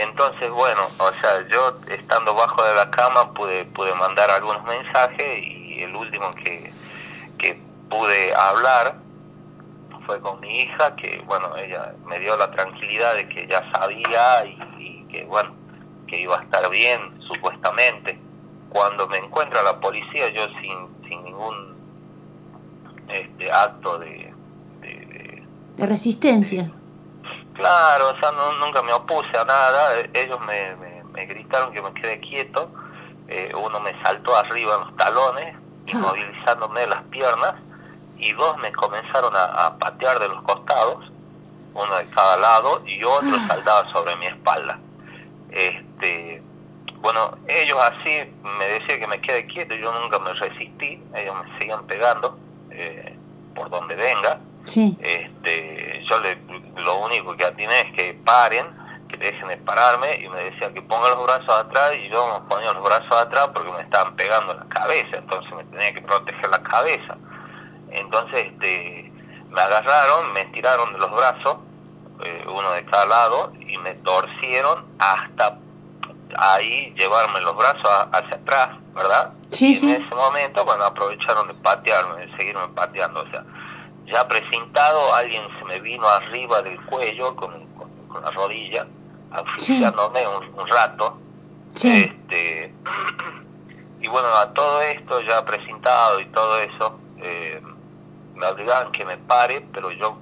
entonces, 0.00 0.50
bueno, 0.50 0.80
o 0.98 1.12
sea, 1.12 1.46
yo 1.48 1.78
estando 1.88 2.34
bajo 2.34 2.62
de 2.62 2.74
la 2.74 2.90
cama 2.90 3.32
pude, 3.34 3.64
pude 3.66 3.94
mandar 3.94 4.30
algunos 4.30 4.64
mensajes 4.64 5.42
y 5.42 5.82
el 5.82 5.94
último 5.94 6.30
que, 6.32 6.72
que 7.38 7.60
pude 7.88 8.34
hablar 8.34 8.96
fue 10.06 10.20
con 10.20 10.40
mi 10.40 10.62
hija, 10.62 10.96
que 10.96 11.22
bueno, 11.26 11.56
ella 11.56 11.92
me 12.06 12.18
dio 12.18 12.36
la 12.36 12.50
tranquilidad 12.50 13.14
de 13.14 13.28
que 13.28 13.46
ya 13.46 13.70
sabía 13.72 14.44
y 14.46 15.04
que 15.10 15.24
bueno, 15.24 15.54
que 16.10 16.20
iba 16.20 16.38
a 16.38 16.42
estar 16.42 16.68
bien, 16.70 17.00
supuestamente. 17.26 18.18
Cuando 18.68 19.06
me 19.08 19.18
encuentra 19.18 19.62
la 19.62 19.80
policía, 19.80 20.28
yo 20.30 20.46
sin, 20.60 21.08
sin 21.08 21.24
ningún 21.24 21.74
este, 23.08 23.50
acto 23.50 23.98
de, 23.98 24.32
de, 24.80 25.86
resistencia. 25.86 26.70
Claro, 27.54 28.10
o 28.10 28.16
sea, 28.18 28.32
nunca 28.32 28.82
me 28.82 28.92
opuse 28.92 29.36
a 29.36 29.44
nada. 29.44 30.00
Ellos 30.14 30.40
me, 30.40 30.76
me, 31.12 31.26
gritaron 31.26 31.72
que 31.72 31.82
me 31.82 31.92
quede 31.92 32.20
quieto. 32.20 32.70
Eh, 33.28 33.52
uno 33.54 33.78
me 33.80 33.92
saltó 34.02 34.34
arriba 34.36 34.74
en 34.74 34.80
los 34.80 34.96
talones, 34.96 35.56
inmovilizándome 35.86 36.86
las 36.86 37.02
piernas, 37.04 37.54
y 38.18 38.32
dos 38.32 38.58
me 38.58 38.72
comenzaron 38.72 39.32
a, 39.36 39.76
patear 39.78 40.18
de 40.18 40.28
los 40.28 40.42
costados, 40.42 41.10
uno 41.74 41.96
de 41.96 42.06
cada 42.06 42.36
lado, 42.36 42.82
y 42.86 43.02
otro 43.04 43.38
saltaba 43.46 43.90
sobre 43.92 44.16
mi 44.16 44.26
espalda. 44.26 44.78
Este, 45.50 46.42
bueno, 47.00 47.38
ellos 47.48 47.78
así 47.82 48.32
me 48.42 48.66
decían 48.66 49.00
que 49.00 49.06
me 49.06 49.20
quede 49.20 49.46
quieto, 49.46 49.74
yo 49.74 49.92
nunca 49.92 50.18
me 50.18 50.34
resistí, 50.34 51.02
ellos 51.14 51.34
me 51.44 51.58
siguen 51.58 51.86
pegando 51.86 52.38
eh, 52.70 53.16
por 53.54 53.70
donde 53.70 53.94
venga. 53.94 54.38
Sí. 54.70 54.96
Este, 55.00 56.04
yo 56.08 56.20
le, 56.20 56.38
lo 56.76 57.00
único 57.00 57.36
que 57.36 57.44
atiné 57.44 57.80
es 57.80 57.92
que 57.92 58.14
paren, 58.24 58.66
que 59.08 59.16
dejen 59.16 59.48
de 59.48 59.56
pararme 59.56 60.20
y 60.22 60.28
me 60.28 60.44
decían 60.44 60.72
que 60.72 60.80
ponga 60.80 61.08
los 61.08 61.24
brazos 61.24 61.52
atrás 61.56 61.90
y 61.96 62.08
yo 62.08 62.38
me 62.38 62.48
ponía 62.48 62.72
los 62.72 62.84
brazos 62.84 63.12
atrás 63.12 63.48
porque 63.52 63.72
me 63.72 63.80
estaban 63.80 64.14
pegando 64.14 64.52
en 64.52 64.60
la 64.60 64.68
cabeza, 64.68 65.16
entonces 65.16 65.52
me 65.52 65.64
tenía 65.64 65.92
que 65.92 66.02
proteger 66.02 66.48
la 66.50 66.62
cabeza. 66.62 67.18
Entonces 67.90 68.46
este, 68.46 69.12
me 69.50 69.60
agarraron, 69.60 70.32
me 70.34 70.44
tiraron 70.46 70.92
de 70.92 71.00
los 71.00 71.10
brazos, 71.10 71.56
eh, 72.22 72.44
uno 72.46 72.70
de 72.70 72.84
cada 72.84 73.06
lado, 73.06 73.52
y 73.58 73.76
me 73.78 73.94
torcieron 73.94 74.86
hasta 75.00 75.58
ahí 76.38 76.94
llevarme 76.96 77.40
los 77.40 77.56
brazos 77.56 77.90
hacia 78.12 78.36
atrás, 78.36 78.68
¿verdad? 78.94 79.32
Sí, 79.50 79.76
y 79.82 79.90
en 79.90 80.02
ese 80.04 80.14
momento, 80.14 80.64
bueno, 80.64 80.84
aprovecharon 80.84 81.48
de 81.48 81.54
patearme, 81.54 82.24
de 82.24 82.36
seguirme 82.36 82.68
pateando, 82.68 83.22
o 83.22 83.30
sea, 83.30 83.44
ya 84.10 84.26
presentado, 84.28 85.14
alguien 85.14 85.42
se 85.58 85.64
me 85.64 85.80
vino 85.80 86.06
arriba 86.06 86.62
del 86.62 86.80
cuello 86.86 87.34
con, 87.36 87.66
con, 87.74 88.22
la 88.22 88.30
rodilla, 88.30 88.86
asfixiándome 89.30 90.26
un, 90.26 90.68
rato. 90.68 91.18
Sí. 91.74 92.04
Este, 92.04 92.74
y 94.00 94.08
bueno, 94.08 94.28
a 94.28 94.52
todo 94.52 94.82
esto 94.82 95.20
ya 95.22 95.44
presentado 95.44 96.20
y 96.20 96.26
todo 96.26 96.58
eso, 96.58 96.98
eh, 97.18 97.60
me 98.34 98.46
obligaban 98.46 98.92
que 98.92 99.04
me 99.04 99.16
pare, 99.18 99.64
pero 99.72 99.90
yo 99.92 100.18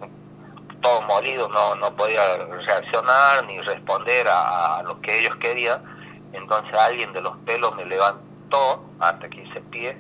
todo 0.83 1.03
molido, 1.03 1.49
no, 1.49 1.75
no 1.77 1.95
podía 1.97 2.37
reaccionar 2.37 3.45
ni 3.47 3.61
responder 3.61 4.29
a, 4.29 4.79
a 4.79 4.83
lo 4.83 5.01
que 5.01 5.21
ellos 5.21 5.35
querían 5.37 5.83
entonces 6.33 6.75
alguien 6.75 7.13
de 7.13 7.21
los 7.21 7.37
pelos 7.39 7.75
me 7.77 7.85
levantó 7.85 8.85
hasta 9.01 9.29
que 9.29 9.43
hice 9.43 9.61
pie 9.63 9.97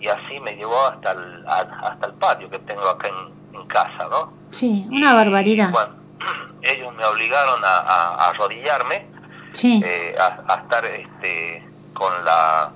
y 0.00 0.08
así 0.08 0.40
me 0.40 0.56
llevó 0.56 0.80
hasta 0.86 1.12
el, 1.12 1.44
hasta 1.46 2.06
el 2.06 2.12
patio 2.14 2.50
que 2.50 2.58
tengo 2.60 2.88
acá 2.88 3.08
en, 3.08 3.40
casa, 3.66 4.08
¿no? 4.10 4.32
Sí, 4.50 4.84
una 4.90 5.14
barbaridad. 5.14 5.70
Bueno, 5.70 5.94
ellos 6.62 6.92
me 6.94 7.04
obligaron 7.04 7.60
a, 7.62 8.30
arrodillarme, 8.30 9.06
sí. 9.52 9.80
Eh, 9.84 10.16
a, 10.18 10.54
estar 10.54 10.84
este, 10.86 11.62
con 11.92 12.12
la 12.24 12.72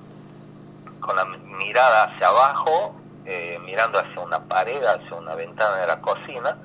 con 1.01 1.17
la 1.17 1.25
mirada 1.25 2.05
hacia 2.05 2.27
abajo, 2.27 2.95
eh, 3.25 3.59
mirando 3.65 3.99
hacia 3.99 4.21
una 4.21 4.39
pared, 4.39 4.81
hacia 4.85 5.15
una 5.17 5.35
ventana 5.35 5.77
de 5.77 5.87
la 5.87 6.01
cocina, 6.01 6.57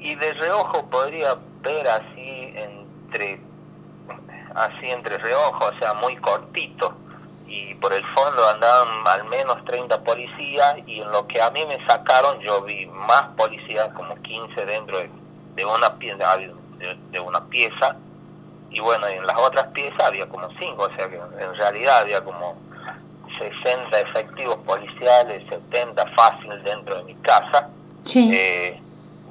y 0.00 0.14
de 0.16 0.34
reojo 0.34 0.86
podría 0.90 1.36
ver 1.62 1.86
así 1.88 2.52
entre 2.54 3.40
así 4.56 4.90
entre 4.90 5.18
reojos, 5.18 5.74
o 5.74 5.78
sea, 5.78 5.94
muy 5.94 6.16
cortito. 6.16 6.94
Y 7.48 7.74
por 7.76 7.92
el 7.92 8.04
fondo 8.06 8.48
andaban 8.48 9.06
al 9.06 9.24
menos 9.24 9.64
30 9.64 10.02
policías 10.02 10.78
y 10.86 11.00
en 11.00 11.10
lo 11.12 11.26
que 11.26 11.40
a 11.40 11.50
mí 11.50 11.64
me 11.66 11.84
sacaron 11.86 12.40
yo 12.40 12.62
vi 12.62 12.86
más 12.86 13.22
policías, 13.36 13.92
como 13.94 14.20
15 14.22 14.66
dentro 14.66 14.98
de, 15.54 15.64
una 15.64 15.94
pieza, 15.94 16.36
de, 17.10 17.20
una 17.20 17.44
pieza. 17.46 17.96
Y 18.70 18.80
bueno, 18.80 19.06
en 19.06 19.26
las 19.26 19.38
otras 19.38 19.68
piezas 19.68 20.00
había 20.02 20.28
como 20.28 20.48
cinco, 20.58 20.84
o 20.84 20.96
sea 20.96 21.08
que 21.08 21.16
en 21.16 21.54
realidad 21.54 21.98
había 21.98 22.22
como 22.22 22.56
60 23.38 24.00
efectivos 24.00 24.56
policiales, 24.66 25.48
70 25.48 26.06
fácil 26.16 26.62
dentro 26.62 26.96
de 26.96 27.04
mi 27.04 27.14
casa, 27.16 27.70
eh, 28.14 28.80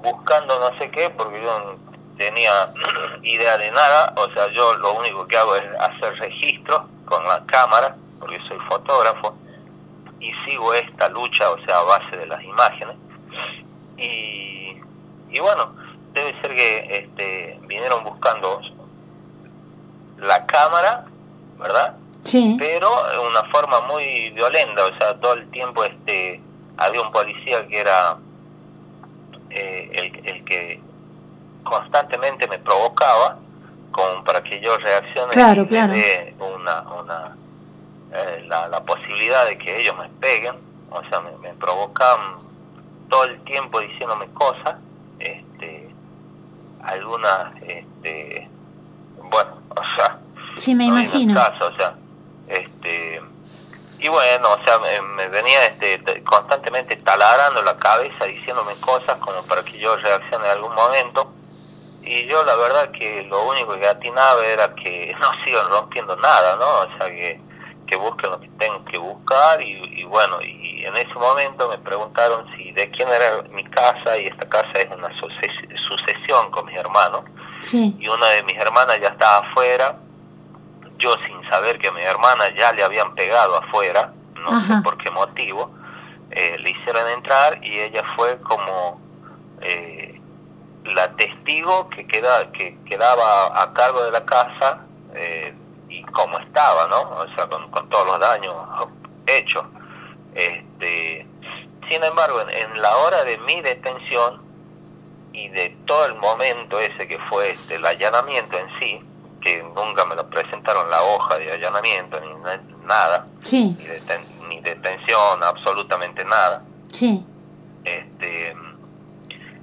buscando 0.02 0.60
no 0.60 0.78
sé 0.78 0.90
qué, 0.92 1.10
porque 1.10 1.42
yo 1.42 1.78
tenía 2.18 2.70
idea 3.24 3.58
de 3.58 3.72
nada, 3.72 4.14
o 4.16 4.30
sea, 4.32 4.50
yo 4.52 4.76
lo 4.76 4.94
único 4.94 5.28
que 5.28 5.38
hago 5.38 5.56
es 5.56 5.64
hacer 5.80 6.18
registros 6.20 6.82
con 7.06 7.26
la 7.28 7.44
cámara, 7.46 7.96
porque 8.20 8.40
soy 8.48 8.58
fotógrafo, 8.68 9.36
y 10.20 10.32
sigo 10.46 10.74
esta 10.74 11.10
lucha, 11.10 11.52
o 11.52 11.58
sea, 11.66 11.80
a 11.80 11.84
base 11.84 12.18
de 12.18 12.26
las 12.26 12.44
imágenes. 12.44 12.96
Y, 13.98 14.82
y 15.30 15.40
bueno, 15.40 15.74
debe 16.14 16.40
ser 16.42 16.56
que 16.56 16.98
este, 16.98 17.60
vinieron 17.68 18.04
buscando 18.04 18.62
la 20.20 20.46
cámara, 20.46 21.06
¿verdad? 21.60 21.96
Sí. 22.24 22.56
Pero 22.58 22.90
de 23.12 23.20
una 23.20 23.44
forma 23.52 23.82
muy 23.82 24.32
violenta, 24.32 24.86
o 24.86 24.98
sea, 24.98 25.16
todo 25.20 25.34
el 25.34 25.50
tiempo 25.52 25.84
este 25.84 26.42
había 26.78 27.02
un 27.02 27.12
policía 27.12 27.68
que 27.68 27.80
era 27.80 28.18
eh, 29.50 29.90
el, 29.94 30.28
el, 30.28 30.44
que 30.44 30.82
constantemente 31.64 32.48
me 32.48 32.60
provocaba 32.60 33.38
como 33.92 34.24
para 34.24 34.44
que 34.44 34.60
yo 34.60 34.78
reaccione 34.78 35.32
claro, 35.32 35.66
claro. 35.68 35.94
una, 36.40 36.82
una 36.82 37.36
eh, 38.16 38.46
la, 38.48 38.68
la, 38.68 38.82
posibilidad 38.84 39.46
de 39.46 39.58
que 39.58 39.82
ellos 39.82 39.96
me 39.98 40.08
peguen, 40.20 40.56
o 40.90 41.04
sea, 41.10 41.22
me, 41.22 41.38
me 41.38 41.54
provocan 41.56 42.38
todo 43.10 43.26
el 43.26 43.40
tiempo 43.44 43.80
diciéndome 43.80 44.28
cosas, 44.34 44.76
este, 45.20 45.94
algunas, 46.84 47.56
este, 47.62 48.50
bueno, 49.18 49.62
o 49.70 49.96
sea, 49.96 50.20
sí 50.56 50.76
me 50.76 50.86
imagino, 50.86 51.34
o 51.34 51.76
sea, 51.76 51.96
este, 52.48 53.22
y 54.00 54.08
bueno, 54.08 54.50
o 54.54 54.64
sea, 54.64 54.80
me, 54.80 55.28
venía 55.30 55.66
este, 55.66 56.24
constantemente 56.24 56.96
taladrando 56.98 57.62
la 57.64 57.76
cabeza, 57.78 58.26
diciéndome 58.26 58.74
cosas 58.82 59.18
como 59.20 59.42
para 59.44 59.64
que 59.64 59.78
yo 59.78 59.96
reaccione 59.98 60.46
en 60.46 60.52
algún 60.52 60.76
momento, 60.76 61.34
y 62.02 62.28
yo 62.28 62.44
la 62.44 62.56
verdad 62.56 62.92
que 62.92 63.24
lo 63.24 63.48
único 63.48 63.74
que 63.80 63.88
atinaba 63.88 64.46
era 64.46 64.74
que 64.76 65.16
no 65.20 65.32
sigan 65.44 65.70
rompiendo 65.70 66.16
nada, 66.18 66.56
¿no? 66.58 66.94
O 66.94 66.98
sea, 66.98 67.08
que 67.08 67.40
que 67.86 67.96
busquen 67.96 68.32
lo 68.32 68.40
que 68.40 68.50
tengo 68.60 68.84
que 68.86 68.98
buscar 68.98 69.62
y, 69.62 70.04
bueno, 70.06 70.42
y 70.42 70.84
en 70.86 70.96
ese 70.98 71.14
momento 71.14 71.70
me 71.70 71.78
preguntaron 71.78 72.46
si 72.56 72.72
de 72.72 72.90
quién 72.92 73.10
era 73.10 73.44
mi 73.52 73.64
casa 73.66 74.18
y 74.18 74.28
esta 74.28 74.48
casa 74.48 74.72
es 74.80 74.90
una 74.92 75.10
sucesión 75.20 76.52
con 76.52 76.66
mis 76.66 76.76
hermanos. 76.76 77.22
Y 78.00 78.08
una 78.08 78.28
de 78.28 78.44
mis 78.44 78.58
hermanas 78.58 79.00
ya 79.02 79.10
estaba 79.10 79.48
afuera, 79.48 79.98
yo 80.98 81.16
sin 81.26 81.50
saber 81.50 81.80
que 81.80 81.88
a 81.88 81.92
mi 81.92 82.02
hermana 82.02 82.54
ya 82.56 82.72
le 82.72 82.84
habían 82.84 83.16
pegado 83.16 83.56
afuera, 83.58 84.14
no 84.36 84.62
sé 84.62 84.74
por 84.84 84.98
qué 84.98 85.10
motivo, 85.10 85.72
eh, 86.32 86.58
le 86.60 86.72
hicieron 86.72 87.10
entrar 87.10 87.64
y 87.64 87.80
ella 87.80 88.04
fue 88.16 88.38
como 88.42 89.00
eh, 89.62 90.22
la 90.86 91.12
testigo 91.16 91.90
que, 91.90 92.06
queda, 92.06 92.52
que 92.52 92.78
quedaba 92.86 93.62
a 93.62 93.74
cargo 93.74 94.04
de 94.04 94.12
la 94.12 94.26
casa 94.26 94.86
eh, 95.16 95.54
y 95.96 96.04
cómo 96.12 96.38
estaba, 96.40 96.88
¿no? 96.88 97.10
O 97.18 97.28
sea, 97.36 97.48
con, 97.48 97.90
todos 97.90 98.06
los 98.06 98.20
daños 98.20 98.54
hechos. 99.28 99.64
Este, 100.34 101.26
sin 101.90 102.04
embargo, 102.04 102.42
en, 102.42 102.82
la 102.82 102.98
hora 102.98 103.24
de 103.24 103.38
mi 103.40 103.62
detención 103.62 104.42
y 105.32 105.48
de 105.50 105.70
todo 105.86 106.06
el 106.06 106.16
momento 106.16 106.80
ese 106.80 107.08
que 107.08 107.18
fue 107.30 107.52
este, 107.52 107.76
el 107.76 107.86
allanamiento 107.86 108.58
en 108.58 108.68
sí, 108.80 109.02
que 109.42 109.64
nunca 109.64 110.06
me 110.06 110.16
lo 110.16 110.30
presentaron 110.30 110.90
la 110.90 111.02
hoja 111.04 111.38
de 111.38 111.52
allanamiento 111.52 112.20
ni 112.20 112.34
nada, 112.86 113.28
sí. 113.42 113.78
ni, 114.50 114.60
detención, 114.62 115.44
absolutamente 115.44 116.26
nada. 116.26 116.64
Sí. 116.92 117.26
Este, 117.86 118.56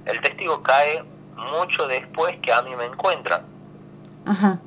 el 0.05 0.21
testigo 0.21 0.63
cae 0.63 1.03
mucho 1.35 1.87
después 1.87 2.37
que 2.41 2.51
a 2.51 2.61
mí 2.63 2.75
me 2.75 2.85
encuentran. 2.85 3.43
Ajá 4.25 4.59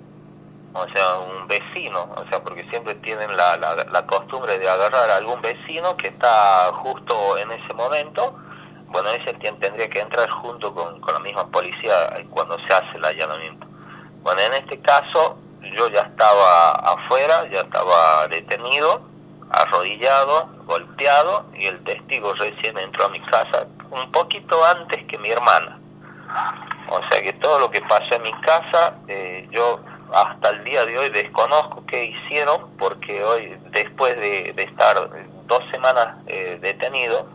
o 0.78 0.88
sea, 0.88 1.18
un 1.18 1.46
vecino, 1.46 2.08
o 2.16 2.24
sea, 2.28 2.42
porque 2.42 2.64
siempre 2.70 2.94
tienen 2.96 3.36
la, 3.36 3.56
la, 3.56 4.06
costumbre 4.06 4.58
de 4.58 4.68
agarrar 4.68 5.10
a 5.10 5.16
algún 5.16 5.40
vecino 5.40 5.96
que 5.96 6.08
está 6.08 6.70
justo 6.74 7.38
en 7.38 7.50
ese 7.52 7.72
momento, 7.74 8.36
bueno, 8.88 9.10
ese 9.10 9.34
tendría 9.34 9.88
que 9.88 10.00
entrar 10.00 10.28
junto 10.30 10.74
con, 10.74 11.00
con 11.00 11.14
la 11.14 11.20
misma 11.20 11.46
policía 11.48 12.24
cuando 12.30 12.58
se 12.66 12.72
hace 12.72 12.96
el 12.96 13.04
allanamiento. 13.04 13.66
Bueno, 14.22 14.40
en 14.40 14.54
este 14.54 14.80
caso 14.80 15.38
yo 15.74 15.88
ya 15.88 16.02
estaba 16.02 16.72
afuera, 16.72 17.48
ya 17.50 17.60
estaba 17.60 18.28
detenido, 18.28 19.02
arrodillado, 19.50 20.48
golpeado, 20.66 21.46
y 21.54 21.66
el 21.66 21.82
testigo 21.84 22.34
recién 22.34 22.78
entró 22.78 23.06
a 23.06 23.08
mi 23.08 23.20
casa 23.20 23.66
un 23.90 24.10
poquito 24.12 24.64
antes 24.64 25.04
que 25.06 25.18
mi 25.18 25.30
hermana. 25.30 25.78
O 26.88 27.00
sea 27.08 27.22
que 27.22 27.32
todo 27.34 27.58
lo 27.58 27.70
que 27.70 27.80
pasó 27.82 28.14
en 28.14 28.22
mi 28.22 28.32
casa, 28.34 28.94
eh, 29.08 29.48
yo 29.50 29.80
hasta 30.12 30.50
el 30.50 30.64
día 30.64 30.84
de 30.84 30.98
hoy 30.98 31.10
desconozco 31.10 31.84
qué 31.86 32.06
hicieron 32.06 32.76
porque 32.78 33.22
hoy, 33.22 33.56
después 33.70 34.16
de, 34.16 34.54
estar 34.56 35.08
dos 35.46 35.62
semanas 35.70 36.16
eh, 36.26 36.58
detenido, 36.60 37.26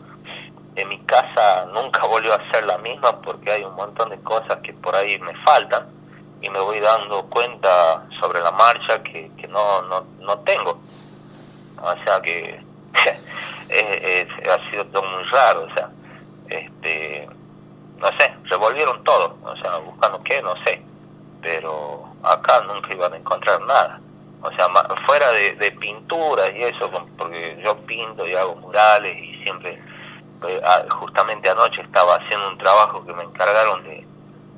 en 0.75 0.87
mi 0.87 0.99
casa 0.99 1.65
nunca 1.73 2.05
volvió 2.05 2.33
a 2.33 2.51
ser 2.51 2.65
la 2.65 2.77
misma 2.77 3.21
porque 3.21 3.51
hay 3.51 3.63
un 3.63 3.75
montón 3.75 4.09
de 4.09 4.19
cosas 4.21 4.57
que 4.63 4.73
por 4.73 4.95
ahí 4.95 5.19
me 5.19 5.35
faltan 5.43 5.87
y 6.41 6.49
me 6.49 6.59
voy 6.59 6.79
dando 6.79 7.23
cuenta 7.29 8.05
sobre 8.19 8.39
la 8.41 8.51
marcha 8.51 9.03
que, 9.03 9.29
que 9.37 9.47
no, 9.47 9.81
no, 9.83 10.05
no 10.19 10.39
tengo. 10.39 10.79
O 11.81 12.03
sea 12.03 12.21
que 12.21 12.59
ha 14.49 14.69
sido 14.69 14.85
todo 14.87 15.03
muy 15.03 15.23
raro, 15.25 15.63
o 15.63 15.73
sea, 15.73 15.89
este, 16.49 17.27
no 17.97 18.07
sé, 18.17 18.33
revolvieron 18.45 19.03
todo, 19.03 19.37
o 19.43 19.55
sea, 19.57 19.77
buscando 19.77 20.21
qué, 20.23 20.41
no 20.41 20.55
sé, 20.65 20.81
pero 21.41 22.10
acá 22.23 22.61
nunca 22.61 22.93
iban 22.93 23.13
a 23.13 23.17
encontrar 23.17 23.61
nada. 23.61 23.99
O 24.43 24.51
sea, 24.53 24.67
fuera 25.05 25.31
de, 25.31 25.55
de 25.55 25.71
pinturas 25.73 26.51
y 26.55 26.63
eso, 26.63 26.89
porque 27.17 27.61
yo 27.63 27.77
pinto 27.85 28.27
y 28.27 28.33
hago 28.33 28.55
murales 28.55 29.15
y 29.17 29.43
siempre, 29.43 29.79
pues, 30.39 30.61
justamente 30.99 31.49
anoche 31.49 31.81
estaba 31.81 32.15
haciendo 32.15 32.49
un 32.49 32.57
trabajo 32.57 33.05
que 33.05 33.13
me 33.13 33.23
encargaron 33.23 33.83
de 33.83 34.05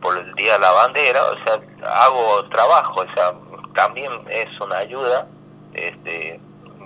por 0.04 0.17
el 0.17 0.34
Día 0.36 0.58
la 0.58 0.71
Bandera, 0.71 1.23
o 1.32 1.43
sea, 1.43 1.62
hago 2.04 2.43
trabajo, 2.49 3.02
o 3.02 3.13
sea, 3.13 3.34
también 3.73 4.12
es 4.30 4.60
una 4.60 4.80
ayuda, 4.80 5.26
este, 5.73 6.39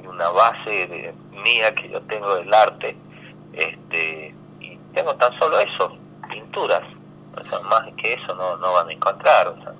una 0.07 0.29
base 0.29 0.87
de, 0.87 1.13
mía 1.31 1.73
que 1.75 1.89
yo 1.89 2.01
tengo 2.03 2.35
del 2.35 2.53
arte, 2.53 2.95
este, 3.53 4.35
y 4.59 4.77
tengo 4.93 5.15
tan 5.15 5.37
solo 5.39 5.59
eso, 5.59 5.97
pinturas, 6.29 6.83
o 7.35 7.43
sea, 7.43 7.59
más 7.67 7.83
que 7.97 8.13
eso 8.13 8.35
no, 8.35 8.55
no 8.57 8.73
van 8.73 8.89
a 8.89 8.93
encontrar, 8.93 9.47
o 9.47 9.55
sea, 9.63 9.73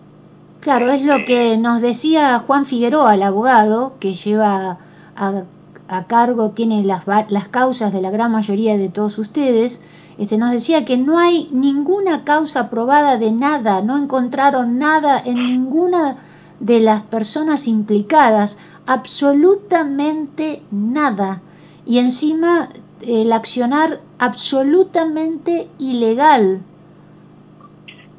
Claro, 0.59 0.91
es 0.91 1.03
lo 1.03 1.17
este, 1.17 1.25
que 1.25 1.57
nos 1.57 1.81
decía 1.81 2.39
Juan 2.39 2.65
Figueroa, 2.65 3.15
el 3.15 3.23
abogado, 3.23 3.95
que 3.99 4.13
lleva 4.13 4.79
a, 5.15 5.43
a 5.87 6.07
cargo, 6.07 6.51
tiene 6.51 6.83
las, 6.83 7.03
las 7.07 7.47
causas 7.47 7.93
de 7.93 8.01
la 8.01 8.09
gran 8.09 8.31
mayoría 8.31 8.77
de 8.77 8.89
todos 8.89 9.17
ustedes, 9.17 9.81
este, 10.17 10.37
nos 10.37 10.51
decía 10.51 10.83
que 10.83 10.97
no 10.97 11.19
hay 11.19 11.47
ninguna 11.51 12.23
causa 12.23 12.69
probada 12.69 13.17
de 13.17 13.31
nada, 13.31 13.81
no 13.81 13.97
encontraron 13.97 14.79
nada 14.79 15.21
en 15.23 15.45
ninguna 15.45 16.17
de 16.59 16.79
las 16.79 17.03
personas 17.03 17.67
implicadas, 17.67 18.57
absolutamente 18.87 20.63
nada. 20.71 21.41
Y 21.85 21.99
encima 21.99 22.69
el 23.01 23.31
accionar 23.31 24.01
absolutamente 24.17 25.69
ilegal. 25.77 26.63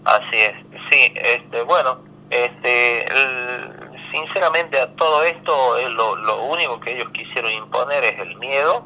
Así 0.04 0.36
es, 0.36 0.54
sí, 0.88 1.12
este, 1.16 1.62
bueno, 1.64 1.98
este, 2.30 3.06
sinceramente 4.12 4.78
a 4.80 4.88
todo 4.94 5.22
esto 5.24 5.78
lo, 5.90 6.16
lo 6.16 6.44
único 6.44 6.80
que 6.80 6.94
ellos 6.94 7.08
quisieron 7.12 7.52
imponer 7.52 8.04
es 8.04 8.18
el 8.20 8.36
miedo, 8.36 8.84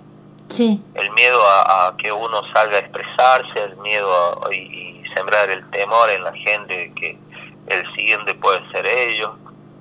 sí. 0.48 0.82
el 0.94 1.10
miedo 1.12 1.40
a, 1.44 1.94
que 1.98 2.12
uno 2.12 2.42
salga 2.52 2.76
a 2.76 2.80
expresarse, 2.80 3.64
el 3.64 3.76
miedo 3.78 4.46
a, 4.46 4.54
y, 4.54 5.02
sembrar 5.14 5.50
el 5.50 5.68
temor 5.70 6.08
en 6.08 6.24
la 6.24 6.32
gente 6.32 6.90
que 6.96 7.18
el 7.66 7.94
siguiente 7.94 8.34
puede 8.34 8.66
ser 8.70 8.86
ellos. 8.86 9.32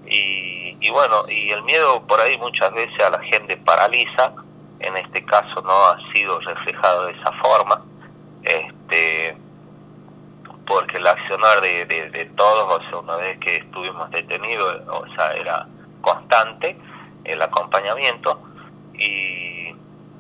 Y, 0.05 0.75
y 0.81 0.89
bueno 0.89 1.23
y 1.29 1.51
el 1.51 1.63
miedo 1.63 2.05
por 2.05 2.19
ahí 2.19 2.37
muchas 2.37 2.73
veces 2.73 2.99
a 2.99 3.11
la 3.11 3.19
gente 3.19 3.55
paraliza, 3.55 4.33
en 4.79 4.97
este 4.97 5.23
caso 5.23 5.61
no 5.61 5.71
ha 5.71 5.97
sido 6.11 6.39
reflejado 6.41 7.05
de 7.05 7.13
esa 7.13 7.31
forma, 7.33 7.81
este 8.43 9.37
porque 10.65 10.97
el 10.97 11.07
accionar 11.07 11.61
de, 11.61 11.85
de, 11.85 12.25
todos, 12.35 12.79
o 12.79 12.89
sea, 12.89 12.99
una 12.99 13.15
vez 13.17 13.37
que 13.39 13.57
estuvimos 13.57 14.09
detenidos, 14.11 14.81
o 14.87 15.05
sea, 15.15 15.33
era 15.33 15.67
constante 16.01 16.77
el 17.23 17.41
acompañamiento 17.41 18.41
y 18.93 19.73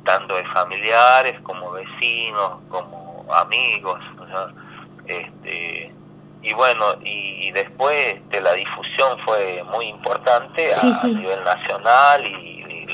tanto 0.03 0.35
de 0.35 0.43
familiares 0.45 1.39
como 1.41 1.71
vecinos, 1.71 2.59
como 2.69 3.25
amigos, 3.33 3.99
o 4.19 4.27
sea, 4.27 4.47
este, 5.05 5.93
y 6.41 6.53
bueno, 6.53 6.95
y, 7.03 7.51
después 7.51 8.15
este, 8.15 8.41
la 8.41 8.53
difusión 8.53 9.17
fue 9.25 9.63
muy 9.71 9.85
importante 9.85 10.71
a, 10.71 11.07
nivel 11.07 11.43
nacional 11.43 12.25
y, 12.25 12.87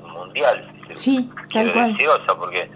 mundial. 0.00 0.72
Sí, 0.94 1.30
tal 1.52 1.72
cual. 1.72 1.96
porque, 2.38 2.70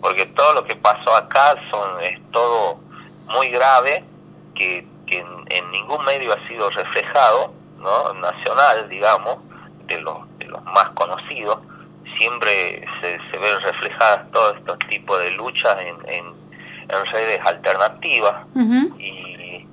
porque 0.00 0.26
todo 0.26 0.54
lo 0.54 0.64
que 0.64 0.76
pasó 0.76 1.14
acá 1.14 1.56
son, 1.70 2.02
es 2.02 2.18
todo 2.32 2.78
muy 3.26 3.50
grave, 3.50 4.04
que, 4.54 4.86
que 5.06 5.18
en, 5.18 5.70
ningún 5.70 6.04
medio 6.04 6.32
ha 6.32 6.48
sido 6.48 6.70
reflejado, 6.70 7.52
¿no? 7.78 8.14
nacional, 8.14 8.88
digamos, 8.88 9.38
de 9.86 10.00
los, 10.00 10.38
de 10.38 10.46
los 10.46 10.62
más 10.64 10.88
conocidos, 10.90 11.58
siempre 12.18 12.84
se, 13.00 13.18
se 13.30 13.38
ven 13.38 13.60
reflejadas 13.60 14.30
todos 14.32 14.56
estos 14.56 14.78
tipos 14.88 15.18
de 15.20 15.30
luchas 15.32 15.78
en, 15.80 15.96
en, 16.08 16.46
redes 17.12 17.40
alternativas. 17.44 18.46
Y, 18.98 19.66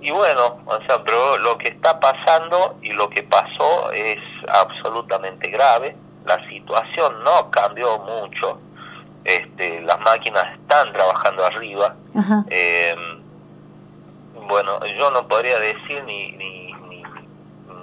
y 0.00 0.10
bueno, 0.10 0.58
o 0.66 0.80
sea, 0.86 1.02
pero 1.04 1.38
lo 1.38 1.56
que 1.56 1.68
está 1.68 2.00
pasando 2.00 2.76
y 2.82 2.92
lo 2.92 3.08
que 3.08 3.22
pasó 3.22 3.92
es 3.92 4.18
absolutamente 4.48 5.48
grave, 5.48 5.96
la 6.26 6.44
situación 6.48 7.22
no 7.22 7.50
cambió 7.52 7.98
mucho, 8.00 8.58
este, 9.24 9.80
las 9.82 10.00
máquinas 10.00 10.54
están 10.58 10.92
trabajando 10.92 11.44
arriba, 11.44 11.94
eh, 12.50 12.94
bueno, 14.48 14.84
yo 14.86 15.10
no 15.10 15.26
podría 15.28 15.58
decir 15.58 16.02
ni, 16.04 16.32
ni, 16.32 16.72
ni, 16.88 17.02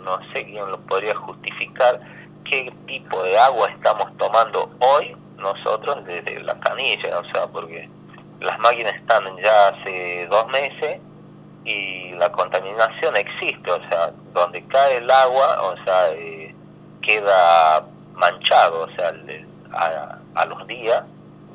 no 0.03 0.19
sé 0.33 0.45
quién 0.45 0.69
lo 0.69 0.79
podría 0.81 1.15
justificar 1.15 1.99
qué 2.43 2.73
tipo 2.87 3.23
de 3.23 3.37
agua 3.37 3.69
estamos 3.69 4.15
tomando 4.17 4.69
hoy 4.79 5.15
nosotros 5.37 6.03
desde 6.05 6.41
la 6.41 6.59
canilla, 6.59 7.19
o 7.19 7.23
sea, 7.31 7.47
porque 7.47 7.89
las 8.39 8.59
máquinas 8.59 8.95
están 8.95 9.23
ya 9.37 9.69
hace 9.69 10.27
dos 10.27 10.47
meses 10.47 10.99
y 11.65 12.11
la 12.11 12.31
contaminación 12.31 13.15
existe, 13.15 13.71
o 13.71 13.79
sea, 13.89 14.11
donde 14.33 14.63
cae 14.67 14.97
el 14.97 15.09
agua, 15.09 15.61
o 15.61 15.83
sea, 15.83 16.11
eh, 16.11 16.53
queda 17.01 17.85
manchado, 18.15 18.81
o 18.81 18.89
sea, 18.91 19.13
a, 19.73 20.45
los 20.45 20.67
días 20.67 21.03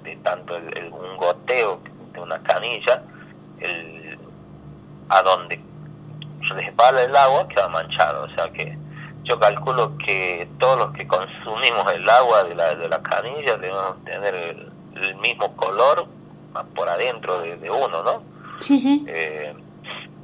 de 0.05 0.17
tanto 0.17 0.57
el, 0.57 0.93
un 0.93 1.17
goteo 1.17 1.81
de 2.13 2.21
una 2.21 2.41
canilla, 2.43 3.03
el, 3.59 4.19
a 5.09 5.23
donde 5.23 5.61
resbala 6.41 7.03
el 7.03 7.17
agua 7.17 7.49
queda 7.49 7.69
manchado, 7.69 8.25
o 8.25 8.29
sea 8.31 8.51
que 8.51 8.77
yo 9.25 9.39
calculo 9.41 9.97
que 9.99 10.47
todos 10.59 10.79
los 10.79 10.93
que 10.93 11.07
consumimos 11.07 11.91
el 11.93 12.09
agua 12.09 12.45
de 12.45 12.55
la, 12.55 12.75
de 12.75 12.89
la 12.89 13.03
canilla 13.03 13.57
debemos 13.57 14.05
tener 14.05 14.35
el, 14.35 14.71
mismo 15.21 15.57
color 15.57 16.07
por 16.75 16.89
adentro 16.89 17.41
de, 17.41 17.69
uno, 17.69 18.03
¿no? 18.05 18.23
Sí, 18.61 18.79
sí. 18.79 19.05
Eh, 19.09 19.53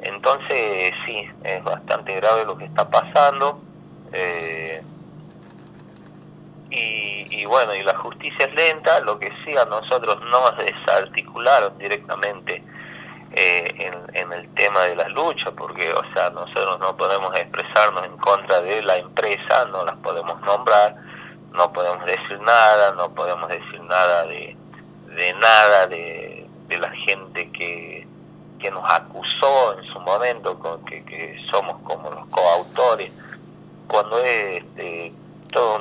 entonces, 0.03 0.95
sí, 1.05 1.25
es 1.43 1.65
bastante 1.65 2.15
grave 2.15 2.45
lo 2.45 2.57
que 2.57 2.67
está 2.67 2.89
pasando. 2.89 3.61
Eh, 4.13 4.81
y, 6.71 7.45
bueno, 7.47 7.75
y 7.75 7.83
la 7.83 7.97
justicia 7.97 8.47
es 8.47 8.55
lenta, 8.55 9.01
lo 9.01 9.19
que 9.19 9.33
sí 9.45 9.57
a 9.57 9.65
nosotros 9.65 10.21
nos 10.23 10.57
desarticularon 10.57 11.77
directamente 11.79 12.63
eh, 13.33 13.93
en, 14.13 14.33
el 14.33 14.49
tema 14.55 14.83
de 14.83 14.97
la 14.97 15.09
lucha, 15.09 15.51
porque, 15.53 15.93
o 15.93 16.03
sea, 16.13 16.31
nosotros 16.31 16.79
no 16.79 16.97
podemos 16.97 17.35
expresarnos 17.37 18.05
en 18.05 18.17
contra 18.19 18.61
de 18.61 18.83
la 18.83 18.99
empresa, 18.99 19.65
no 19.67 19.85
las 19.85 19.97
podemos 19.99 20.41
nombrar, 20.43 20.95
no 21.53 21.73
podemos 21.73 22.07
decir 22.07 22.41
nada, 22.41 22.93
no 22.93 23.13
podemos 23.15 23.49
decir 23.49 23.81
nada 23.83 24.27
de, 24.27 24.57
de 25.17 25.33
nada 25.35 25.87
de, 25.89 26.47
de 26.69 26.79
la 26.79 26.91
gente 26.91 27.51
que, 27.51 28.07
que 28.61 28.71
nos 28.71 28.85
acusó 28.89 29.79
en 29.79 29.85
su 29.93 29.99
momento, 30.01 30.59
con 30.59 30.85
que, 30.85 31.05
que 31.05 31.37
somos 31.51 31.81
como 31.83 32.11
los 32.11 32.27
coautores, 32.29 33.13
cuando 33.89 34.19
es 34.21 34.63
este, 34.63 35.13
todo 35.53 35.79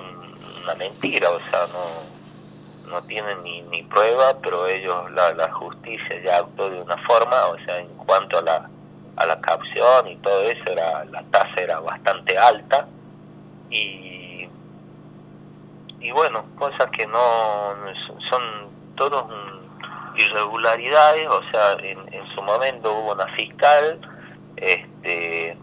una 0.64 0.76
mentira, 0.76 1.30
o 1.32 1.40
sea, 1.50 1.68
no, 1.68 2.90
no 2.90 3.04
tienen 3.04 3.44
ni, 3.44 3.62
ni 3.64 3.84
prueba, 3.84 4.38
pero 4.42 4.68
ellos, 4.68 5.12
la, 5.12 5.34
la 5.34 5.52
justicia 5.52 6.22
ya 6.24 6.38
actuó 6.38 6.70
de 6.70 6.82
una 6.82 6.98
forma, 7.06 7.48
o 7.48 7.58
sea, 7.66 7.80
en 7.80 7.88
cuanto 7.98 8.40
a 8.40 8.42
la, 8.42 8.70
a 9.16 9.26
la 9.26 9.40
capción 9.42 10.08
y 10.08 10.16
todo 10.18 10.42
eso, 10.44 10.64
era, 10.68 11.06
la 11.06 11.24
tasa 11.32 11.62
era 11.62 11.80
bastante 11.80 12.38
alta 12.38 12.88
y, 13.70 14.48
y 16.00 16.12
bueno, 16.12 16.46
cosas 16.58 16.90
que 16.92 17.06
no 17.06 17.76
son 18.30 18.70
todos 18.96 19.26
irregularidades, 20.16 21.28
o 21.28 21.42
sea, 21.52 21.74
en, 21.74 22.14
en 22.14 22.28
su 22.36 22.42
momento 22.42 22.92
hubo 22.94 23.14
una 23.14 23.28
fiscal 23.36 24.00
este, 24.58 25.58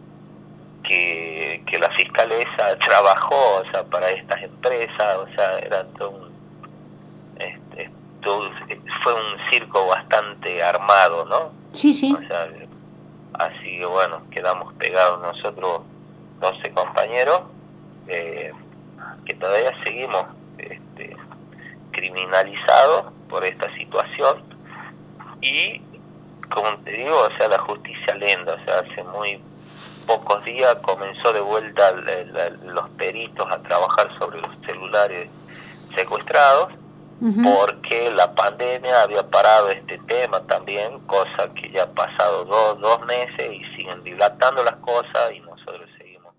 que, 0.87 1.63
que 1.67 1.79
la 1.79 1.91
fiscal 1.91 2.31
esa 2.33 2.79
trabajó, 2.79 3.57
o 3.61 3.71
sea, 3.71 3.85
para 3.85 4.11
estas 4.11 4.43
empresas, 4.43 5.19
o 5.19 5.27
sea, 5.35 5.59
era 5.59 5.85
todo 5.99 6.29
este, 7.39 7.91
fue 9.03 9.15
un 9.15 9.51
circo 9.51 9.87
bastante 9.87 10.63
armado, 10.63 11.25
¿no? 11.27 11.53
Sí, 11.73 11.93
sí. 11.93 12.15
O 12.15 12.27
sea, 12.27 12.49
así 13.35 13.79
que 13.79 13.85
bueno, 13.87 14.23
quedamos 14.31 14.73
pegados 14.75 15.21
nosotros 15.21 15.83
12 16.41 16.71
compañeros, 16.73 17.43
eh, 18.09 18.53
que 19.25 19.35
todavía 19.35 19.73
seguimos 19.85 20.27
este, 20.59 21.17
criminalizados 21.93 23.13
por 23.29 23.45
esta 23.45 23.73
situación 23.77 24.43
y 25.41 25.81
como 26.51 26.77
te 26.79 26.93
digo, 26.93 27.17
o 27.21 27.37
sea, 27.37 27.49
la 27.49 27.59
justicia 27.59 28.15
lenta, 28.15 28.55
o 28.55 28.65
sea, 28.65 28.79
hace 28.79 29.03
muy 29.05 29.41
pocos 30.07 30.45
días 30.45 30.77
comenzó 30.83 31.33
de 31.33 31.41
vuelta 31.41 31.93
los 31.93 32.89
peritos 32.91 33.47
a 33.51 33.59
trabajar 33.59 34.09
sobre 34.19 34.41
los 34.41 34.51
celulares 34.65 35.31
secuestrados 35.95 36.73
porque 37.19 38.11
la 38.11 38.35
pandemia 38.35 39.03
había 39.03 39.23
parado 39.23 39.71
este 39.71 39.99
tema 40.07 40.41
también, 40.43 41.01
cosa 41.07 41.49
que 41.55 41.71
ya 41.71 41.85
ha 41.85 41.91
pasado 41.91 42.45
dos, 42.45 42.79
dos 42.81 43.07
meses 43.07 43.53
y 43.53 43.65
siguen 43.75 44.05
dilatando 44.05 44.63
las 44.63 44.77
cosas 44.77 45.33
y 45.35 45.41
nosotros 45.41 45.89
seguimos. 45.97 46.35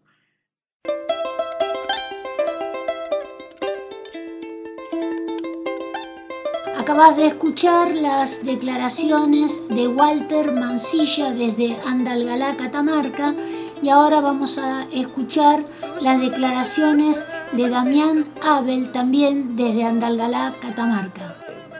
Acabas 6.87 7.17
de 7.17 7.27
escuchar 7.27 7.93
las 7.97 8.45
declaraciones 8.45 9.67
de 9.67 9.89
Walter 9.89 10.53
Mancilla 10.53 11.33
desde 11.33 11.77
Andalgalá, 11.85 12.55
Catamarca, 12.55 13.35
y 13.81 13.89
ahora 13.89 14.21
vamos 14.21 14.57
a 14.57 14.83
escuchar 14.93 15.65
las 16.01 16.21
declaraciones 16.21 17.27
de 17.51 17.67
Damián 17.67 18.33
Abel 18.41 18.89
también 18.93 19.57
desde 19.57 19.83
Andalgalá, 19.83 20.55
Catamarca. 20.61 21.35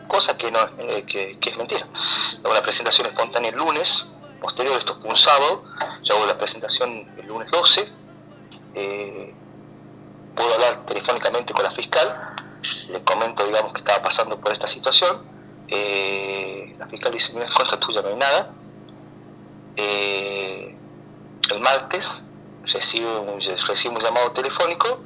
Cosa 0.09 0.35
que, 0.35 0.51
no, 0.51 0.59
eh, 0.77 1.05
que, 1.05 1.39
es 1.41 1.57
mentira. 1.57 1.87
Una 2.43 2.61
presentación 2.61 3.07
espontánea 3.07 3.51
el 3.51 3.55
lunes, 3.55 4.07
posterior, 4.41 4.77
esto 4.77 4.93
fue 4.95 5.09
un 5.11 5.15
sábado, 5.15 5.63
yo 6.03 6.17
hago 6.17 6.25
la 6.25 6.37
presentación 6.37 7.07
el 7.17 7.27
lunes 7.27 7.49
12, 7.49 7.89
eh, 8.75 9.33
puedo 10.35 10.53
hablar 10.53 10.85
telefónicamente 10.85 11.53
con 11.53 11.63
la 11.63 11.71
fiscal, 11.71 12.26
le 12.89 13.03
comento, 13.03 13.45
digamos, 13.45 13.73
que 13.73 13.79
estaba 13.79 14.03
pasando 14.03 14.39
por 14.39 14.51
esta 14.51 14.67
situación, 14.67 15.21
eh, 15.67 16.75
la 16.77 16.87
fiscal 16.87 17.11
dice, 17.11 17.33
mira, 17.33 17.47
contra 17.55 17.79
tuya 17.79 18.01
no 18.01 18.09
hay 18.09 18.15
nada, 18.15 18.53
el 19.77 21.59
martes 21.61 22.23
recibo 22.63 23.21
un, 23.21 23.39
un 23.39 23.99
llamado 23.99 24.31
telefónico 24.31 24.99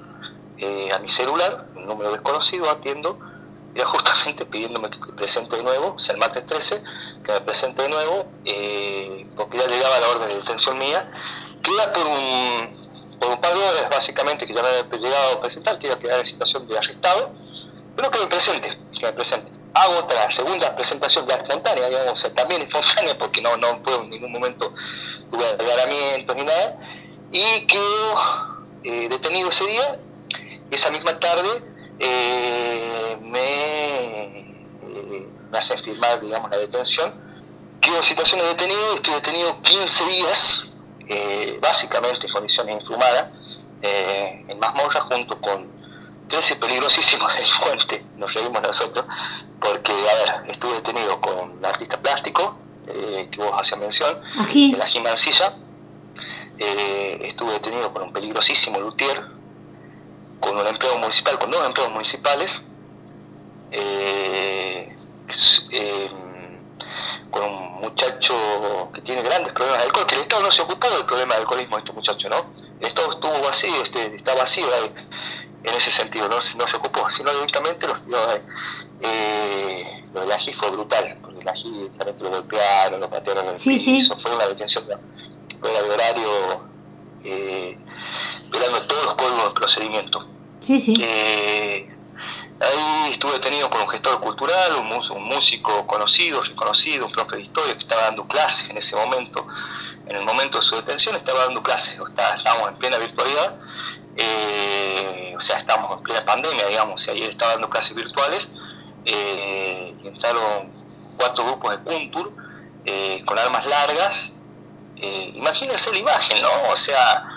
eh, 0.57 0.91
a 0.93 0.99
mi 0.99 1.09
celular, 1.09 1.65
un 1.75 1.85
número 1.87 2.11
desconocido, 2.11 2.69
atiendo, 2.69 3.17
era 3.73 3.85
justamente 3.87 4.45
pidiéndome 4.45 4.89
que 4.89 4.99
presente 5.13 5.57
de 5.57 5.63
nuevo, 5.63 5.95
o 5.95 5.99
sea, 5.99 6.13
el 6.13 6.19
martes 6.19 6.45
13, 6.45 6.83
que 7.23 7.31
me 7.31 7.41
presente 7.41 7.81
de 7.81 7.89
nuevo, 7.89 8.25
eh, 8.45 9.25
porque 9.35 9.57
ya 9.57 9.65
llegaba 9.65 9.99
la 9.99 10.07
orden 10.09 10.29
de 10.29 10.35
detención 10.35 10.77
mía, 10.77 11.09
que 11.63 11.71
era 11.71 11.91
por 11.91 12.05
un, 12.05 13.17
por 13.19 13.29
un 13.31 13.41
par 13.41 13.53
de 13.55 13.59
horas, 13.59 13.89
básicamente, 13.89 14.45
que 14.45 14.53
ya 14.53 14.61
me 14.61 14.67
había 14.67 14.97
llegado 14.97 15.37
a 15.37 15.41
presentar, 15.41 15.79
que 15.79 15.87
iba 15.87 15.95
a 15.95 15.99
quedar 15.99 16.19
en 16.19 16.25
situación 16.25 16.67
de 16.67 16.77
arrestado, 16.77 17.31
pero 17.95 18.11
que 18.11 18.19
me 18.19 18.27
presente, 18.27 18.77
que 18.97 19.05
me 19.05 19.13
presente. 19.13 19.51
Hago 19.73 19.99
otra 19.99 20.29
segunda 20.29 20.75
presentación 20.75 21.25
ya 21.27 21.35
espontánea, 21.35 21.87
digamos, 21.87 22.31
también 22.35 22.61
espontánea, 22.63 23.17
porque 23.17 23.41
no, 23.41 23.55
no 23.57 23.79
fue 23.83 23.95
en 23.95 24.09
ningún 24.09 24.31
momento 24.31 24.73
tuve 25.29 25.45
agarramientos 25.47 26.35
ni 26.35 26.43
nada, 26.43 26.77
y 27.31 27.65
quedo 27.67 28.15
eh, 28.83 29.07
detenido 29.09 29.49
ese 29.49 29.65
día 29.65 29.99
esa 30.69 30.89
misma 30.89 31.19
tarde 31.19 31.63
eh, 31.99 33.17
me, 33.21 34.39
eh, 34.39 35.27
me, 35.49 35.57
hacen 35.57 35.81
firmar, 35.83 36.19
digamos, 36.21 36.49
la 36.49 36.57
detención. 36.57 37.13
Quedo 37.81 37.97
en 37.97 38.03
situación 38.03 38.39
de 38.39 38.47
detenido, 38.47 38.95
estoy 38.95 39.13
detenido 39.15 39.61
15 39.61 40.05
días, 40.05 40.63
básicamente 41.61 42.25
en 42.27 42.31
condiciones 42.31 42.81
infumadas, 42.81 43.25
en 43.81 44.59
Mazmorra, 44.59 45.01
junto 45.01 45.39
con 45.41 45.80
13 46.31 46.55
peligrosísimos 46.55 47.33
delincuentes, 47.35 48.01
nos 48.15 48.33
reímos 48.33 48.61
nosotros, 48.61 49.05
porque, 49.59 49.91
a 49.91 50.41
ver, 50.41 50.51
estuve 50.51 50.75
detenido 50.75 51.19
con 51.19 51.37
un 51.37 51.65
artista 51.65 51.99
plástico, 52.01 52.57
que 52.85 53.37
vos 53.37 53.51
hacía 53.59 53.77
mención, 53.77 54.21
Ají. 54.39 54.73
el 54.73 54.81
ají 54.81 55.01
mancilla. 55.01 55.53
Eh, 56.57 57.19
estuve 57.23 57.53
detenido 57.53 57.91
por 57.93 58.03
un 58.03 58.13
peligrosísimo 58.13 58.79
luthier, 58.79 59.21
con 60.39 60.57
un 60.57 60.65
empleo 60.65 60.97
municipal, 60.99 61.37
con 61.37 61.51
dos 61.51 61.65
empleos 61.65 61.91
municipales, 61.91 62.61
eh, 63.71 64.95
eh, 65.71 66.11
con 67.29 67.43
un 67.43 67.81
muchacho 67.81 68.89
que 68.93 69.01
tiene 69.01 69.21
grandes 69.21 69.51
problemas 69.53 69.79
de 69.79 69.85
alcohol, 69.85 70.07
que 70.07 70.15
el 70.15 70.21
Estado 70.21 70.43
no 70.43 70.51
se 70.51 70.61
ocupó 70.61 70.89
del 70.89 71.05
problema 71.05 71.33
del 71.33 71.43
alcoholismo 71.43 71.75
de 71.75 71.79
este 71.81 71.93
muchacho, 71.93 72.29
¿no? 72.29 72.45
El 72.79 72.87
Estado 72.87 73.09
estuvo 73.09 73.41
vacío, 73.41 73.81
este, 73.83 74.15
está 74.15 74.33
vacío 74.35 74.67
ahí, 74.73 74.93
en 75.63 75.73
ese 75.75 75.91
sentido, 75.91 76.27
no, 76.27 76.41
se- 76.41 76.57
no 76.57 76.65
se 76.67 76.77
ocupó, 76.77 77.09
sino 77.09 77.31
directamente 77.33 77.87
los. 77.87 77.99
Eh, 78.99 79.85
lo 80.13 80.21
del 80.21 80.31
ají 80.31 80.53
fue 80.53 80.69
brutal, 80.71 81.17
porque 81.21 81.39
el 81.41 81.47
ají 81.47 81.71
directamente 81.71 82.23
lo 82.23 82.29
golpearon, 82.31 82.99
lo 82.99 83.09
patearon 83.09 83.45
en 83.45 83.51
el 83.53 83.57
Sí, 83.59 83.77
sí. 83.77 83.93
piso, 83.93 84.15
fue 84.17 84.33
una 84.35 84.45
detención 84.47 84.85
fuera 85.59 85.81
de 85.81 85.89
horario, 85.89 86.69
eh, 87.23 87.77
violando 88.51 88.81
todos 88.87 89.05
los 89.05 89.13
códigos 89.15 89.43
de 89.45 89.51
procedimiento. 89.51 90.27
Sí, 90.59 90.77
sí. 90.77 90.93
Eh, 90.99 91.89
ahí 92.59 93.11
estuve 93.11 93.33
detenido 93.33 93.69
por 93.69 93.81
un 93.81 93.87
gestor 93.89 94.19
cultural, 94.19 94.75
un, 94.75 95.23
músico 95.25 95.87
conocido, 95.87 96.41
reconocido, 96.43 97.05
un 97.05 97.11
profe 97.11 97.37
de 97.37 97.43
historia 97.43 97.73
que 97.73 97.79
estaba 97.79 98.03
dando 98.03 98.27
clases 98.27 98.69
en 98.69 98.77
ese 98.77 98.95
momento. 98.95 99.47
En 100.05 100.17
el 100.17 100.25
momento 100.25 100.57
de 100.59 100.63
su 100.63 100.75
detención 100.75 101.15
estaba 101.15 101.45
dando 101.45 101.63
clases, 101.63 101.97
o 101.99 102.05
está- 102.07 102.35
estábamos 102.35 102.69
en 102.69 102.75
plena 102.75 102.97
virtualidad, 102.97 103.57
eh, 104.17 105.35
o 105.37 105.41
sea, 105.41 105.57
estábamos 105.57 105.97
en 105.97 106.03
plena 106.03 106.25
pandemia, 106.25 106.67
digamos, 106.67 107.07
y 107.07 107.11
ayer 107.11 107.29
estaba 107.29 107.53
dando 107.53 107.69
clases 107.69 107.95
virtuales, 107.95 108.49
eh, 109.05 109.95
y 110.03 110.07
entraron 110.07 110.71
cuatro 111.17 111.43
grupos 111.45 111.71
de 111.71 111.83
Kuntur 111.83 112.31
eh, 112.85 113.23
con 113.25 113.37
armas 113.37 113.65
largas. 113.65 114.33
Eh, 114.97 115.31
imagínense 115.35 115.91
la 115.91 115.99
imagen, 115.99 116.41
¿no? 116.41 116.49
O 116.71 116.77
sea, 116.77 117.27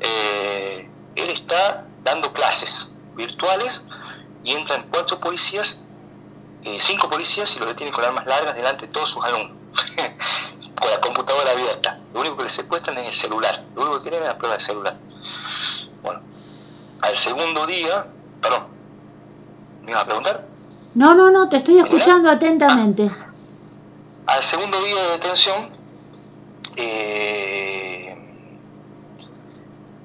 él 0.00 1.30
está 1.30 1.86
dando 2.04 2.32
clases 2.32 2.90
virtuales 3.14 3.84
y 4.44 4.52
entran 4.52 4.86
cuatro 4.92 5.18
policías, 5.18 5.80
cinco 6.78 7.08
policías 7.08 7.56
y 7.56 7.58
lo 7.58 7.66
detienen 7.66 7.94
con 7.94 8.04
armas 8.04 8.26
largas 8.26 8.54
delante 8.54 8.86
de 8.86 8.92
todos 8.92 9.10
sus 9.10 9.24
alumnos, 9.24 9.56
con 10.80 10.90
la 10.90 11.00
computadora 11.00 11.52
abierta. 11.52 11.98
Lo 12.12 12.20
único 12.20 12.36
que 12.36 12.44
le 12.44 12.50
secuestran 12.50 12.98
es 12.98 13.06
el 13.06 13.14
celular, 13.14 13.64
lo 13.74 13.82
único 13.82 13.96
que 13.96 14.10
quieren 14.10 14.22
es 14.22 14.28
la 14.28 14.36
prueba 14.36 14.56
del 14.56 14.66
celular. 14.66 14.96
Al 17.02 17.16
segundo 17.16 17.66
día, 17.66 18.06
perdón, 18.40 18.66
¿me 19.84 19.90
iba 19.92 20.00
a 20.00 20.04
preguntar? 20.04 20.46
No, 20.94 21.14
no, 21.14 21.30
no, 21.30 21.48
te 21.48 21.58
estoy 21.58 21.78
escuchando 21.78 22.30
atentamente. 22.30 23.10
Al 24.26 24.42
segundo 24.42 24.82
día 24.82 24.96
de 25.02 25.10
detención, 25.10 25.70
eh, 26.76 28.16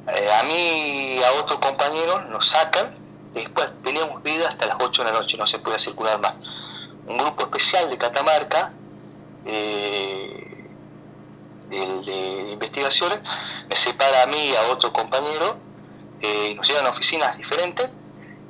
eh, 0.08 0.30
a 0.40 0.44
mí 0.44 1.16
y 1.16 1.24
a 1.24 1.32
otro 1.42 1.60
compañero 1.60 2.22
nos 2.30 2.50
sacan, 2.50 2.98
después 3.34 3.72
teníamos 3.84 4.22
vida 4.22 4.50
hasta 4.50 4.66
las 4.66 4.76
8 4.80 5.04
de 5.04 5.12
la 5.12 5.20
noche, 5.20 5.38
no 5.38 5.48
se 5.48 5.60
puede 5.60 5.80
circular 5.80 6.20
más. 6.20 6.34
Un 7.08 7.18
grupo 7.18 7.44
especial 7.44 7.90
de 7.90 7.98
Catamarca, 7.98 8.74
eh, 9.46 10.70
de, 11.70 11.78
de 11.78 12.52
investigaciones, 12.52 13.20
me 13.70 13.76
separa 13.76 14.24
a 14.24 14.28
mí 14.28 14.38
y 14.38 14.56
a 14.56 14.74
otro 14.74 14.92
compañero, 14.92 15.56
eh, 16.22 16.50
y 16.52 16.56
nos 16.56 16.68
llevan 16.68 16.86
a 16.86 16.90
oficinas 16.90 17.38
diferentes. 17.38 17.90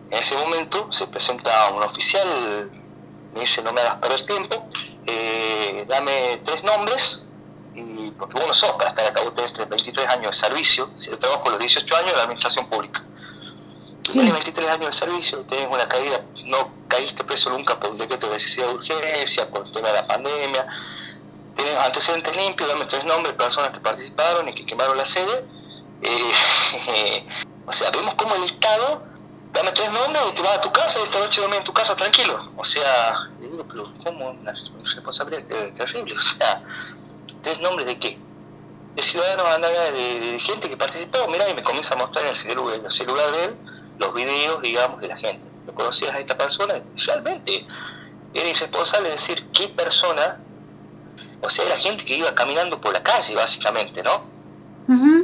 En 0.10 0.18
ese 0.18 0.36
momento 0.36 0.92
se 0.92 1.08
presenta 1.08 1.72
un 1.72 1.84
oficial, 1.84 2.72
me 3.34 3.42
dice 3.42 3.62
no 3.64 3.72
me 3.72 3.82
hagas 3.82 3.96
perder 3.96 4.26
tiempo, 4.26 4.70
eh, 5.08 5.86
dame 5.88 6.42
tres 6.44 6.64
nombres, 6.64 7.26
y 7.74 8.12
porque 8.12 8.38
vos 8.38 8.48
no 8.48 8.54
sos 8.54 8.74
para 8.74 8.90
estar 8.90 9.06
acá, 9.06 9.22
vos 9.22 9.34
tenés 9.36 9.70
23 9.70 10.08
años 10.08 10.32
de 10.32 10.48
servicio, 10.48 10.90
si 10.98 11.10
yo 11.10 11.18
trabajo 11.18 11.50
los 11.50 11.60
18 11.60 11.96
años 11.96 12.12
en 12.12 12.18
la 12.18 12.24
administración 12.24 12.68
pública. 12.68 13.04
Sí. 14.04 14.14
Tienes 14.14 14.34
23 14.34 14.70
años 14.70 14.88
de 14.88 14.94
servicio, 14.94 15.40
tenés 15.46 15.68
una 15.68 15.88
caída, 15.88 16.26
no 16.46 16.72
caíste 16.90 17.24
preso 17.24 17.50
nunca 17.50 17.80
por 17.80 17.92
un 17.92 17.98
decreto 17.98 18.28
de 18.28 18.34
necesidad 18.34 18.68
de 18.68 18.74
urgencia, 18.74 19.50
por 19.50 19.66
el 19.66 19.72
tema 19.72 19.88
de 19.88 19.94
la 19.94 20.08
pandemia, 20.08 20.68
tenés 21.56 21.78
antecedentes 21.78 22.36
limpios, 22.36 22.68
dame 22.68 22.86
tres 22.86 23.06
nombres 23.06 23.34
de 23.34 23.44
personas 23.44 23.72
que 23.72 23.80
participaron 23.80 24.48
y 24.50 24.54
que 24.54 24.66
quemaron 24.66 24.98
la 24.98 25.06
sede. 25.06 25.46
Eh, 26.02 27.28
o 27.72 27.74
sea, 27.74 27.90
vemos 27.90 28.14
cómo 28.16 28.36
el 28.36 28.44
Estado, 28.44 29.02
dame 29.54 29.72
tres 29.72 29.90
nombres 29.92 30.22
y 30.30 30.36
te 30.36 30.42
vas 30.42 30.58
a 30.58 30.62
tu 30.62 30.72
casa 30.72 31.00
y 31.00 31.04
esta 31.04 31.20
noche 31.20 31.40
duermes 31.40 31.60
en 31.60 31.66
tu 31.66 31.74
casa 31.74 31.96
tranquilo. 31.96 32.52
O 32.58 32.64
sea, 32.66 33.30
le 33.40 33.50
digo, 33.50 33.66
pero 33.68 33.92
¿cómo? 34.04 34.30
Una 34.32 34.52
responsabilidad 34.84 35.46
ter- 35.48 35.74
terrible. 35.76 36.16
O 36.20 36.22
sea, 36.22 36.62
¿tres 37.42 37.60
nombres 37.60 37.88
de 37.88 37.98
qué? 37.98 38.20
De 38.96 39.02
ciudadanos 39.04 39.62
de, 39.94 40.20
de 40.34 40.40
gente 40.40 40.70
que 40.70 40.76
participó, 40.78 41.20
mira, 41.30 41.50
y 41.50 41.54
me 41.54 41.64
comienza 41.64 41.94
a 41.94 41.98
mostrar 41.98 42.26
en 42.26 42.32
el 42.32 42.36
celular, 42.36 42.76
en 42.78 42.86
el 42.86 42.92
celular 42.92 43.32
de 43.32 43.46
él 43.46 43.56
los 44.00 44.14
videos, 44.14 44.62
digamos, 44.62 45.00
de 45.00 45.08
la 45.08 45.16
gente. 45.18 45.48
¿Lo 45.66 45.74
conocías 45.74 46.14
a 46.14 46.20
esta 46.20 46.38
persona? 46.38 46.82
Realmente 47.06 47.66
era 48.34 48.50
irresponsable 48.50 49.10
decir 49.10 49.48
qué 49.54 49.68
persona, 49.70 50.40
o 51.42 51.50
sea, 51.50 51.66
era 51.66 51.78
gente 51.78 52.04
que 52.04 52.16
iba 52.18 52.34
caminando 52.36 52.82
por 52.82 52.92
la 52.94 53.02
calle, 53.04 53.34
básicamente, 53.36 54.04
¿no? 54.04 54.24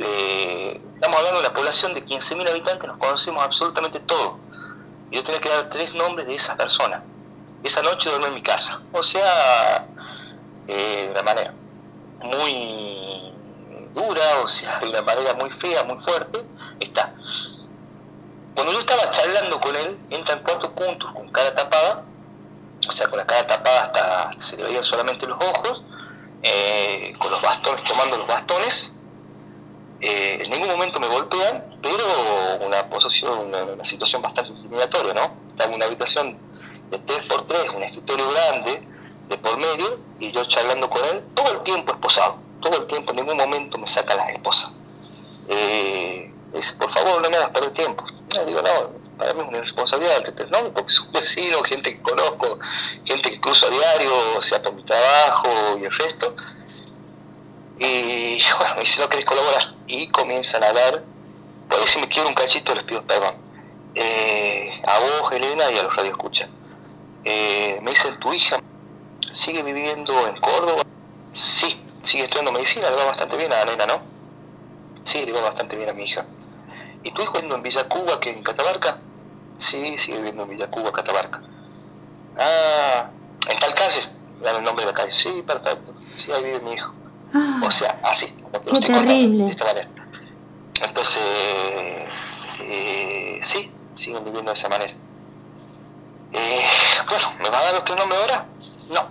Eh, 0.02 0.82
estamos 0.98 1.16
hablando 1.18 1.42
de 1.42 1.48
una 1.48 1.56
población 1.56 1.94
de 1.94 2.04
15.000 2.04 2.50
habitantes, 2.50 2.88
nos 2.88 2.98
conocemos 2.98 3.44
absolutamente 3.44 4.00
todos. 4.00 4.40
Y 5.12 5.18
yo 5.18 5.24
tenía 5.24 5.40
que 5.40 5.50
dar 5.50 5.70
tres 5.70 5.94
nombres 5.94 6.28
de 6.28 6.34
esas 6.34 6.58
personas. 6.58 7.04
Esa 7.64 7.84
noche 7.84 8.10
dormí 8.10 8.26
en 8.26 8.34
mi 8.34 8.42
casa. 8.42 8.82
O 8.92 9.04
sea, 9.04 9.86
eh, 10.68 11.04
de 11.06 11.12
una 11.12 11.22
manera 11.22 11.54
muy 12.24 13.32
dura, 13.94 14.40
o 14.44 14.48
sea, 14.48 14.80
de 14.80 14.90
una 14.90 15.04
manera 15.04 15.36
muy 15.36 15.52
fea, 15.52 15.84
muy 15.84 16.00
fuerte, 16.00 16.44
está. 16.80 17.14
Cuando 18.56 18.74
yo 18.74 18.80
estaba 18.80 19.12
charlando 19.12 19.62
con 19.62 19.76
él, 19.76 20.00
entran 20.10 20.42
cuatro 20.44 20.74
puntos 20.74 21.12
con 21.14 21.30
cara 21.32 21.54
tapada, 21.54 22.06
o 22.88 22.92
sea, 22.92 23.08
con 23.08 23.20
la 23.20 23.28
cara 23.28 23.46
tapada 23.46 23.84
hasta 23.84 24.32
se 24.40 24.58
le 24.58 24.64
veían 24.64 24.84
solamente 24.84 25.28
los 25.28 25.38
ojos, 25.38 25.84
eh, 26.42 27.14
con 27.20 27.30
los 27.30 27.42
bastones, 27.42 27.84
tomando 27.84 28.18
los 28.18 28.26
bastones, 28.26 28.97
eh, 30.00 30.40
en 30.44 30.50
ningún 30.50 30.70
momento 30.70 31.00
me 31.00 31.08
golpean, 31.08 31.64
pero 31.82 32.66
una 32.66 32.88
posición, 32.90 33.54
una, 33.54 33.84
situación 33.84 34.22
bastante 34.22 34.52
intimidatoria, 34.52 35.14
¿no? 35.14 35.32
Estaba 35.50 35.70
en 35.70 35.76
una 35.76 35.86
habitación 35.86 36.38
de 36.92 37.00
3x3, 37.04 37.76
un 37.76 37.84
escritorio 37.84 38.30
grande, 38.30 38.88
de 39.30 39.38
por 39.38 39.58
medio, 39.58 40.00
y 40.20 40.32
yo 40.32 40.46
charlando 40.46 40.90
con 40.90 41.04
él, 41.06 41.22
todo 41.34 41.52
el 41.52 41.62
tiempo 41.62 41.92
esposado, 41.94 42.38
todo 42.62 42.78
el 42.78 42.88
tiempo, 42.88 43.12
en 43.12 43.18
ningún 43.18 43.38
momento 43.38 43.78
me 43.78 43.88
saca 43.88 44.16
la 44.16 44.30
esposa. 44.30 44.72
Eh, 45.50 46.34
por 46.80 46.92
favor, 46.92 47.22
no 47.22 47.30
me 47.30 47.38
hagas 47.38 47.50
perder 47.50 47.72
tiempo. 47.72 48.04
Le 48.36 48.46
digo, 48.46 48.62
no, 48.62 48.92
para 49.18 49.34
mí 49.34 49.42
es 49.42 49.48
una 49.48 49.62
responsabilidad 49.62 50.24
del 50.24 50.34
tener 50.36 50.52
nombre, 50.52 50.72
porque 50.74 50.92
soy 50.92 51.08
vecino, 51.12 51.64
gente 51.64 51.96
que 51.96 52.02
conozco, 52.02 52.60
gente 53.04 53.32
que 53.32 53.42
cruzo 53.42 53.68
a 53.68 53.70
diario, 53.70 54.12
o 54.38 54.42
sea, 54.42 54.62
por 54.62 54.74
mi 54.74 54.84
trabajo 54.84 55.50
y 55.80 55.86
el 55.86 55.92
resto. 55.92 56.36
Y 57.80 58.42
bueno, 58.60 58.76
me 58.76 58.82
dice, 58.82 59.02
no 59.02 59.10
querés 59.10 59.26
colaborar. 59.26 59.74
Y 59.88 60.10
comienzan 60.10 60.64
a 60.64 60.70
hablar, 60.70 61.04
por 61.70 61.80
ahí 61.80 61.88
si 61.88 62.00
me 62.00 62.08
quiero 62.08 62.30
un 62.30 62.36
cachito 62.36 62.74
les 62.74 62.84
pido 62.84 63.04
perdón. 63.06 63.36
Eh, 63.96 64.82
a 64.86 65.00
vos, 65.00 65.32
Elena, 65.32 65.72
y 65.72 65.78
a 65.78 65.84
los 65.84 65.96
radioescuchas. 65.96 66.50
Eh, 67.24 67.80
me 67.82 67.92
dicen, 67.92 68.20
tu 68.20 68.32
hija 68.32 68.58
sigue 69.34 69.64
viviendo 69.64 70.28
en 70.28 70.40
Córdoba. 70.40 70.84
Sí, 71.34 71.82
sigue 72.04 72.24
estudiando 72.24 72.52
medicina, 72.52 72.90
le 72.90 72.96
va 72.96 73.06
bastante 73.06 73.38
bien 73.38 73.52
a 73.52 73.58
la 73.58 73.66
nena, 73.66 73.86
¿no? 73.86 74.02
Sí, 75.04 75.26
le 75.26 75.32
va 75.32 75.42
bastante 75.42 75.76
bien 75.76 75.90
a 75.90 75.94
mi 75.94 76.04
hija. 76.04 76.26
¿Y 77.04 77.12
tu 77.12 77.22
hijo 77.22 77.34
viviendo 77.34 77.56
en 77.56 77.64
Villa 77.64 77.88
Cuba, 77.88 78.20
que 78.20 78.32
en 78.32 78.44
Catamarca? 78.44 79.00
Sí, 79.58 79.98
sigue 79.98 80.18
viviendo 80.18 80.44
en 80.44 80.50
Villa 80.50 80.70
Cuba, 80.70 80.92
Catamarca. 80.92 81.42
Ah, 82.38 83.10
en 83.50 83.60
tal 83.60 83.74
calle, 83.74 84.02
dan 84.42 84.58
el 84.58 84.64
nombre 84.64 84.86
de 84.86 84.92
la 84.92 84.98
calle. 84.98 85.12
Sí, 85.12 85.44
perfecto. 85.46 85.94
Sí, 86.18 86.32
ahí 86.32 86.44
vive 86.44 86.60
mi 86.60 86.74
hijo. 86.74 86.94
Ah, 87.34 87.62
O 87.64 87.72
sea, 87.72 88.00
así. 88.04 88.34
Qué 88.72 88.80
terrible. 88.80 89.44
De 89.46 89.50
esta 89.52 89.66
manera. 89.66 89.90
Entonces, 90.82 91.22
eh, 92.62 93.40
sí, 93.44 93.72
siguen 93.96 94.24
viviendo 94.26 94.52
de 94.52 94.58
esa 94.58 94.70
manera. 94.70 94.94
Eh, 96.34 96.66
bueno, 97.10 97.34
¿me 97.42 97.50
va 97.50 97.60
a 97.60 97.64
dar 97.64 97.74
los 97.76 97.86
tres 97.86 97.98
nombres 97.98 98.20
ahora? 98.22 98.46
No. 98.90 99.02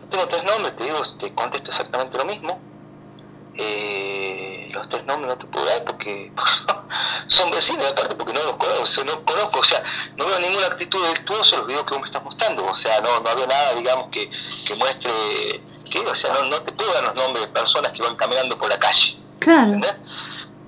No 0.00 0.08
tengo 0.10 0.28
tres 0.28 0.44
nombres, 0.44 0.76
te 0.76 0.84
digo, 0.84 1.02
te 1.18 1.34
contesto 1.34 1.70
exactamente 1.70 2.16
lo 2.18 2.24
mismo. 2.24 2.60
Eh, 3.56 4.68
los 4.72 4.88
tres 4.88 5.04
nombres 5.04 5.28
no 5.28 5.38
te 5.38 5.46
puedo 5.46 5.64
dar 5.66 5.84
porque 5.84 6.32
son 7.28 7.50
vecinos, 7.50 7.86
aparte 7.86 8.14
porque 8.16 8.32
no 8.32 8.42
los 8.42 8.56
conozco, 8.56 9.04
no 9.04 9.24
conozco, 9.24 9.60
o 9.60 9.64
sea, 9.64 9.82
no 10.16 10.26
veo 10.26 10.38
ninguna 10.40 10.66
actitud 10.66 11.00
delictuosa 11.04 11.54
en 11.54 11.60
los 11.60 11.68
videos 11.68 11.84
que 11.86 11.94
vos 11.94 12.00
me 12.00 12.06
estás 12.06 12.24
mostrando, 12.24 12.64
o 12.64 12.74
sea, 12.74 13.00
no, 13.00 13.20
no 13.20 13.30
había 13.30 13.46
nada, 13.46 13.74
digamos, 13.74 14.08
que, 14.10 14.28
que 14.66 14.74
muestre, 14.74 15.12
o 16.00 16.14
sea, 16.14 16.32
no, 16.34 16.44
no 16.44 16.62
te 16.62 16.72
puedo 16.72 16.92
dar 16.92 17.04
los 17.04 17.14
nombres 17.14 17.46
de 17.46 17.52
personas 17.52 17.92
que 17.92 18.02
van 18.02 18.16
caminando 18.16 18.58
por 18.58 18.68
la 18.68 18.78
calle, 18.78 19.16
claro. 19.38 19.74
¿entendés? 19.74 19.94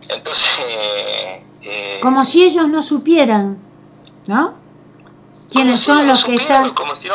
Entonces, 0.08 0.50
eh, 1.62 1.98
Como 2.00 2.24
si 2.24 2.44
ellos 2.44 2.68
no 2.68 2.82
supieran, 2.82 3.58
¿no? 4.26 4.54
¿Quiénes 5.50 5.80
son 5.80 6.00
si 6.00 6.06
los 6.06 6.24
que 6.24 6.32
supieran, 6.32 6.62
están? 6.62 6.74
Como 6.74 6.96
si 6.96 7.08
no. 7.08 7.14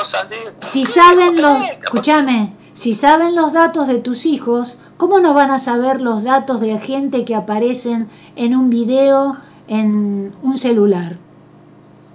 Si 0.61 0.85
saben 0.85 1.41
los, 1.41 1.61
escúchame, 1.83 2.55
Si 2.73 2.93
saben 2.93 3.35
los 3.35 3.51
datos 3.51 3.87
de 3.87 3.99
tus 3.99 4.25
hijos, 4.25 4.77
¿cómo 4.97 5.19
no 5.19 5.33
van 5.33 5.51
a 5.51 5.59
saber 5.59 6.01
los 6.01 6.23
datos 6.23 6.61
de 6.61 6.79
gente 6.79 7.25
que 7.25 7.35
aparecen 7.35 8.09
en 8.35 8.55
un 8.55 8.69
video 8.69 9.37
en 9.67 10.35
un 10.41 10.57
celular? 10.57 11.17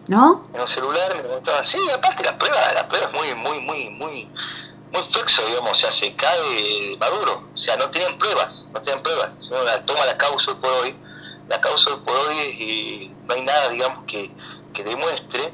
¿No? 0.09 0.47
En 0.55 0.61
un 0.61 0.68
celular 0.68 1.14
me 1.16 1.22
preguntaba, 1.22 1.62
sí, 1.64 1.78
aparte 1.92 2.22
la 2.22 2.38
prueba, 2.38 2.57
la 2.74 2.88
prueba 2.88 3.07
es 3.07 3.12
muy, 3.12 3.34
muy, 3.34 3.61
muy, 3.61 3.90
muy, 3.90 4.28
muy 4.93 5.03
flexo, 5.03 5.45
digamos, 5.47 5.70
o 5.70 5.74
sea, 5.74 5.91
se 5.91 6.14
cae 6.14 6.97
maduro, 6.99 7.49
o 7.53 7.57
sea, 7.57 7.76
no 7.76 7.91
tienen 7.91 8.18
pruebas, 8.18 8.68
no 8.72 8.80
tienen 8.82 9.03
pruebas, 9.03 9.30
sino 9.41 9.62
la, 9.62 9.84
toma 9.84 10.05
la 10.07 10.16
causa 10.16 10.55
por 10.61 10.70
hoy, 10.70 10.95
la 11.49 11.61
causa 11.61 11.97
por 12.05 12.16
hoy 12.16 12.37
y 12.37 13.16
no 13.26 13.34
hay 13.34 13.43
nada, 13.43 13.68
digamos, 13.70 14.05
que, 14.07 14.30
que 14.72 14.84
demuestre 14.84 15.53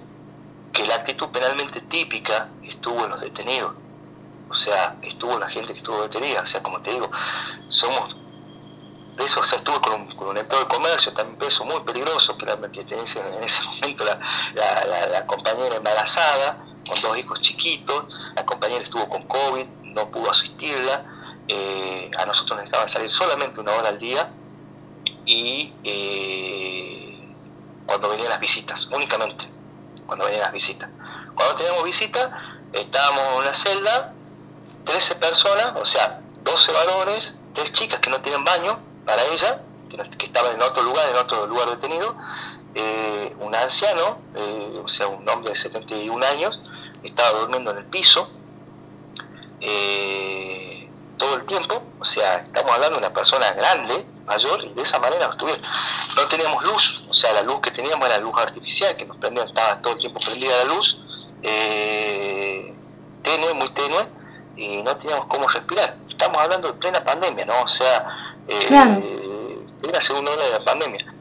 que 0.72 0.84
la 0.86 0.96
actitud 0.96 1.28
penalmente 1.28 1.80
típica 1.82 2.48
estuvo 2.62 3.04
en 3.04 3.10
los 3.10 3.20
detenidos. 3.20 3.74
O 4.48 4.54
sea, 4.54 4.96
estuvo 5.02 5.38
la 5.38 5.48
gente 5.48 5.72
que 5.72 5.78
estuvo 5.78 6.02
detenida. 6.02 6.42
O 6.42 6.46
sea, 6.46 6.62
como 6.62 6.80
te 6.82 6.90
digo, 6.92 7.10
somos 7.68 8.16
eso, 9.18 9.40
o 9.40 9.44
sea, 9.44 9.58
estuve 9.58 9.80
con 9.80 9.92
un, 10.00 10.16
con 10.16 10.28
un 10.28 10.38
empleado 10.38 10.64
de 10.64 10.74
comercio, 10.74 11.12
también 11.12 11.38
peso 11.38 11.64
muy 11.64 11.80
peligroso, 11.80 12.36
que, 12.36 12.46
la, 12.46 12.56
que 12.70 12.80
en 12.80 13.00
ese 13.00 13.20
momento 13.64 14.04
la, 14.04 14.18
la, 15.10 15.26
compañera 15.26 15.76
embarazada, 15.76 16.64
con 16.88 17.00
dos 17.00 17.16
hijos 17.18 17.40
chiquitos, 17.40 18.32
la 18.34 18.44
compañera 18.44 18.82
estuvo 18.82 19.08
con 19.08 19.24
COVID, 19.24 19.66
no 19.84 20.10
pudo 20.10 20.30
asistirla, 20.30 21.04
eh, 21.48 22.10
a 22.16 22.24
nosotros 22.26 22.56
nos 22.56 22.66
dejaban 22.66 22.88
salir 22.88 23.10
solamente 23.10 23.60
una 23.60 23.72
hora 23.72 23.88
al 23.88 23.98
día 23.98 24.30
y 25.24 25.72
eh, 25.84 27.34
cuando 27.86 28.08
venían 28.08 28.30
las 28.30 28.40
visitas, 28.40 28.86
únicamente 28.86 29.52
cuando 30.06 30.26
venían 30.26 30.42
las 30.42 30.52
visitas. 30.52 30.90
Cuando 31.34 31.54
teníamos 31.54 31.84
visitas, 31.84 32.30
estábamos 32.72 33.22
en 33.22 33.38
una 33.38 33.54
celda, 33.54 34.12
13 34.84 35.14
personas, 35.16 35.72
o 35.76 35.84
sea, 35.84 36.20
12 36.42 36.72
varones, 36.72 37.34
3 37.54 37.72
chicas 37.72 38.00
que 38.00 38.10
no 38.10 38.20
tienen 38.20 38.44
baño 38.44 38.78
para 39.06 39.24
ella, 39.24 39.62
que, 39.88 40.24
estaban 40.26 40.54
en 40.54 40.62
otro 40.62 40.82
lugar, 40.82 41.08
en 41.08 41.16
otro 41.16 41.46
lugar 41.46 41.70
detenido, 41.70 42.14
eh, 42.74 43.34
un 43.40 43.54
anciano, 43.54 44.18
o 44.84 44.88
sea, 44.88 45.08
un 45.08 45.28
hombre 45.28 45.50
de 45.50 45.56
71 45.56 46.26
años, 46.26 46.60
estaba 47.02 47.40
durmiendo 47.40 47.70
en 47.70 47.78
el 47.78 47.84
piso 47.86 48.30
eh, 49.60 50.88
todo 51.16 51.36
el 51.36 51.46
tiempo, 51.46 51.82
o 52.00 52.04
sea, 52.04 52.38
estamos 52.38 52.72
hablando 52.72 52.98
de 52.98 53.06
una 53.06 53.14
persona 53.14 53.52
grande, 53.52 54.06
mayor 54.26 54.64
y 54.64 54.74
de 54.74 54.82
esa 54.82 54.98
manera 54.98 55.28
nos 55.28 55.36
tuvieron. 55.36 55.62
No 56.16 56.26
teníamos 56.28 56.64
luz, 56.64 57.04
o 57.08 57.14
sea, 57.14 57.32
la 57.32 57.42
luz 57.42 57.60
que 57.60 57.70
teníamos 57.70 58.06
era 58.06 58.18
luz 58.18 58.34
artificial, 58.38 58.96
que 58.96 59.06
nos 59.06 59.16
prendía, 59.18 59.44
estaba 59.44 59.80
todo 59.80 59.92
el 59.92 59.98
tiempo 60.00 60.20
prendida 60.20 60.64
la 60.64 60.74
luz, 60.74 60.98
eh, 61.42 62.74
tenue, 63.22 63.54
muy 63.54 63.68
tenue, 63.70 64.06
y 64.56 64.82
no 64.82 64.96
teníamos 64.96 65.26
cómo 65.26 65.46
respirar. 65.46 65.96
Estamos 66.08 66.42
hablando 66.42 66.68
de 66.68 66.74
plena 66.74 67.04
pandemia, 67.04 67.44
¿no? 67.46 67.62
O 67.62 67.68
sea, 67.68 68.34
eh, 68.48 68.66
era 68.68 69.92
la 69.92 70.00
segunda 70.00 70.32
ola 70.32 70.44
de 70.44 70.50
la 70.50 70.64
pandemia. 70.64 71.11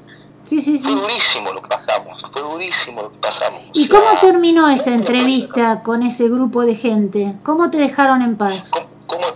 Sí, 0.44 0.60
sí, 0.60 0.78
sí. 0.78 0.84
Fue 0.84 0.96
durísimo 0.96 1.54
lo 1.54 1.62
que 1.62 1.68
pasamos, 1.68 2.22
fue 2.32 2.42
durísimo 2.42 3.04
lo 3.04 3.12
que 3.12 3.18
pasamos. 3.20 3.62
¿Y 3.74 3.88
cómo 3.88 4.08
terminó 4.20 4.70
esa 4.70 4.94
entrevista 4.94 5.84
con 5.84 6.04
ese 6.04 6.30
grupo 6.30 6.66
de 6.66 6.76
gente? 6.76 7.38
¿Cómo 7.44 7.70
te 7.70 7.78
dejaron 7.78 8.22
en 8.22 8.38
paz? 8.38 8.72
¿Cómo, 8.72 8.88
cómo? 9.08 9.28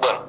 Bueno, 0.00 0.22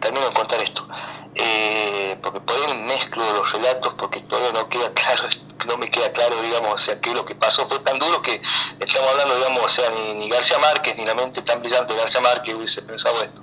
termino 0.00 0.28
de 0.28 0.34
contar 0.34 0.60
esto 0.60 0.86
eh, 1.34 2.16
porque 2.22 2.40
por 2.40 2.56
ahí 2.56 2.74
mezclo 2.84 3.24
los 3.34 3.52
relatos 3.52 3.94
porque 3.94 4.20
todavía 4.20 4.52
no 4.52 4.68
queda 4.68 4.92
claro, 4.92 5.28
no 5.66 5.78
me 5.78 5.90
queda 5.90 6.12
claro, 6.12 6.40
digamos, 6.42 6.74
o 6.74 6.78
sea, 6.78 7.00
que 7.00 7.12
lo 7.12 7.24
que 7.24 7.34
pasó 7.34 7.66
fue 7.68 7.78
tan 7.80 7.98
duro 7.98 8.22
que 8.22 8.40
estamos 8.80 9.10
hablando, 9.10 9.36
digamos, 9.36 9.64
o 9.64 9.68
sea, 9.68 9.90
ni, 9.90 10.28
García 10.28 10.58
Márquez, 10.58 10.96
ni 10.96 11.04
la 11.04 11.14
mente 11.14 11.42
tan 11.42 11.60
brillante 11.60 11.94
de 11.94 12.00
García 12.00 12.20
Márquez 12.20 12.54
hubiese 12.54 12.82
pensado 12.82 13.22
esto. 13.22 13.42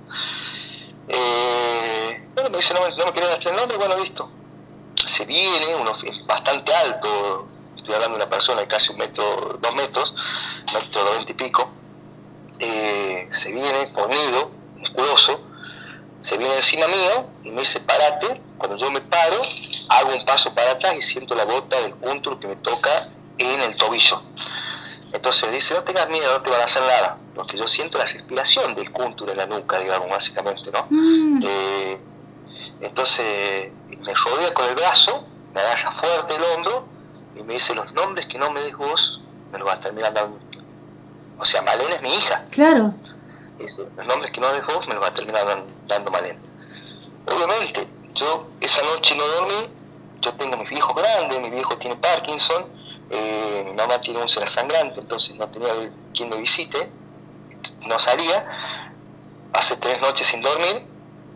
Eh, 1.09 2.27
bueno, 2.33 2.49
me 2.49 2.57
dice, 2.57 2.73
no, 2.73 2.79
no 2.95 3.05
me 3.05 3.13
querían 3.13 3.31
el 3.41 3.55
nombre, 3.55 3.77
bueno, 3.77 3.97
listo. 3.97 4.29
Se 5.11 5.25
viene, 5.25 5.75
uno 5.75 5.91
bastante 6.25 6.73
alto, 6.73 7.45
estoy 7.75 7.95
hablando 7.95 8.17
de 8.17 8.23
una 8.23 8.29
persona 8.29 8.61
de 8.61 8.67
casi 8.67 8.93
un 8.93 8.99
metro, 8.99 9.59
dos 9.59 9.75
metros, 9.75 10.15
metro 10.73 11.03
noventa 11.03 11.31
y 11.31 11.35
pico, 11.35 11.69
eh, 12.59 13.29
se 13.33 13.51
viene 13.51 13.91
fornido, 13.93 14.51
musculoso, 14.77 15.41
se 16.21 16.37
viene 16.37 16.55
encima 16.55 16.87
mío 16.87 17.25
y 17.43 17.51
me 17.51 17.61
dice, 17.61 17.81
parate. 17.81 18.41
Cuando 18.57 18.77
yo 18.77 18.89
me 18.91 19.01
paro, 19.01 19.41
hago 19.89 20.15
un 20.15 20.23
paso 20.23 20.53
para 20.53 20.71
atrás 20.71 20.95
y 20.95 21.01
siento 21.01 21.35
la 21.35 21.43
bota 21.45 21.81
del 21.81 21.93
punto 21.95 22.39
que 22.39 22.47
me 22.47 22.55
toca 22.57 23.09
en 23.37 23.59
el 23.59 23.75
tobillo. 23.75 24.21
Entonces 25.11 25.51
dice, 25.51 25.73
no 25.73 25.83
tengas 25.83 26.07
miedo, 26.07 26.31
no 26.31 26.41
te 26.41 26.51
van 26.51 26.61
a 26.61 26.65
hacer 26.65 26.83
nada, 26.83 27.17
porque 27.35 27.57
yo 27.57 27.67
siento 27.67 27.97
la 27.97 28.05
respiración 28.05 28.75
del 28.75 28.91
cúntulo 28.91 29.33
en 29.33 29.39
la 29.39 29.47
nuca, 29.47 29.79
digamos, 29.79 30.07
básicamente, 30.09 30.71
¿no? 30.71 30.87
Mm. 30.89 31.39
Eh, 31.43 31.99
entonces 32.81 33.73
me 34.01 34.13
rodea 34.13 34.53
con 34.53 34.65
el 34.65 34.75
brazo, 34.75 35.27
me 35.53 35.61
agarra 35.61 35.91
fuerte 35.91 36.35
el 36.35 36.43
hombro 36.43 36.87
y 37.35 37.43
me 37.43 37.53
dice, 37.53 37.73
los 37.75 37.91
nombres 37.93 38.25
que 38.27 38.37
no 38.37 38.51
me 38.51 38.61
des 38.61 38.75
vos, 38.75 39.21
me 39.51 39.59
los 39.59 39.67
vas 39.67 39.77
a 39.77 39.81
terminar 39.81 40.13
dando. 40.13 40.39
O 41.37 41.45
sea, 41.45 41.61
Malena 41.61 41.95
es 41.95 42.01
mi 42.01 42.13
hija. 42.13 42.45
Claro 42.51 42.93
los 43.97 44.05
nombres 44.07 44.31
que 44.31 44.41
no 44.41 44.51
dejó 44.51 44.81
me 44.87 44.93
los 44.95 45.03
va 45.03 45.07
a 45.07 45.13
terminar 45.13 45.65
dando 45.87 46.11
Malena. 46.11 46.39
Obviamente, 47.27 47.87
yo 48.15 48.47
esa 48.59 48.81
noche 48.83 49.15
no 49.15 49.25
dormí, 49.25 49.69
yo 50.21 50.33
tengo 50.33 50.57
mis 50.57 50.69
viejos 50.69 50.95
grandes, 50.95 51.39
mi 51.39 51.49
viejo 51.49 51.77
tiene 51.77 51.95
Parkinson, 51.97 52.65
eh, 53.09 53.63
mi 53.65 53.73
mamá 53.73 53.99
tiene 54.01 54.21
un 54.21 54.29
ser 54.29 54.47
sangrante, 54.47 54.99
entonces 54.99 55.35
no 55.35 55.47
tenía 55.49 55.69
quien 56.13 56.29
me 56.29 56.37
visite, 56.37 56.91
no 57.87 57.99
salía, 57.99 58.91
hace 59.53 59.77
tres 59.77 60.01
noches 60.01 60.27
sin 60.27 60.41
dormir, 60.41 60.85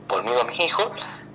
por 0.08 0.24
miedo 0.24 0.42
a 0.42 0.46
mis 0.46 0.60
hijos, 0.60 0.88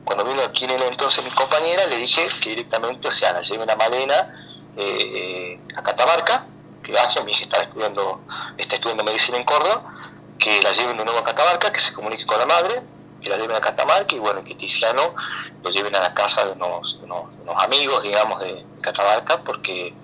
cuando 0.05 0.25
vino 0.25 0.43
aquí 0.43 0.65
en 0.65 0.71
entonces 0.71 1.23
mi 1.25 1.31
compañera, 1.31 1.87
le 1.87 1.97
dije 1.99 2.29
que 2.41 2.51
directamente, 2.51 3.09
o 3.09 3.13
sea, 3.13 3.33
la 3.33 3.41
lleven 3.43 3.71
a 3.71 3.77
Malena 3.77 4.35
eh, 4.77 5.61
a 5.77 5.83
Catamarca, 5.83 6.47
que 6.83 6.93
vaya, 6.93 7.23
mi 7.23 7.33
hija 7.33 7.45
está 7.45 7.63
estudiando, 7.63 8.21
está 8.57 8.77
estudiando 8.77 9.05
medicina 9.05 9.37
en 9.37 9.45
Córdoba, 9.45 9.85
que 10.39 10.63
la 10.63 10.73
lleven 10.73 10.97
de 10.97 11.05
nuevo 11.05 11.21
a 11.21 11.25
Catamarca, 11.25 11.71
que 11.71 11.81
se 11.81 11.93
comunique 11.93 12.27
con 12.27 12.39
la 12.39 12.47
madre, 12.47 12.83
que 13.21 13.29
la 13.29 13.37
lleven 13.37 13.55
a 13.57 13.61
Catamarca 13.61 14.15
y 14.15 14.19
bueno, 14.19 14.43
que 14.43 14.55
Tiziano 14.55 15.15
lo 15.63 15.71
lleven 15.71 15.95
a 15.95 16.01
la 16.01 16.15
casa 16.15 16.47
de 16.47 16.53
unos, 16.53 16.99
unos, 17.03 17.27
amigos, 17.57 18.03
digamos, 18.03 18.41
de 18.41 18.65
Catamarca, 18.81 19.43
porque 19.43 19.95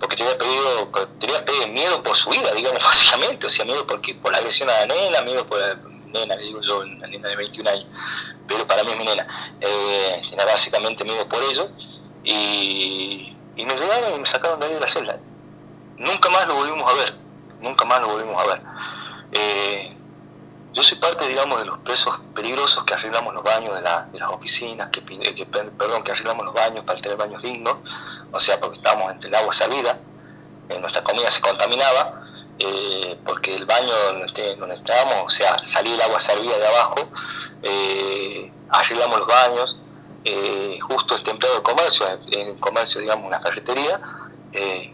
porque 0.00 0.16
tenía 0.16 0.36
pedido, 0.36 0.88
tenía 1.20 1.44
pedido 1.44 1.68
miedo 1.68 2.02
por 2.02 2.16
su 2.16 2.30
vida, 2.30 2.52
digamos, 2.52 2.78
básicamente, 2.84 3.46
o 3.46 3.50
sea, 3.50 3.64
miedo 3.64 3.86
porque, 3.86 4.14
por 4.14 4.32
la 4.32 4.38
agresión 4.38 4.68
a 4.70 4.86
la 4.86 5.22
miedo 5.22 5.46
por 5.46 5.60
nena, 6.20 6.36
digo 6.36 6.60
yo, 6.60 6.80
una 6.80 7.06
nena 7.06 7.28
de 7.28 7.36
21 7.36 7.70
años, 7.70 7.86
pero 8.48 8.66
para 8.66 8.82
mí 8.84 8.92
es 8.92 8.96
mi 8.96 9.04
nena, 9.04 9.26
eh, 9.60 10.22
tenía 10.28 10.44
básicamente 10.46 11.04
miedo 11.04 11.28
por 11.28 11.42
ello, 11.42 11.68
y, 12.22 13.36
y 13.56 13.66
me 13.66 13.76
llevaron 13.76 14.14
y 14.14 14.18
me 14.18 14.26
sacaron 14.26 14.58
de 14.60 14.66
ahí 14.66 14.74
de 14.74 14.80
la 14.80 14.86
celda. 14.86 15.18
Nunca 15.98 16.28
más 16.30 16.46
lo 16.48 16.54
volvimos 16.54 16.90
a 16.90 16.94
ver, 16.94 17.14
nunca 17.60 17.84
más 17.84 18.00
lo 18.00 18.08
volvimos 18.08 18.40
a 18.42 18.46
ver. 18.46 18.62
Eh, 19.32 19.96
yo 20.72 20.82
soy 20.82 20.98
parte, 20.98 21.28
digamos, 21.28 21.60
de 21.60 21.66
los 21.66 21.78
presos 21.78 22.20
peligrosos 22.34 22.82
que 22.84 22.94
arreglamos 22.94 23.32
los 23.32 23.44
baños 23.44 23.74
de, 23.76 23.82
las 23.82 24.30
oficinas, 24.30 24.88
que, 24.90 25.02
perdón, 25.02 26.02
que 26.02 26.10
arreglamos 26.10 26.46
los 26.46 26.54
baños 26.54 26.84
para 26.84 27.00
tener 27.00 27.16
baños 27.16 27.42
dignos, 27.42 27.76
o 28.32 28.40
sea, 28.40 28.58
porque 28.58 28.76
estábamos 28.78 29.12
entre 29.12 29.28
el 29.28 29.36
agua 29.36 29.52
salida, 29.52 29.96
eh, 30.68 30.78
nuestra 30.80 31.04
comida 31.04 31.30
se 31.30 31.40
contaminaba, 31.40 32.23
eh, 32.58 33.18
porque 33.24 33.54
el 33.54 33.66
baño 33.66 33.92
donde, 34.06 34.56
donde, 34.56 34.74
estábamos, 34.76 35.24
o 35.26 35.30
sea, 35.30 35.62
salía 35.62 35.94
el 35.94 36.02
agua 36.02 36.18
salida 36.18 36.56
de 36.56 36.66
abajo, 36.66 37.08
arreglamos 38.70 39.18
los 39.18 39.28
baños, 39.28 39.78
justo 40.88 41.16
este 41.16 41.30
empleado 41.30 41.56
de 41.58 41.62
comercio, 41.62 42.06
en 42.30 42.58
comercio, 42.58 43.00
digamos, 43.00 43.26
una 43.26 43.40
ferretería, 43.40 44.00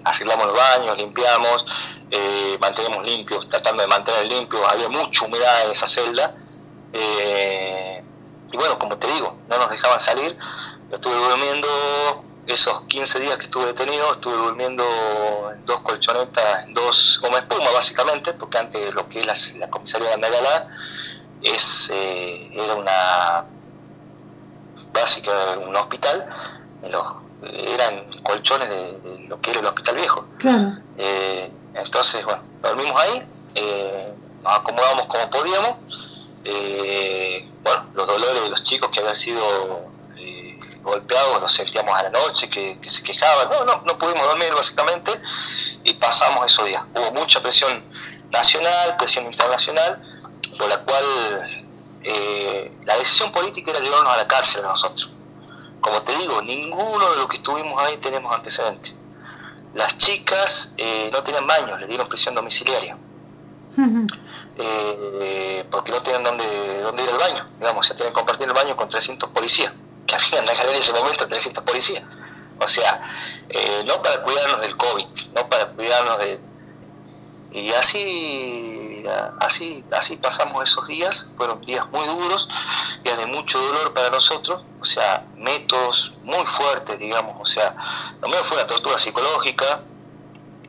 arreglamos 0.05 0.47
los 0.47 0.57
baños, 0.57 0.97
limpiamos, 0.97 1.65
eh, 2.11 2.59
mantenemos 2.61 3.05
limpios, 3.05 3.49
tratando 3.49 3.83
de 3.83 3.89
mantener 3.89 4.27
limpio, 4.27 4.67
había 4.69 4.89
mucha 4.89 5.25
humedad 5.25 5.67
en 5.67 5.71
esa 5.73 5.87
celda. 5.87 6.35
Eh, 6.93 8.03
y 8.51 8.57
bueno, 8.57 8.79
como 8.79 8.97
te 8.97 9.07
digo, 9.07 9.39
no 9.49 9.59
nos 9.59 9.71
dejaban 9.71 10.01
salir. 10.01 10.37
Yo 10.89 10.97
estuve 10.97 11.15
durmiendo 11.15 12.25
esos 12.51 12.82
15 12.82 13.20
días 13.20 13.36
que 13.36 13.44
estuve 13.44 13.66
detenido, 13.66 14.12
estuve 14.12 14.36
durmiendo 14.36 14.84
en 15.53 15.64
dos 15.66 15.80
colchonetas, 15.80 16.64
en 16.64 16.74
dos 16.74 17.20
goma 17.22 17.38
espuma 17.38 17.70
básicamente, 17.72 18.32
porque 18.34 18.59
antes 18.59 18.94
lo 18.94 19.09
que 19.09 19.20
es 19.20 19.55
la, 19.57 19.68
comisaría 19.70 20.09
de 20.09 20.14
Andalgalá 20.14 20.68
es, 21.42 21.90
eh, 21.92 22.51
era 22.53 22.74
una 22.74 23.44
básica 24.92 25.32
un 25.66 25.76
hospital, 25.76 26.28
eran 26.82 28.22
colchones 28.22 28.68
de, 28.68 29.26
lo 29.28 29.40
que 29.40 29.51
era 29.51 29.61
el 29.61 29.66
hospital 29.66 29.96
viejo. 29.96 30.26
Claro. 30.38 30.78
Entonces, 31.74 32.24
bueno, 32.24 32.42
dormimos 32.62 33.01
ahí, 33.01 33.22
eh, 33.55 34.12
nos 34.42 34.59
acomodamos 34.59 35.07
como 35.07 35.30
podíamos. 35.30 35.74
Eh, 36.44 37.48
bueno, 37.62 37.84
los 37.94 38.07
dolores 38.07 38.42
de 38.42 38.51
los 38.51 38.62
chicos 38.64 38.90
que 38.90 39.01
habían 39.01 39.14
sido 39.14 39.40
eh, 39.42 39.89
golpeados 40.83 41.41
los 41.41 41.53
sentíamos 41.53 41.95
a 41.95 42.05
la 42.05 42.11
noche, 42.11 42.49
que, 42.49 42.78
se 42.89 43.03
quejaban. 43.03 43.49
No, 43.51 43.64
no, 43.64 43.83
no 43.85 43.99
pudimos 43.99 44.24
dormir 44.26 44.53
básicamente 44.55 45.12
y 45.85 45.95
pasamos 45.95 46.47
esos 46.47 46.64
días. 46.66 46.83
Hubo 46.95 47.12
mucha 47.12 47.43
presión 47.43 47.85
nacional, 48.31 48.97
presión 48.97 49.26
internacional 49.26 50.01
por 50.59 50.68
la 50.68 50.78
cual 50.81 51.05
eh, 52.03 52.72
la 52.85 52.97
decisión 52.97 53.33
política 53.33 53.70
era 53.70 53.81
llevarnos 53.81 54.12
a 54.12 54.16
la 54.16 54.28
cárcel 54.28 54.64
a 54.64 54.68
nosotros. 54.68 55.11
Como 55.81 56.03
te 56.03 56.16
digo, 56.18 56.43
ninguno 56.43 57.11
de 57.11 57.16
los 57.16 57.26
que 57.26 57.37
estuvimos 57.37 57.83
ahí 57.83 57.97
tenemos 57.99 58.35
antecedentes. 58.35 58.93
Las 59.74 59.97
chicas 59.99 60.74
eh, 60.76 61.11
no 61.12 61.22
tenían 61.22 61.47
baños, 61.47 61.78
les 61.81 61.89
dieron 61.89 62.09
prisión 62.09 62.35
domiciliaria. 62.35 62.97
Eh, 64.57 65.64
porque 65.70 65.93
no 65.93 66.03
tenían 66.03 66.24
dónde, 66.24 66.83
dónde 66.83 67.05
ir 67.05 67.09
al 67.09 67.18
baño, 67.18 67.47
digamos, 67.59 67.87
se 67.87 67.95
tienen 67.95 68.12
que 68.12 68.18
compartir 68.18 68.47
el 68.49 68.53
baño 68.53 68.76
con 68.76 68.89
300 68.89 69.31
policías, 69.31 69.72
que 70.19 70.39
en 70.39 70.77
ese 70.77 70.93
momento 70.93 71.27
300 71.27 71.65
policías. 71.65 72.03
O 72.59 72.69
sea, 72.69 73.01
no 73.87 74.03
para 74.03 74.23
cuidarnos 74.23 74.61
del 74.61 74.77
COVID, 74.77 75.07
no 75.35 75.49
para 75.49 75.67
cuidarnos 75.69 76.19
de... 76.19 76.41
Y 77.53 77.73
así 77.73 78.81
así, 79.41 79.85
así 79.93 80.17
pasamos 80.17 80.63
esos 80.65 80.87
días, 80.87 81.27
fueron 81.37 81.61
días 81.63 81.89
muy 81.91 82.07
duros, 82.07 82.49
días 83.03 83.19
de 83.19 83.27
mucho 83.27 83.59
dolor 83.59 83.93
para 83.95 84.11
nosotros, 84.11 84.63
o 84.81 84.85
sea, 84.85 85.27
métodos 85.37 86.15
muy 86.23 86.45
fuertes, 86.47 86.99
digamos, 86.99 87.37
o 87.41 87.47
sea, 87.47 87.75
lo 88.21 88.29
mío 88.29 88.43
fue 88.45 88.57
una 88.57 88.67
tortura 88.67 88.99
psicológica 88.99 89.83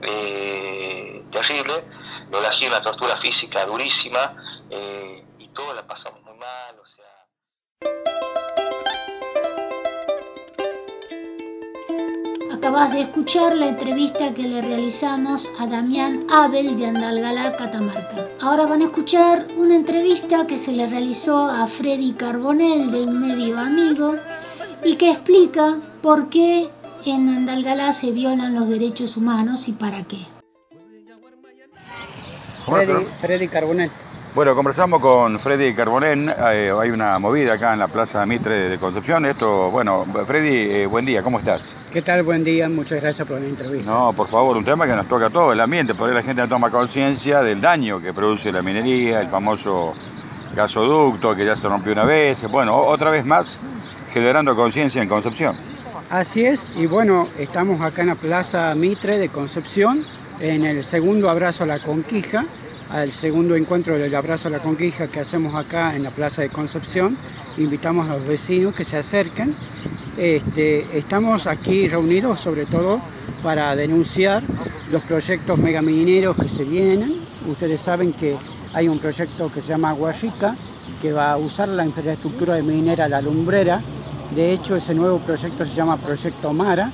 eh, 0.01 1.23
terrible, 1.31 1.85
lo 2.31 2.41
de 2.41 2.67
una 2.67 2.81
tortura 2.81 3.15
física 3.17 3.65
durísima, 3.65 4.35
eh, 4.69 5.25
y 5.37 5.47
todo 5.49 5.73
la 5.73 5.85
pasamos 5.85 6.21
muy 6.23 6.37
mal, 6.37 6.79
o 6.81 6.85
sea... 6.85 7.05
Acabas 12.61 12.93
de 12.93 13.01
escuchar 13.01 13.55
la 13.55 13.69
entrevista 13.69 14.35
que 14.35 14.43
le 14.43 14.61
realizamos 14.61 15.49
a 15.59 15.65
Damián 15.65 16.27
Abel 16.29 16.77
de 16.77 16.85
Andalgalá, 16.85 17.51
Catamarca. 17.53 18.27
Ahora 18.39 18.67
van 18.67 18.81
a 18.81 18.85
escuchar 18.85 19.47
una 19.57 19.75
entrevista 19.75 20.45
que 20.45 20.59
se 20.59 20.71
le 20.71 20.85
realizó 20.85 21.49
a 21.49 21.65
Freddy 21.65 22.13
Carbonell 22.13 22.91
de 22.91 23.01
un 23.01 23.19
medio 23.19 23.57
amigo 23.57 24.13
y 24.85 24.95
que 24.95 25.09
explica 25.09 25.79
por 26.03 26.29
qué 26.29 26.69
en 27.07 27.29
Andalgalá 27.29 27.93
se 27.93 28.11
violan 28.11 28.53
los 28.53 28.69
derechos 28.69 29.17
humanos 29.17 29.67
y 29.67 29.71
para 29.71 30.03
qué. 30.03 30.19
Freddy, 32.67 33.07
Freddy 33.21 33.47
Carbonell. 33.47 33.89
Bueno, 34.33 34.55
conversamos 34.55 35.01
con 35.01 35.37
Freddy 35.39 35.73
Carbonén, 35.73 36.29
eh, 36.29 36.71
hay 36.79 36.89
una 36.89 37.19
movida 37.19 37.55
acá 37.55 37.73
en 37.73 37.79
la 37.79 37.89
Plaza 37.89 38.25
Mitre 38.25 38.69
de 38.69 38.77
Concepción. 38.77 39.25
Esto, 39.25 39.69
bueno, 39.69 40.05
Freddy, 40.25 40.71
eh, 40.71 40.85
buen 40.85 41.05
día, 41.05 41.21
¿cómo 41.21 41.39
estás? 41.39 41.61
¿Qué 41.91 42.01
tal? 42.01 42.23
Buen 42.23 42.41
día, 42.41 42.69
muchas 42.69 43.01
gracias 43.01 43.27
por 43.27 43.41
la 43.41 43.47
entrevista. 43.47 43.91
No, 43.91 44.13
por 44.13 44.29
favor, 44.29 44.55
un 44.55 44.63
tema 44.63 44.87
que 44.87 44.93
nos 44.93 45.05
toca 45.09 45.25
a 45.25 45.29
todo 45.29 45.51
el 45.51 45.59
ambiente, 45.59 45.95
porque 45.95 46.15
la 46.15 46.21
gente 46.21 46.41
no 46.41 46.47
toma 46.47 46.69
conciencia 46.69 47.41
del 47.41 47.59
daño 47.59 47.99
que 47.99 48.13
produce 48.13 48.53
la 48.53 48.61
minería, 48.61 49.19
el 49.19 49.27
famoso 49.27 49.93
gasoducto 50.55 51.35
que 51.35 51.43
ya 51.43 51.55
se 51.57 51.67
rompió 51.67 51.91
una 51.91 52.05
vez, 52.05 52.49
bueno, 52.49 52.77
otra 52.77 53.11
vez 53.11 53.25
más 53.25 53.59
generando 54.13 54.55
conciencia 54.55 55.01
en 55.01 55.09
Concepción. 55.09 55.57
Así 56.09 56.45
es, 56.45 56.69
y 56.77 56.85
bueno, 56.85 57.27
estamos 57.37 57.81
acá 57.81 58.03
en 58.03 58.07
la 58.07 58.15
Plaza 58.15 58.73
Mitre 58.75 59.17
de 59.17 59.27
Concepción, 59.27 60.05
en 60.39 60.63
el 60.63 60.85
segundo 60.85 61.29
abrazo 61.29 61.65
a 61.65 61.67
la 61.67 61.79
conquija, 61.79 62.45
al 62.91 63.11
segundo 63.13 63.55
encuentro 63.55 63.97
del 63.97 64.13
Abrazo 64.13 64.49
a 64.49 64.51
la 64.51 64.59
Conquista 64.59 65.07
que 65.07 65.21
hacemos 65.21 65.55
acá 65.55 65.95
en 65.95 66.03
la 66.03 66.11
Plaza 66.11 66.41
de 66.41 66.49
Concepción. 66.49 67.15
Invitamos 67.57 68.09
a 68.09 68.17
los 68.17 68.27
vecinos 68.27 68.75
que 68.75 68.83
se 68.83 68.97
acerquen. 68.97 69.55
Este, 70.17 70.85
estamos 70.97 71.47
aquí 71.47 71.87
reunidos 71.87 72.41
sobre 72.41 72.65
todo 72.65 72.99
para 73.41 73.75
denunciar 73.77 74.43
los 74.91 75.01
proyectos 75.03 75.57
megamineros 75.57 76.37
que 76.37 76.49
se 76.49 76.65
vienen. 76.65 77.13
Ustedes 77.47 77.79
saben 77.79 78.11
que 78.11 78.35
hay 78.73 78.89
un 78.89 78.99
proyecto 78.99 79.49
que 79.51 79.61
se 79.61 79.69
llama 79.69 79.93
Guayica, 79.93 80.55
que 81.01 81.13
va 81.13 81.31
a 81.31 81.37
usar 81.37 81.69
la 81.69 81.85
infraestructura 81.85 82.55
de 82.55 82.63
minera 82.63 83.07
La 83.07 83.21
Lumbrera. 83.21 83.81
De 84.35 84.51
hecho, 84.51 84.75
ese 84.75 84.93
nuevo 84.93 85.19
proyecto 85.19 85.65
se 85.65 85.73
llama 85.73 85.95
Proyecto 85.95 86.51
Mara. 86.51 86.91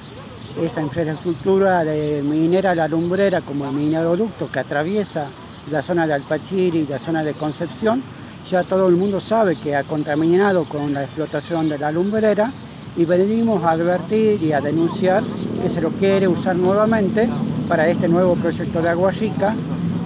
Esa 0.61 0.81
infraestructura 0.81 1.83
de 1.83 2.21
minera 2.23 2.75
La 2.75 2.87
Lumbrera, 2.87 3.41
como 3.41 3.65
el 3.65 3.71
mineroducto 3.71 4.49
que 4.51 4.59
atraviesa 4.59 5.29
la 5.71 5.81
zona 5.81 6.07
de 6.07 6.13
Alpachiri 6.13 6.79
y 6.79 6.87
la 6.87 6.99
zona 6.99 7.23
de 7.23 7.33
Concepción, 7.33 8.01
ya 8.49 8.63
todo 8.63 8.87
el 8.87 8.95
mundo 8.95 9.19
sabe 9.19 9.57
que 9.57 9.75
ha 9.75 9.83
contaminado 9.83 10.65
con 10.65 10.93
la 10.93 11.03
explotación 11.03 11.67
de 11.67 11.77
la 11.77 11.91
lumbrera 11.91 12.51
y 12.95 13.05
venimos 13.05 13.63
a 13.63 13.71
advertir 13.71 14.41
y 14.41 14.53
a 14.53 14.61
denunciar 14.61 15.23
que 15.61 15.69
se 15.69 15.81
lo 15.81 15.89
quiere 15.91 16.27
usar 16.27 16.55
nuevamente 16.55 17.29
para 17.67 17.87
este 17.87 18.07
nuevo 18.07 18.35
proyecto 18.35 18.81
de 18.81 18.89
Agua 18.89 19.11
Rica 19.11 19.53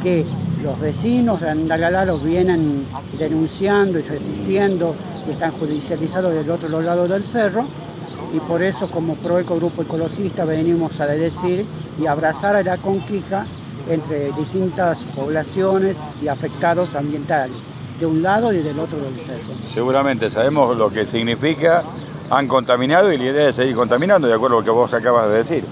que 0.02 0.26
los 0.64 0.80
vecinos 0.80 1.42
de 1.42 1.50
Andalgalá 1.50 2.06
los 2.06 2.24
vienen 2.24 2.86
denunciando 3.18 4.00
y 4.00 4.02
resistiendo 4.02 4.96
y 5.28 5.32
están 5.32 5.52
judicializados 5.52 6.34
del 6.34 6.50
otro 6.50 6.82
lado 6.82 7.08
del 7.08 7.24
cerro. 7.24 7.66
Y 8.34 8.40
por 8.40 8.64
eso 8.64 8.90
como 8.90 9.16
Proeco 9.16 9.58
Grupo 9.58 9.82
Ecologista 9.82 10.46
venimos 10.46 11.00
a 11.00 11.08
decir 11.08 11.66
y 12.02 12.06
abrazar 12.06 12.56
a 12.56 12.64
la 12.64 12.78
conquija 12.78 13.46
entre 13.90 14.32
distintas 14.34 15.04
poblaciones 15.16 15.98
y 16.22 16.28
afectados 16.28 16.96
ambientales, 16.96 17.68
de 18.00 18.06
un 18.06 18.22
lado 18.22 18.52
y 18.54 18.62
del 18.62 18.80
otro 18.80 18.98
del 18.98 19.16
cerro. 19.20 19.54
Seguramente 19.68 20.30
sabemos 20.30 20.76
lo 20.78 20.90
que 20.90 21.06
significa, 21.06 21.84
han 22.30 22.48
contaminado 22.48 23.12
y 23.12 23.18
la 23.18 23.26
idea 23.26 23.50
es 23.50 23.56
seguir 23.56 23.76
contaminando, 23.76 24.28
de 24.28 24.34
acuerdo 24.34 24.58
a 24.58 24.60
lo 24.60 24.66
que 24.66 24.72
vos 24.72 24.94
acabas 24.94 25.30
de 25.30 25.38
decir. 25.38 25.64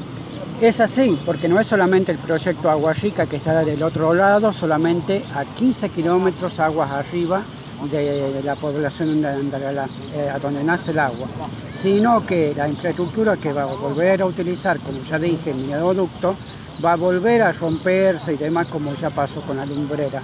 Es 0.62 0.82
así, 0.82 1.18
porque 1.26 1.48
no 1.48 1.58
es 1.58 1.68
solamente 1.68 2.12
el 2.12 2.18
proyecto 2.18 2.70
Agua 2.70 2.92
Rica 2.92 3.26
que 3.26 3.38
está 3.38 3.64
del 3.64 3.82
otro 3.82 4.14
lado, 4.14 4.52
solamente 4.52 5.24
a 5.34 5.46
15 5.46 5.88
kilómetros 5.90 6.60
aguas 6.60 6.92
arriba 6.92 7.44
de 7.90 8.42
la 8.44 8.56
población 8.56 9.22
de 9.22 9.30
eh, 9.30 10.30
a 10.30 10.38
donde 10.38 10.64
nace 10.64 10.92
el 10.92 11.00
agua, 11.00 11.28
sino 11.74 12.26
que 12.26 12.54
la 12.56 12.68
infraestructura 12.68 13.38
que 13.38 13.54
va 13.54 13.64
a 13.64 13.66
volver 13.68 14.22
a 14.22 14.26
utilizar, 14.26 14.80
como 14.80 15.02
ya 15.02 15.18
dije, 15.18 15.52
el 15.52 15.58
mineroducto, 15.58 16.36
va 16.84 16.94
a 16.94 16.96
volver 16.96 17.42
a 17.42 17.52
romperse 17.52 18.34
y 18.34 18.38
demás 18.38 18.68
como 18.68 18.94
ya 18.94 19.10
pasó 19.10 19.42
con 19.42 19.58
la 19.58 19.66
lumbrera. 19.66 20.22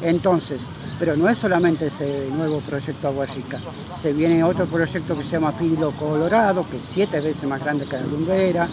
Entonces, 0.00 0.60
pero 0.98 1.16
no 1.16 1.28
es 1.28 1.38
solamente 1.38 1.86
ese 1.86 2.28
nuevo 2.32 2.60
proyecto 2.60 3.08
Agua 3.08 3.26
Rica, 3.26 3.58
se 3.96 4.12
viene 4.12 4.42
otro 4.42 4.66
proyecto 4.66 5.16
que 5.16 5.24
se 5.24 5.30
llama 5.30 5.52
Filo 5.52 5.92
Colorado, 5.92 6.64
que 6.70 6.78
es 6.78 6.84
siete 6.84 7.20
veces 7.20 7.44
más 7.44 7.62
grande 7.62 7.86
que 7.86 7.96
la 7.96 8.02
lumbrera, 8.02 8.68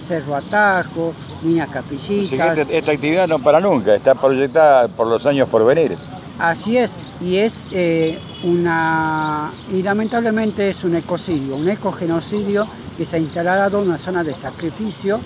Cerro 0.00 0.34
Atajo, 0.34 1.14
Mina 1.42 1.66
Capillitas. 1.66 2.68
esta, 2.68 2.92
actividad 2.92 3.28
no 3.28 3.38
para 3.38 3.60
nunca, 3.60 3.94
está 3.94 4.14
proyectada 4.14 4.88
por 4.88 5.06
los 5.06 5.24
años 5.26 5.48
por 5.48 5.64
venir. 5.64 5.96
Así 6.38 6.78
es, 6.78 7.02
y 7.20 7.36
es 7.36 7.66
eh, 7.70 8.18
una. 8.44 9.50
y 9.70 9.82
lamentablemente 9.82 10.70
es 10.70 10.84
un 10.84 10.96
ecocidio, 10.96 11.56
un 11.56 11.68
ecogenocidio 11.68 12.66
que 12.96 13.04
se 13.04 13.16
ha 13.16 13.18
instalado 13.18 13.82
en 13.82 13.88
una 13.88 13.98
zona 13.98 14.24
de 14.24 14.34
sacrificio 14.34 15.20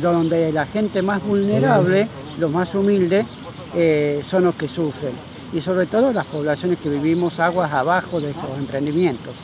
donde 0.00 0.52
la 0.52 0.66
gente 0.66 1.02
más 1.02 1.22
vulnerable, 1.22 2.08
los 2.38 2.50
más 2.50 2.74
humildes, 2.74 3.26
eh, 3.74 4.22
son 4.24 4.44
los 4.44 4.54
que 4.54 4.68
sufren. 4.68 5.12
Y 5.52 5.60
sobre 5.60 5.86
todo 5.86 6.12
las 6.12 6.26
poblaciones 6.26 6.78
que 6.78 6.88
vivimos 6.88 7.40
aguas 7.40 7.72
abajo 7.72 8.20
de 8.20 8.30
estos 8.30 8.56
emprendimientos. 8.56 9.34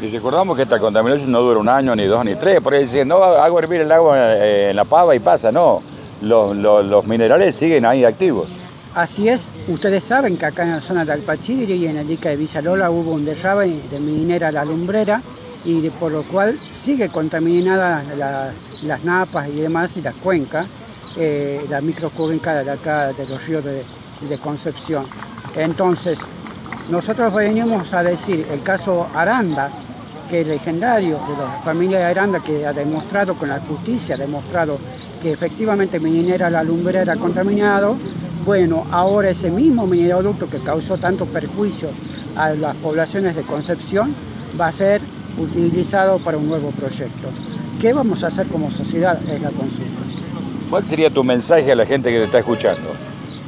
Y 0.00 0.08
recordamos 0.08 0.56
que 0.56 0.64
esta 0.64 0.80
contaminación 0.80 1.30
no 1.30 1.40
dura 1.42 1.60
un 1.60 1.68
año, 1.68 1.94
ni 1.94 2.06
dos, 2.06 2.24
ni 2.24 2.34
tres, 2.34 2.60
por 2.60 2.74
ahí 2.74 2.84
dicen, 2.84 3.06
no, 3.06 3.22
hago 3.22 3.58
hervir 3.58 3.82
el 3.82 3.92
agua 3.92 4.16
eh, 4.34 4.70
en 4.70 4.76
la 4.76 4.84
pava 4.84 5.14
y 5.14 5.20
pasa, 5.20 5.52
no, 5.52 5.80
los, 6.22 7.06
minerales 7.06 7.54
siguen 7.54 7.84
ahí 7.84 8.04
activos. 8.04 8.48
Así 8.94 9.28
es, 9.28 9.48
ustedes 9.68 10.04
saben 10.04 10.36
que 10.36 10.46
acá 10.46 10.64
en 10.64 10.72
la 10.72 10.80
zona 10.80 11.04
de 11.04 11.12
Alpachiri 11.12 11.72
y 11.72 11.86
en 11.86 11.98
el 11.98 12.06
dique 12.06 12.28
de 12.28 12.36
Villalola 12.36 12.90
hubo 12.90 13.12
un 13.12 13.24
derrame 13.24 13.80
de 13.90 14.00
minera 14.00 14.52
La 14.52 14.64
Lumbrera 14.64 15.22
y 15.64 15.88
por 15.90 16.12
lo 16.12 16.22
cual 16.24 16.58
sigue 16.72 17.08
contaminada 17.08 18.02
la, 18.16 18.52
las 18.82 19.04
napas 19.04 19.48
y 19.48 19.60
demás, 19.60 19.96
y 19.96 20.02
las 20.02 20.14
cuencas, 20.14 20.66
eh, 21.16 21.64
la 21.68 21.80
microcuenca 21.80 22.62
de 22.62 22.70
acá 22.70 23.12
de 23.12 23.26
los 23.26 23.46
ríos 23.46 23.64
de, 23.64 23.84
Concepción. 24.40 25.04
Entonces, 25.56 26.20
nosotros 26.88 27.34
venimos 27.34 27.92
a 27.92 28.04
decir 28.04 28.46
el 28.52 28.62
caso 28.62 29.08
Aranda, 29.12 29.68
que 30.30 30.42
es 30.42 30.46
legendario 30.46 31.18
de 31.28 31.36
la 31.36 31.60
familia 31.64 31.98
de 31.98 32.04
Aranda, 32.04 32.38
que 32.38 32.64
ha 32.64 32.72
demostrado 32.72 33.34
con 33.34 33.48
la 33.48 33.58
justicia, 33.58 34.14
ha 34.14 34.18
demostrado 34.18 34.78
que 35.20 35.32
efectivamente 35.32 35.98
minera 35.98 36.48
la 36.50 36.62
lumbrera 36.62 37.02
era 37.02 37.16
contaminado. 37.16 37.96
Bueno, 38.46 38.86
ahora 38.92 39.30
ese 39.30 39.50
mismo 39.50 39.88
mineroducto 39.88 40.48
que 40.48 40.58
causó 40.58 40.96
tanto 40.96 41.26
perjuicio 41.26 41.88
a 42.36 42.50
las 42.50 42.76
poblaciones 42.76 43.34
de 43.34 43.42
Concepción 43.42 44.14
va 44.58 44.68
a 44.68 44.72
ser 44.72 45.00
utilizado 45.38 46.18
para 46.18 46.36
un 46.36 46.48
nuevo 46.48 46.70
proyecto. 46.70 47.28
¿Qué 47.80 47.92
vamos 47.92 48.22
a 48.24 48.28
hacer 48.28 48.46
como 48.48 48.70
sociedad? 48.70 49.20
Es 49.22 49.40
la 49.40 49.50
consulta. 49.50 50.02
¿Cuál 50.70 50.86
sería 50.86 51.10
tu 51.10 51.22
mensaje 51.22 51.72
a 51.72 51.76
la 51.76 51.84
gente 51.84 52.10
que 52.10 52.18
te 52.18 52.24
está 52.24 52.38
escuchando? 52.38 52.90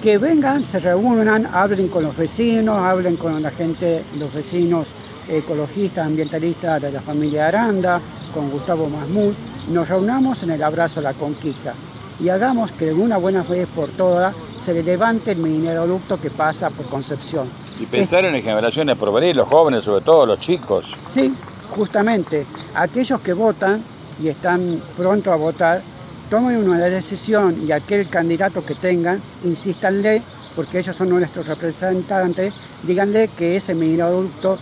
Que 0.03 0.19
vengan, 0.19 0.67
se 0.67 0.79
reúnan, 0.79 1.49
hablen 1.53 1.89
con 1.89 2.05
los 2.05 2.17
vecinos, 2.17 2.79
hablen 2.79 3.17
con 3.17 3.43
la 3.43 3.51
gente, 3.51 4.05
los 4.19 4.33
vecinos 4.35 4.89
ecologistas, 5.29 6.07
ambientalistas 6.07 6.83
de 6.83 6.93
la 6.93 7.01
familia 7.01 7.49
Aranda, 7.49 8.01
con 8.35 8.51
Gustavo 8.51 8.89
Masmud, 8.89 9.33
nos 9.71 9.89
reunamos 9.89 10.43
en 10.43 10.51
el 10.51 10.63
abrazo 10.63 11.01
a 11.01 11.05
la 11.05 11.15
conquista 11.15 11.73
y 12.21 12.29
hagamos 12.29 12.73
que 12.73 12.87
de 12.87 12.95
una 12.95 13.17
buena 13.17 13.43
vez 13.43 13.67
por 13.75 13.89
todas 13.91 14.35
se 14.59 14.83
levante 14.83 15.33
el 15.33 15.39
mineroducto 15.39 16.21
que 16.21 16.31
pasa 16.31 16.71
por 16.71 16.87
Concepción. 16.87 17.49
Y 17.81 17.87
pensar 17.87 18.25
en 18.25 18.33
las 18.33 18.43
generaciones 18.43 18.97
por 18.97 19.13
venir, 19.13 19.35
los 19.35 19.49
jóvenes, 19.49 19.85
sobre 19.85 20.05
todo 20.05 20.27
los 20.27 20.39
chicos. 20.41 20.87
Sí, 21.11 21.35
justamente, 21.71 22.47
aquellos 22.75 23.21
que 23.21 23.33
votan 23.33 23.83
y 24.23 24.29
están 24.29 24.81
pronto 24.97 25.33
a 25.33 25.37
votar, 25.37 25.83
tomen 26.31 26.69
una 26.69 26.79
decisión 26.79 27.57
y 27.67 27.73
aquel 27.73 28.09
candidato 28.09 28.65
que 28.65 28.75
tengan, 28.75 29.21
insístanle, 29.45 30.23
porque 30.57 30.79
ellos 30.79 30.97
son 30.97 31.09
nuestros 31.09 31.47
representantes, 31.47 32.55
díganle 32.83 33.29
que 33.37 33.57
ese 33.57 33.73
adulto 34.01 34.59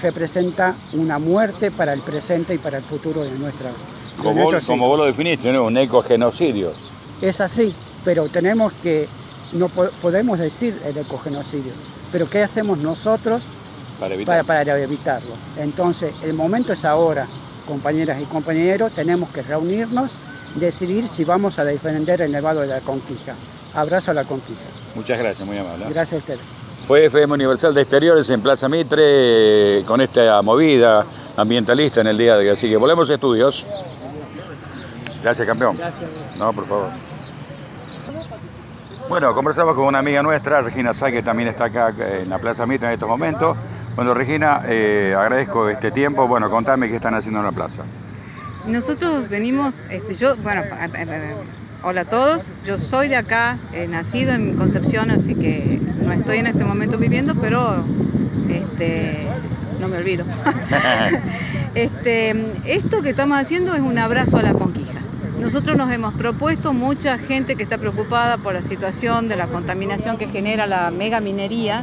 representa 0.00 0.74
una 0.92 1.18
muerte 1.18 1.70
para 1.70 1.92
el 1.92 2.00
presente 2.00 2.54
y 2.54 2.58
para 2.58 2.78
el 2.78 2.84
futuro 2.84 3.22
de 3.22 3.30
nuestras 3.32 3.72
de 3.72 4.22
Como, 4.22 4.34
nuestros 4.34 4.64
como 4.66 4.86
vos 4.86 4.98
lo 4.98 5.04
definiste, 5.06 5.52
¿no? 5.52 5.64
un 5.64 5.76
ecogenocidio. 5.76 6.72
Es 7.20 7.40
así, 7.40 7.74
pero 8.04 8.28
tenemos 8.28 8.72
que, 8.74 9.08
no 9.54 9.68
po- 9.68 9.90
podemos 10.00 10.38
decir 10.38 10.80
el 10.86 10.96
ecogenocidio, 10.98 11.72
pero 12.12 12.28
¿qué 12.30 12.42
hacemos 12.42 12.78
nosotros 12.78 13.42
Para 14.02 14.16
evitar. 14.16 14.44
para, 14.44 14.64
para 14.64 14.82
evitarlo? 14.82 15.34
Entonces, 15.56 16.12
el 16.24 16.34
momento 16.34 16.72
es 16.72 16.84
ahora, 16.84 17.24
compañeras 17.68 18.20
y 18.20 18.24
compañeros, 18.24 18.90
tenemos 18.92 19.30
que 19.30 19.42
reunirnos, 19.42 20.10
decidir 20.56 21.06
si 21.06 21.22
vamos 21.22 21.60
a 21.60 21.64
defender 21.64 22.20
el 22.20 22.32
Nevado 22.32 22.62
de 22.62 22.66
la 22.66 22.80
Conquija. 22.80 23.34
Abrazo 23.72 24.10
a 24.10 24.14
la 24.14 24.24
Conquija. 24.24 24.58
Muchas 24.96 25.20
gracias, 25.20 25.46
muy 25.46 25.56
amable. 25.56 25.84
¿eh? 25.84 25.88
Gracias 25.90 26.14
a 26.14 26.16
ustedes. 26.16 26.40
Fue 26.84 27.06
FM 27.06 27.32
Universal 27.32 27.72
de 27.72 27.82
Exteriores 27.82 28.28
en 28.30 28.42
Plaza 28.42 28.68
Mitre 28.68 29.84
con 29.86 30.00
esta 30.00 30.42
movida 30.42 31.06
ambientalista 31.36 32.00
en 32.00 32.08
el 32.08 32.18
día 32.18 32.36
de 32.36 32.40
hoy. 32.40 32.48
Así 32.48 32.68
que 32.68 32.76
volvemos 32.76 33.08
a 33.08 33.14
estudios. 33.14 33.64
Gracias, 35.22 35.46
campeón. 35.46 35.78
No, 36.36 36.52
por 36.52 36.66
favor. 36.66 36.88
Bueno, 39.08 39.32
conversamos 39.32 39.76
con 39.76 39.84
una 39.84 40.00
amiga 40.00 40.22
nuestra, 40.22 40.60
Regina 40.60 40.92
Sá, 40.92 41.08
que 41.10 41.22
también 41.22 41.50
está 41.50 41.66
acá 41.66 41.90
eh, 41.96 42.22
en 42.22 42.30
la 42.30 42.38
Plaza 42.38 42.66
Mitre 42.66 42.88
en 42.88 42.94
estos 42.94 43.08
momentos. 43.08 43.56
Bueno, 43.94 44.14
Regina, 44.14 44.62
eh, 44.66 45.14
agradezco 45.16 45.68
este 45.68 45.90
tiempo. 45.90 46.26
Bueno, 46.26 46.48
contame 46.48 46.88
qué 46.88 46.96
están 46.96 47.14
haciendo 47.14 47.40
en 47.40 47.46
la 47.46 47.52
plaza. 47.52 47.82
Nosotros 48.66 49.28
venimos, 49.28 49.74
este, 49.90 50.14
yo, 50.14 50.34
bueno, 50.36 50.62
hola 51.82 52.02
a 52.02 52.04
todos, 52.06 52.42
yo 52.64 52.78
soy 52.78 53.08
de 53.08 53.16
acá, 53.16 53.58
nacido 53.88 54.32
en 54.32 54.56
Concepción, 54.56 55.10
así 55.10 55.34
que 55.34 55.80
no 56.02 56.12
estoy 56.12 56.38
en 56.38 56.46
este 56.46 56.64
momento 56.64 56.96
viviendo, 56.96 57.34
pero 57.34 57.84
este, 58.48 59.26
no 59.78 59.88
me 59.88 59.98
olvido. 59.98 60.24
este, 61.74 62.34
esto 62.64 63.02
que 63.02 63.10
estamos 63.10 63.38
haciendo 63.38 63.74
es 63.74 63.80
un 63.80 63.98
abrazo 63.98 64.38
a 64.38 64.42
la 64.42 64.54
conquija. 64.54 65.00
Nosotros 65.38 65.76
nos 65.76 65.90
hemos 65.92 66.14
propuesto 66.14 66.72
mucha 66.72 67.18
gente 67.18 67.56
que 67.56 67.64
está 67.64 67.76
preocupada 67.76 68.38
por 68.38 68.54
la 68.54 68.62
situación 68.62 69.28
de 69.28 69.36
la 69.36 69.48
contaminación 69.48 70.16
que 70.16 70.28
genera 70.28 70.66
la 70.66 70.90
mega 70.92 71.20
minería 71.20 71.82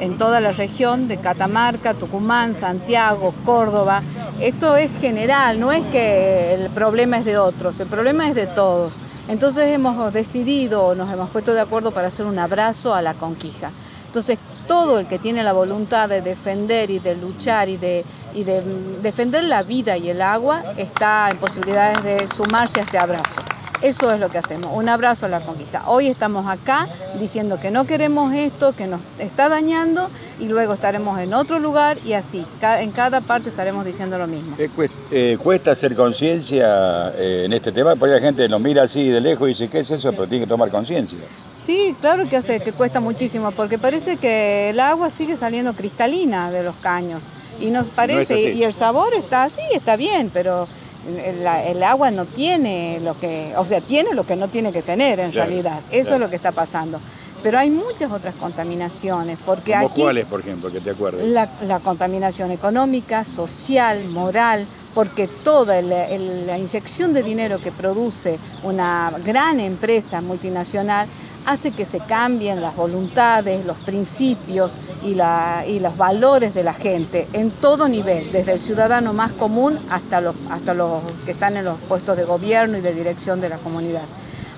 en 0.00 0.18
toda 0.18 0.40
la 0.40 0.52
región 0.52 1.08
de 1.08 1.18
Catamarca, 1.18 1.94
Tucumán, 1.94 2.54
Santiago, 2.54 3.34
Córdoba. 3.44 4.02
Esto 4.40 4.76
es 4.76 4.90
general, 5.00 5.60
no 5.60 5.72
es 5.72 5.84
que 5.86 6.54
el 6.54 6.70
problema 6.70 7.18
es 7.18 7.24
de 7.24 7.38
otros, 7.38 7.78
el 7.80 7.86
problema 7.86 8.26
es 8.28 8.34
de 8.34 8.46
todos. 8.46 8.94
Entonces 9.28 9.66
hemos 9.66 10.12
decidido, 10.12 10.94
nos 10.94 11.12
hemos 11.12 11.30
puesto 11.30 11.54
de 11.54 11.60
acuerdo 11.60 11.92
para 11.92 12.08
hacer 12.08 12.26
un 12.26 12.38
abrazo 12.38 12.94
a 12.94 13.02
la 13.02 13.14
conquija. 13.14 13.70
Entonces 14.06 14.38
todo 14.66 14.98
el 14.98 15.06
que 15.06 15.18
tiene 15.18 15.42
la 15.42 15.52
voluntad 15.52 16.08
de 16.08 16.22
defender 16.22 16.90
y 16.90 16.98
de 16.98 17.16
luchar 17.16 17.68
y 17.68 17.76
de, 17.76 18.04
y 18.34 18.44
de 18.44 18.62
defender 19.02 19.44
la 19.44 19.62
vida 19.62 19.96
y 19.96 20.08
el 20.08 20.22
agua 20.22 20.62
está 20.76 21.28
en 21.30 21.36
posibilidades 21.36 22.02
de 22.02 22.28
sumarse 22.28 22.80
a 22.80 22.84
este 22.84 22.98
abrazo. 22.98 23.42
Eso 23.82 24.12
es 24.12 24.20
lo 24.20 24.28
que 24.28 24.36
hacemos, 24.36 24.70
un 24.74 24.90
abrazo 24.90 25.24
a 25.24 25.28
la 25.30 25.40
conquista. 25.40 25.84
Hoy 25.86 26.08
estamos 26.08 26.46
acá 26.46 26.86
diciendo 27.18 27.58
que 27.58 27.70
no 27.70 27.86
queremos 27.86 28.34
esto, 28.34 28.72
que 28.74 28.86
nos 28.86 29.00
está 29.18 29.48
dañando 29.48 30.10
y 30.38 30.48
luego 30.48 30.74
estaremos 30.74 31.18
en 31.18 31.32
otro 31.32 31.58
lugar 31.58 31.96
y 32.04 32.12
así, 32.12 32.44
en 32.62 32.90
cada 32.92 33.22
parte 33.22 33.48
estaremos 33.48 33.86
diciendo 33.86 34.18
lo 34.18 34.26
mismo. 34.26 34.54
Eh, 34.58 34.68
cuest- 34.76 35.38
cuesta 35.38 35.70
hacer 35.70 35.94
conciencia 35.94 37.10
eh, 37.16 37.44
en 37.46 37.54
este 37.54 37.72
tema, 37.72 37.96
porque 37.96 38.14
la 38.16 38.20
gente 38.20 38.46
lo 38.50 38.58
mira 38.58 38.82
así 38.82 39.08
de 39.08 39.18
lejos 39.20 39.48
y 39.48 39.52
dice, 39.52 39.68
¿qué 39.68 39.78
es 39.78 39.90
eso? 39.90 40.10
Pero 40.12 40.26
tiene 40.26 40.44
que 40.44 40.48
tomar 40.48 40.68
conciencia. 40.70 41.16
Sí, 41.54 41.96
claro 42.02 42.28
que 42.28 42.36
hace 42.36 42.60
que 42.60 42.72
cuesta 42.72 43.00
muchísimo, 43.00 43.50
porque 43.52 43.78
parece 43.78 44.18
que 44.18 44.68
el 44.70 44.80
agua 44.80 45.08
sigue 45.08 45.36
saliendo 45.38 45.72
cristalina 45.72 46.50
de 46.50 46.62
los 46.62 46.74
caños. 46.76 47.22
Y 47.58 47.70
nos 47.70 47.88
parece, 47.88 48.52
y 48.54 48.62
el 48.64 48.74
sabor 48.74 49.14
está 49.14 49.44
así, 49.44 49.60
está 49.74 49.96
bien, 49.96 50.30
pero 50.32 50.66
el, 51.06 51.82
agua 51.82 52.10
no 52.10 52.26
tiene 52.26 53.00
lo 53.02 53.18
que, 53.18 53.52
o 53.56 53.64
sea, 53.64 53.80
tiene 53.80 54.14
lo 54.14 54.24
que 54.24 54.36
no 54.36 54.48
tiene 54.48 54.72
que 54.72 54.82
tener 54.82 55.18
en 55.20 55.30
Claro, 55.30 55.48
realidad. 55.48 55.80
Eso 55.90 56.02
claro. 56.10 56.14
es 56.16 56.20
lo 56.20 56.30
que 56.30 56.36
está 56.36 56.52
pasando. 56.52 57.00
Pero 57.42 57.58
hay 57.58 57.70
muchas 57.70 58.12
otras 58.12 58.34
contaminaciones, 58.34 59.38
porque 59.46 59.72
¿Como 59.72 59.86
aquí 59.88 60.02
cuáles, 60.02 60.26
por 60.26 60.40
ejemplo, 60.40 60.70
que 60.70 60.80
te 60.80 60.90
acuerdes? 60.90 61.26
la, 61.28 61.48
la 61.66 61.80
contaminación 61.80 62.50
económica, 62.50 63.24
social, 63.24 64.04
moral, 64.08 64.66
porque 64.94 65.26
toda 65.26 65.78
el- 65.78 65.90
el- 65.92 66.46
la 66.46 66.58
inyección 66.58 67.14
de 67.14 67.22
dinero 67.22 67.58
que 67.60 67.72
produce 67.72 68.38
una 68.62 69.10
gran 69.24 69.58
empresa 69.60 70.20
multinacional 70.20 71.08
hace 71.50 71.72
que 71.72 71.84
se 71.84 71.98
cambien 71.98 72.62
las 72.62 72.76
voluntades, 72.76 73.66
los 73.66 73.76
principios 73.78 74.74
y, 75.04 75.14
la- 75.14 75.64
y 75.66 75.80
los 75.80 75.96
valores 75.96 76.54
de 76.54 76.62
la 76.62 76.74
gente 76.74 77.26
en 77.32 77.50
todo 77.50 77.88
nivel, 77.88 78.30
desde 78.30 78.52
el 78.52 78.60
ciudadano 78.60 79.12
más 79.12 79.32
común 79.32 79.78
hasta 79.90 80.20
los, 80.20 80.36
hasta 80.48 80.74
los 80.74 81.02
que 81.24 81.32
están 81.32 81.56
en 81.56 81.64
los 81.64 81.78
puestos 81.80 82.16
de 82.16 82.24
gobierno 82.24 82.78
y 82.78 82.80
de 82.82 82.94
dirección 82.94 83.40
de 83.40 83.48
la 83.48 83.58
comunidad. 83.58 84.02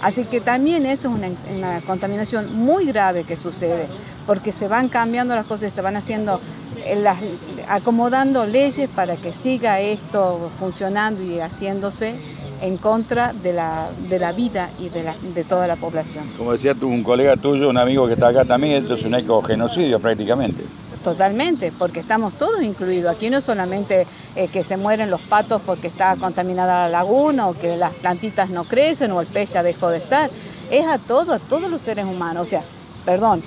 Así 0.03 0.24
que 0.24 0.40
también 0.43 0.84
eso 0.84 1.09
es 1.09 1.14
una, 1.55 1.80
contaminación 1.86 2.55
muy 2.55 2.84
grave 2.86 3.24
que 3.24 3.36
sucede, 3.38 3.86
porque 4.26 4.53
se 4.53 4.68
van 4.68 4.88
cambiando 4.88 5.34
las 5.34 5.47
cosas, 5.47 5.72
se 5.72 5.80
van 5.80 5.97
haciendo, 5.97 6.40
eh, 6.84 6.97
las- 6.97 7.20
acomodando 7.68 8.45
leyes 8.45 8.90
para 8.95 9.16
que 9.16 9.32
siga 9.32 9.80
esto 9.80 10.51
funcionando 10.59 11.22
y 11.22 11.38
haciéndose 11.40 12.16
en 12.63 12.79
contra 12.79 13.33
de 13.35 13.53
la, 13.53 13.89
de 14.09 14.19
la 14.19 14.33
vida 14.33 14.71
y 14.81 14.89
de, 14.89 15.03
la- 15.03 15.17
de 15.35 15.45
toda 15.45 15.67
la 15.67 15.77
población. 15.77 16.25
Como 16.39 16.53
decía 16.53 16.75
tú, 16.75 16.89
un 16.89 17.03
colega 17.03 17.37
tuyo, 17.37 17.69
un 17.69 17.77
amigo 17.77 18.07
que 18.07 18.15
está 18.15 18.29
acá 18.29 18.45
también, 18.45 18.83
esto 18.83 18.95
es 18.95 19.05
un 19.05 19.15
ecogenocidio 19.17 19.99
prácticamente. 20.01 20.63
Totalmente, 21.03 21.73
porque 21.77 21.99
estamos 21.99 22.35
todos 22.39 22.63
incluidos. 22.63 23.13
Aquí 23.17 23.29
no 23.29 23.39
es 23.39 23.45
solamente 23.45 24.07
eh, 24.37 24.47
que 24.47 24.63
se 24.63 24.77
mueren 24.77 25.11
los 25.11 25.21
patos 25.21 25.61
porque 25.67 25.89
está 25.89 26.15
contaminada 26.17 26.85
la 26.85 26.89
laguna 26.89 27.49
o 27.49 27.55
que 27.59 27.77
las 27.77 27.93
plantitas 27.95 28.49
no 28.51 28.63
crecen 28.65 29.11
o 29.11 29.21
el 29.21 29.27
pez 29.27 29.53
ya 29.53 29.65
dejó 29.65 29.89
de 29.89 29.99
estar. 29.99 30.31
Es 30.71 30.87
a 30.87 30.99
todos, 30.99 31.31
a 31.35 31.39
todos 31.41 31.69
los 31.69 31.81
seres 31.83 32.05
humanos. 32.05 32.47
O 32.47 32.49
sea, 32.49 32.63
perdón, 33.05 33.43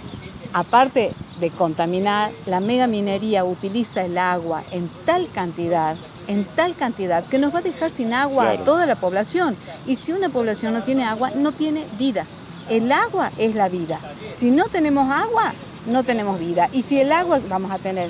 aparte 0.51 1.13
de 1.39 1.49
contaminar, 1.51 2.31
la 2.45 2.59
mega 2.59 2.87
minería 2.87 3.45
utiliza 3.45 4.03
el 4.03 4.17
agua 4.17 4.63
en 4.71 4.89
tal 5.05 5.29
cantidad, 5.33 5.95
en 6.27 6.45
tal 6.45 6.75
cantidad, 6.75 7.23
que 7.25 7.37
nos 7.39 7.53
va 7.53 7.59
a 7.59 7.61
dejar 7.61 7.89
sin 7.89 8.13
agua 8.13 8.45
Claro. 8.45 8.61
a 8.61 8.65
toda 8.65 8.85
la 8.85 8.95
población. 8.95 9.55
Y 9.85 9.95
si 9.95 10.11
una 10.13 10.29
población 10.29 10.73
no 10.73 10.83
tiene 10.83 11.03
agua, 11.05 11.31
no 11.35 11.51
tiene 11.51 11.85
vida. 11.97 12.25
El 12.69 12.91
agua 12.91 13.31
es 13.37 13.55
la 13.55 13.69
vida. 13.69 13.99
Si 14.33 14.49
no 14.51 14.65
tenemos 14.65 15.11
agua, 15.13 15.53
no 15.85 16.03
tenemos 16.03 16.39
vida. 16.39 16.69
Y 16.73 16.81
si 16.81 16.99
el 16.99 17.11
agua, 17.11 17.39
vamos 17.47 17.71
a 17.71 17.77
tener 17.77 18.09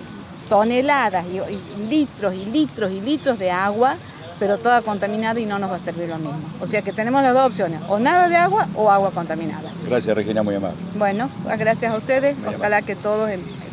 toneladas 0.49 1.25
y, 1.25 1.37
y 1.37 1.87
litros 1.89 2.33
y 2.35 2.45
litros 2.45 2.91
y 2.91 3.01
litros 3.01 3.37
de 3.39 3.51
agua, 3.51 3.95
pero 4.39 4.57
toda 4.57 4.81
contaminada 4.81 5.39
y 5.39 5.45
no 5.45 5.59
nos 5.59 5.71
va 5.71 5.75
a 5.77 5.79
servir 5.79 6.07
lo 6.09 6.17
mismo. 6.17 6.39
O 6.61 6.67
sea 6.67 6.81
que 6.81 6.93
tenemos 6.93 7.23
las 7.23 7.33
dos 7.33 7.47
opciones, 7.47 7.79
o 7.87 7.99
nada 7.99 8.27
de 8.29 8.35
agua 8.35 8.67
o 8.75 8.91
agua 8.91 9.11
contaminada. 9.11 9.71
Gracias, 9.87 10.15
Regina, 10.15 10.43
muy 10.43 10.55
amable. 10.55 10.77
Bueno, 10.97 11.29
pues 11.43 11.57
gracias 11.57 11.93
a 11.93 11.97
ustedes, 11.97 12.35
ojalá 12.45 12.81
que 12.81 12.95
todos 12.95 13.29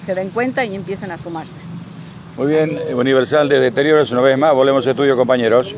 se 0.06 0.14
den 0.14 0.30
cuenta 0.30 0.64
y 0.64 0.74
empiecen 0.74 1.10
a 1.10 1.18
sumarse. 1.18 1.60
Muy 2.36 2.46
bien, 2.46 2.78
Universal 2.94 3.48
de 3.48 3.60
Deterioros, 3.60 4.10
una 4.10 4.22
vez 4.22 4.38
más, 4.38 4.54
volvemos 4.54 4.86
a 4.86 4.90
estudio, 4.90 5.16
compañeros. 5.16 5.74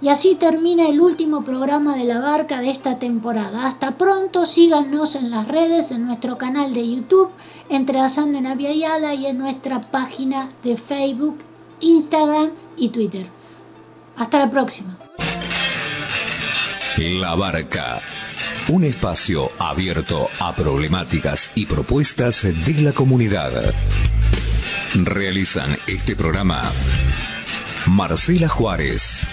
Y 0.00 0.08
así 0.08 0.34
termina 0.34 0.88
el 0.88 1.00
último 1.00 1.44
programa 1.44 1.96
de 1.96 2.04
la 2.04 2.18
barca 2.18 2.60
de 2.60 2.70
esta 2.70 2.98
temporada. 2.98 3.68
Hasta 3.68 3.96
pronto, 3.96 4.46
síganos 4.46 5.14
en 5.14 5.30
las 5.30 5.46
redes, 5.46 5.92
en 5.92 6.06
nuestro 6.06 6.36
canal 6.38 6.74
de 6.74 6.96
YouTube, 6.96 7.30
Entrelazando 7.68 8.36
en 8.38 8.48
Aviala 8.48 9.14
y 9.14 9.26
en 9.26 9.38
nuestra 9.38 9.80
página 9.80 10.48
de 10.64 10.76
Facebook, 10.76 11.38
Instagram 11.78 12.50
y 12.76 12.88
Twitter. 12.88 13.26
Hasta 14.16 14.40
la 14.40 14.50
próxima. 14.50 14.98
La 16.98 17.36
Barca. 17.36 18.00
Un 18.68 18.82
espacio 18.82 19.50
abierto 19.58 20.28
a 20.40 20.52
problemáticas 20.54 21.50
y 21.54 21.66
propuestas 21.66 22.42
de 22.42 22.74
la 22.82 22.92
comunidad. 22.92 23.72
Realizan 24.94 25.78
este 25.86 26.14
programa 26.14 26.70
Marcela 27.86 28.46
Juárez 28.46 29.26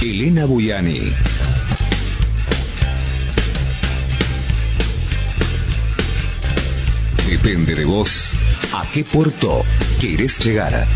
y 0.00 0.10
Elena 0.10 0.44
Buyani. 0.44 1.14
Depende 7.26 7.74
de 7.74 7.84
vos 7.86 8.36
a 8.74 8.84
qué 8.92 9.02
puerto 9.02 9.64
querés 9.98 10.44
llegar. 10.44 10.86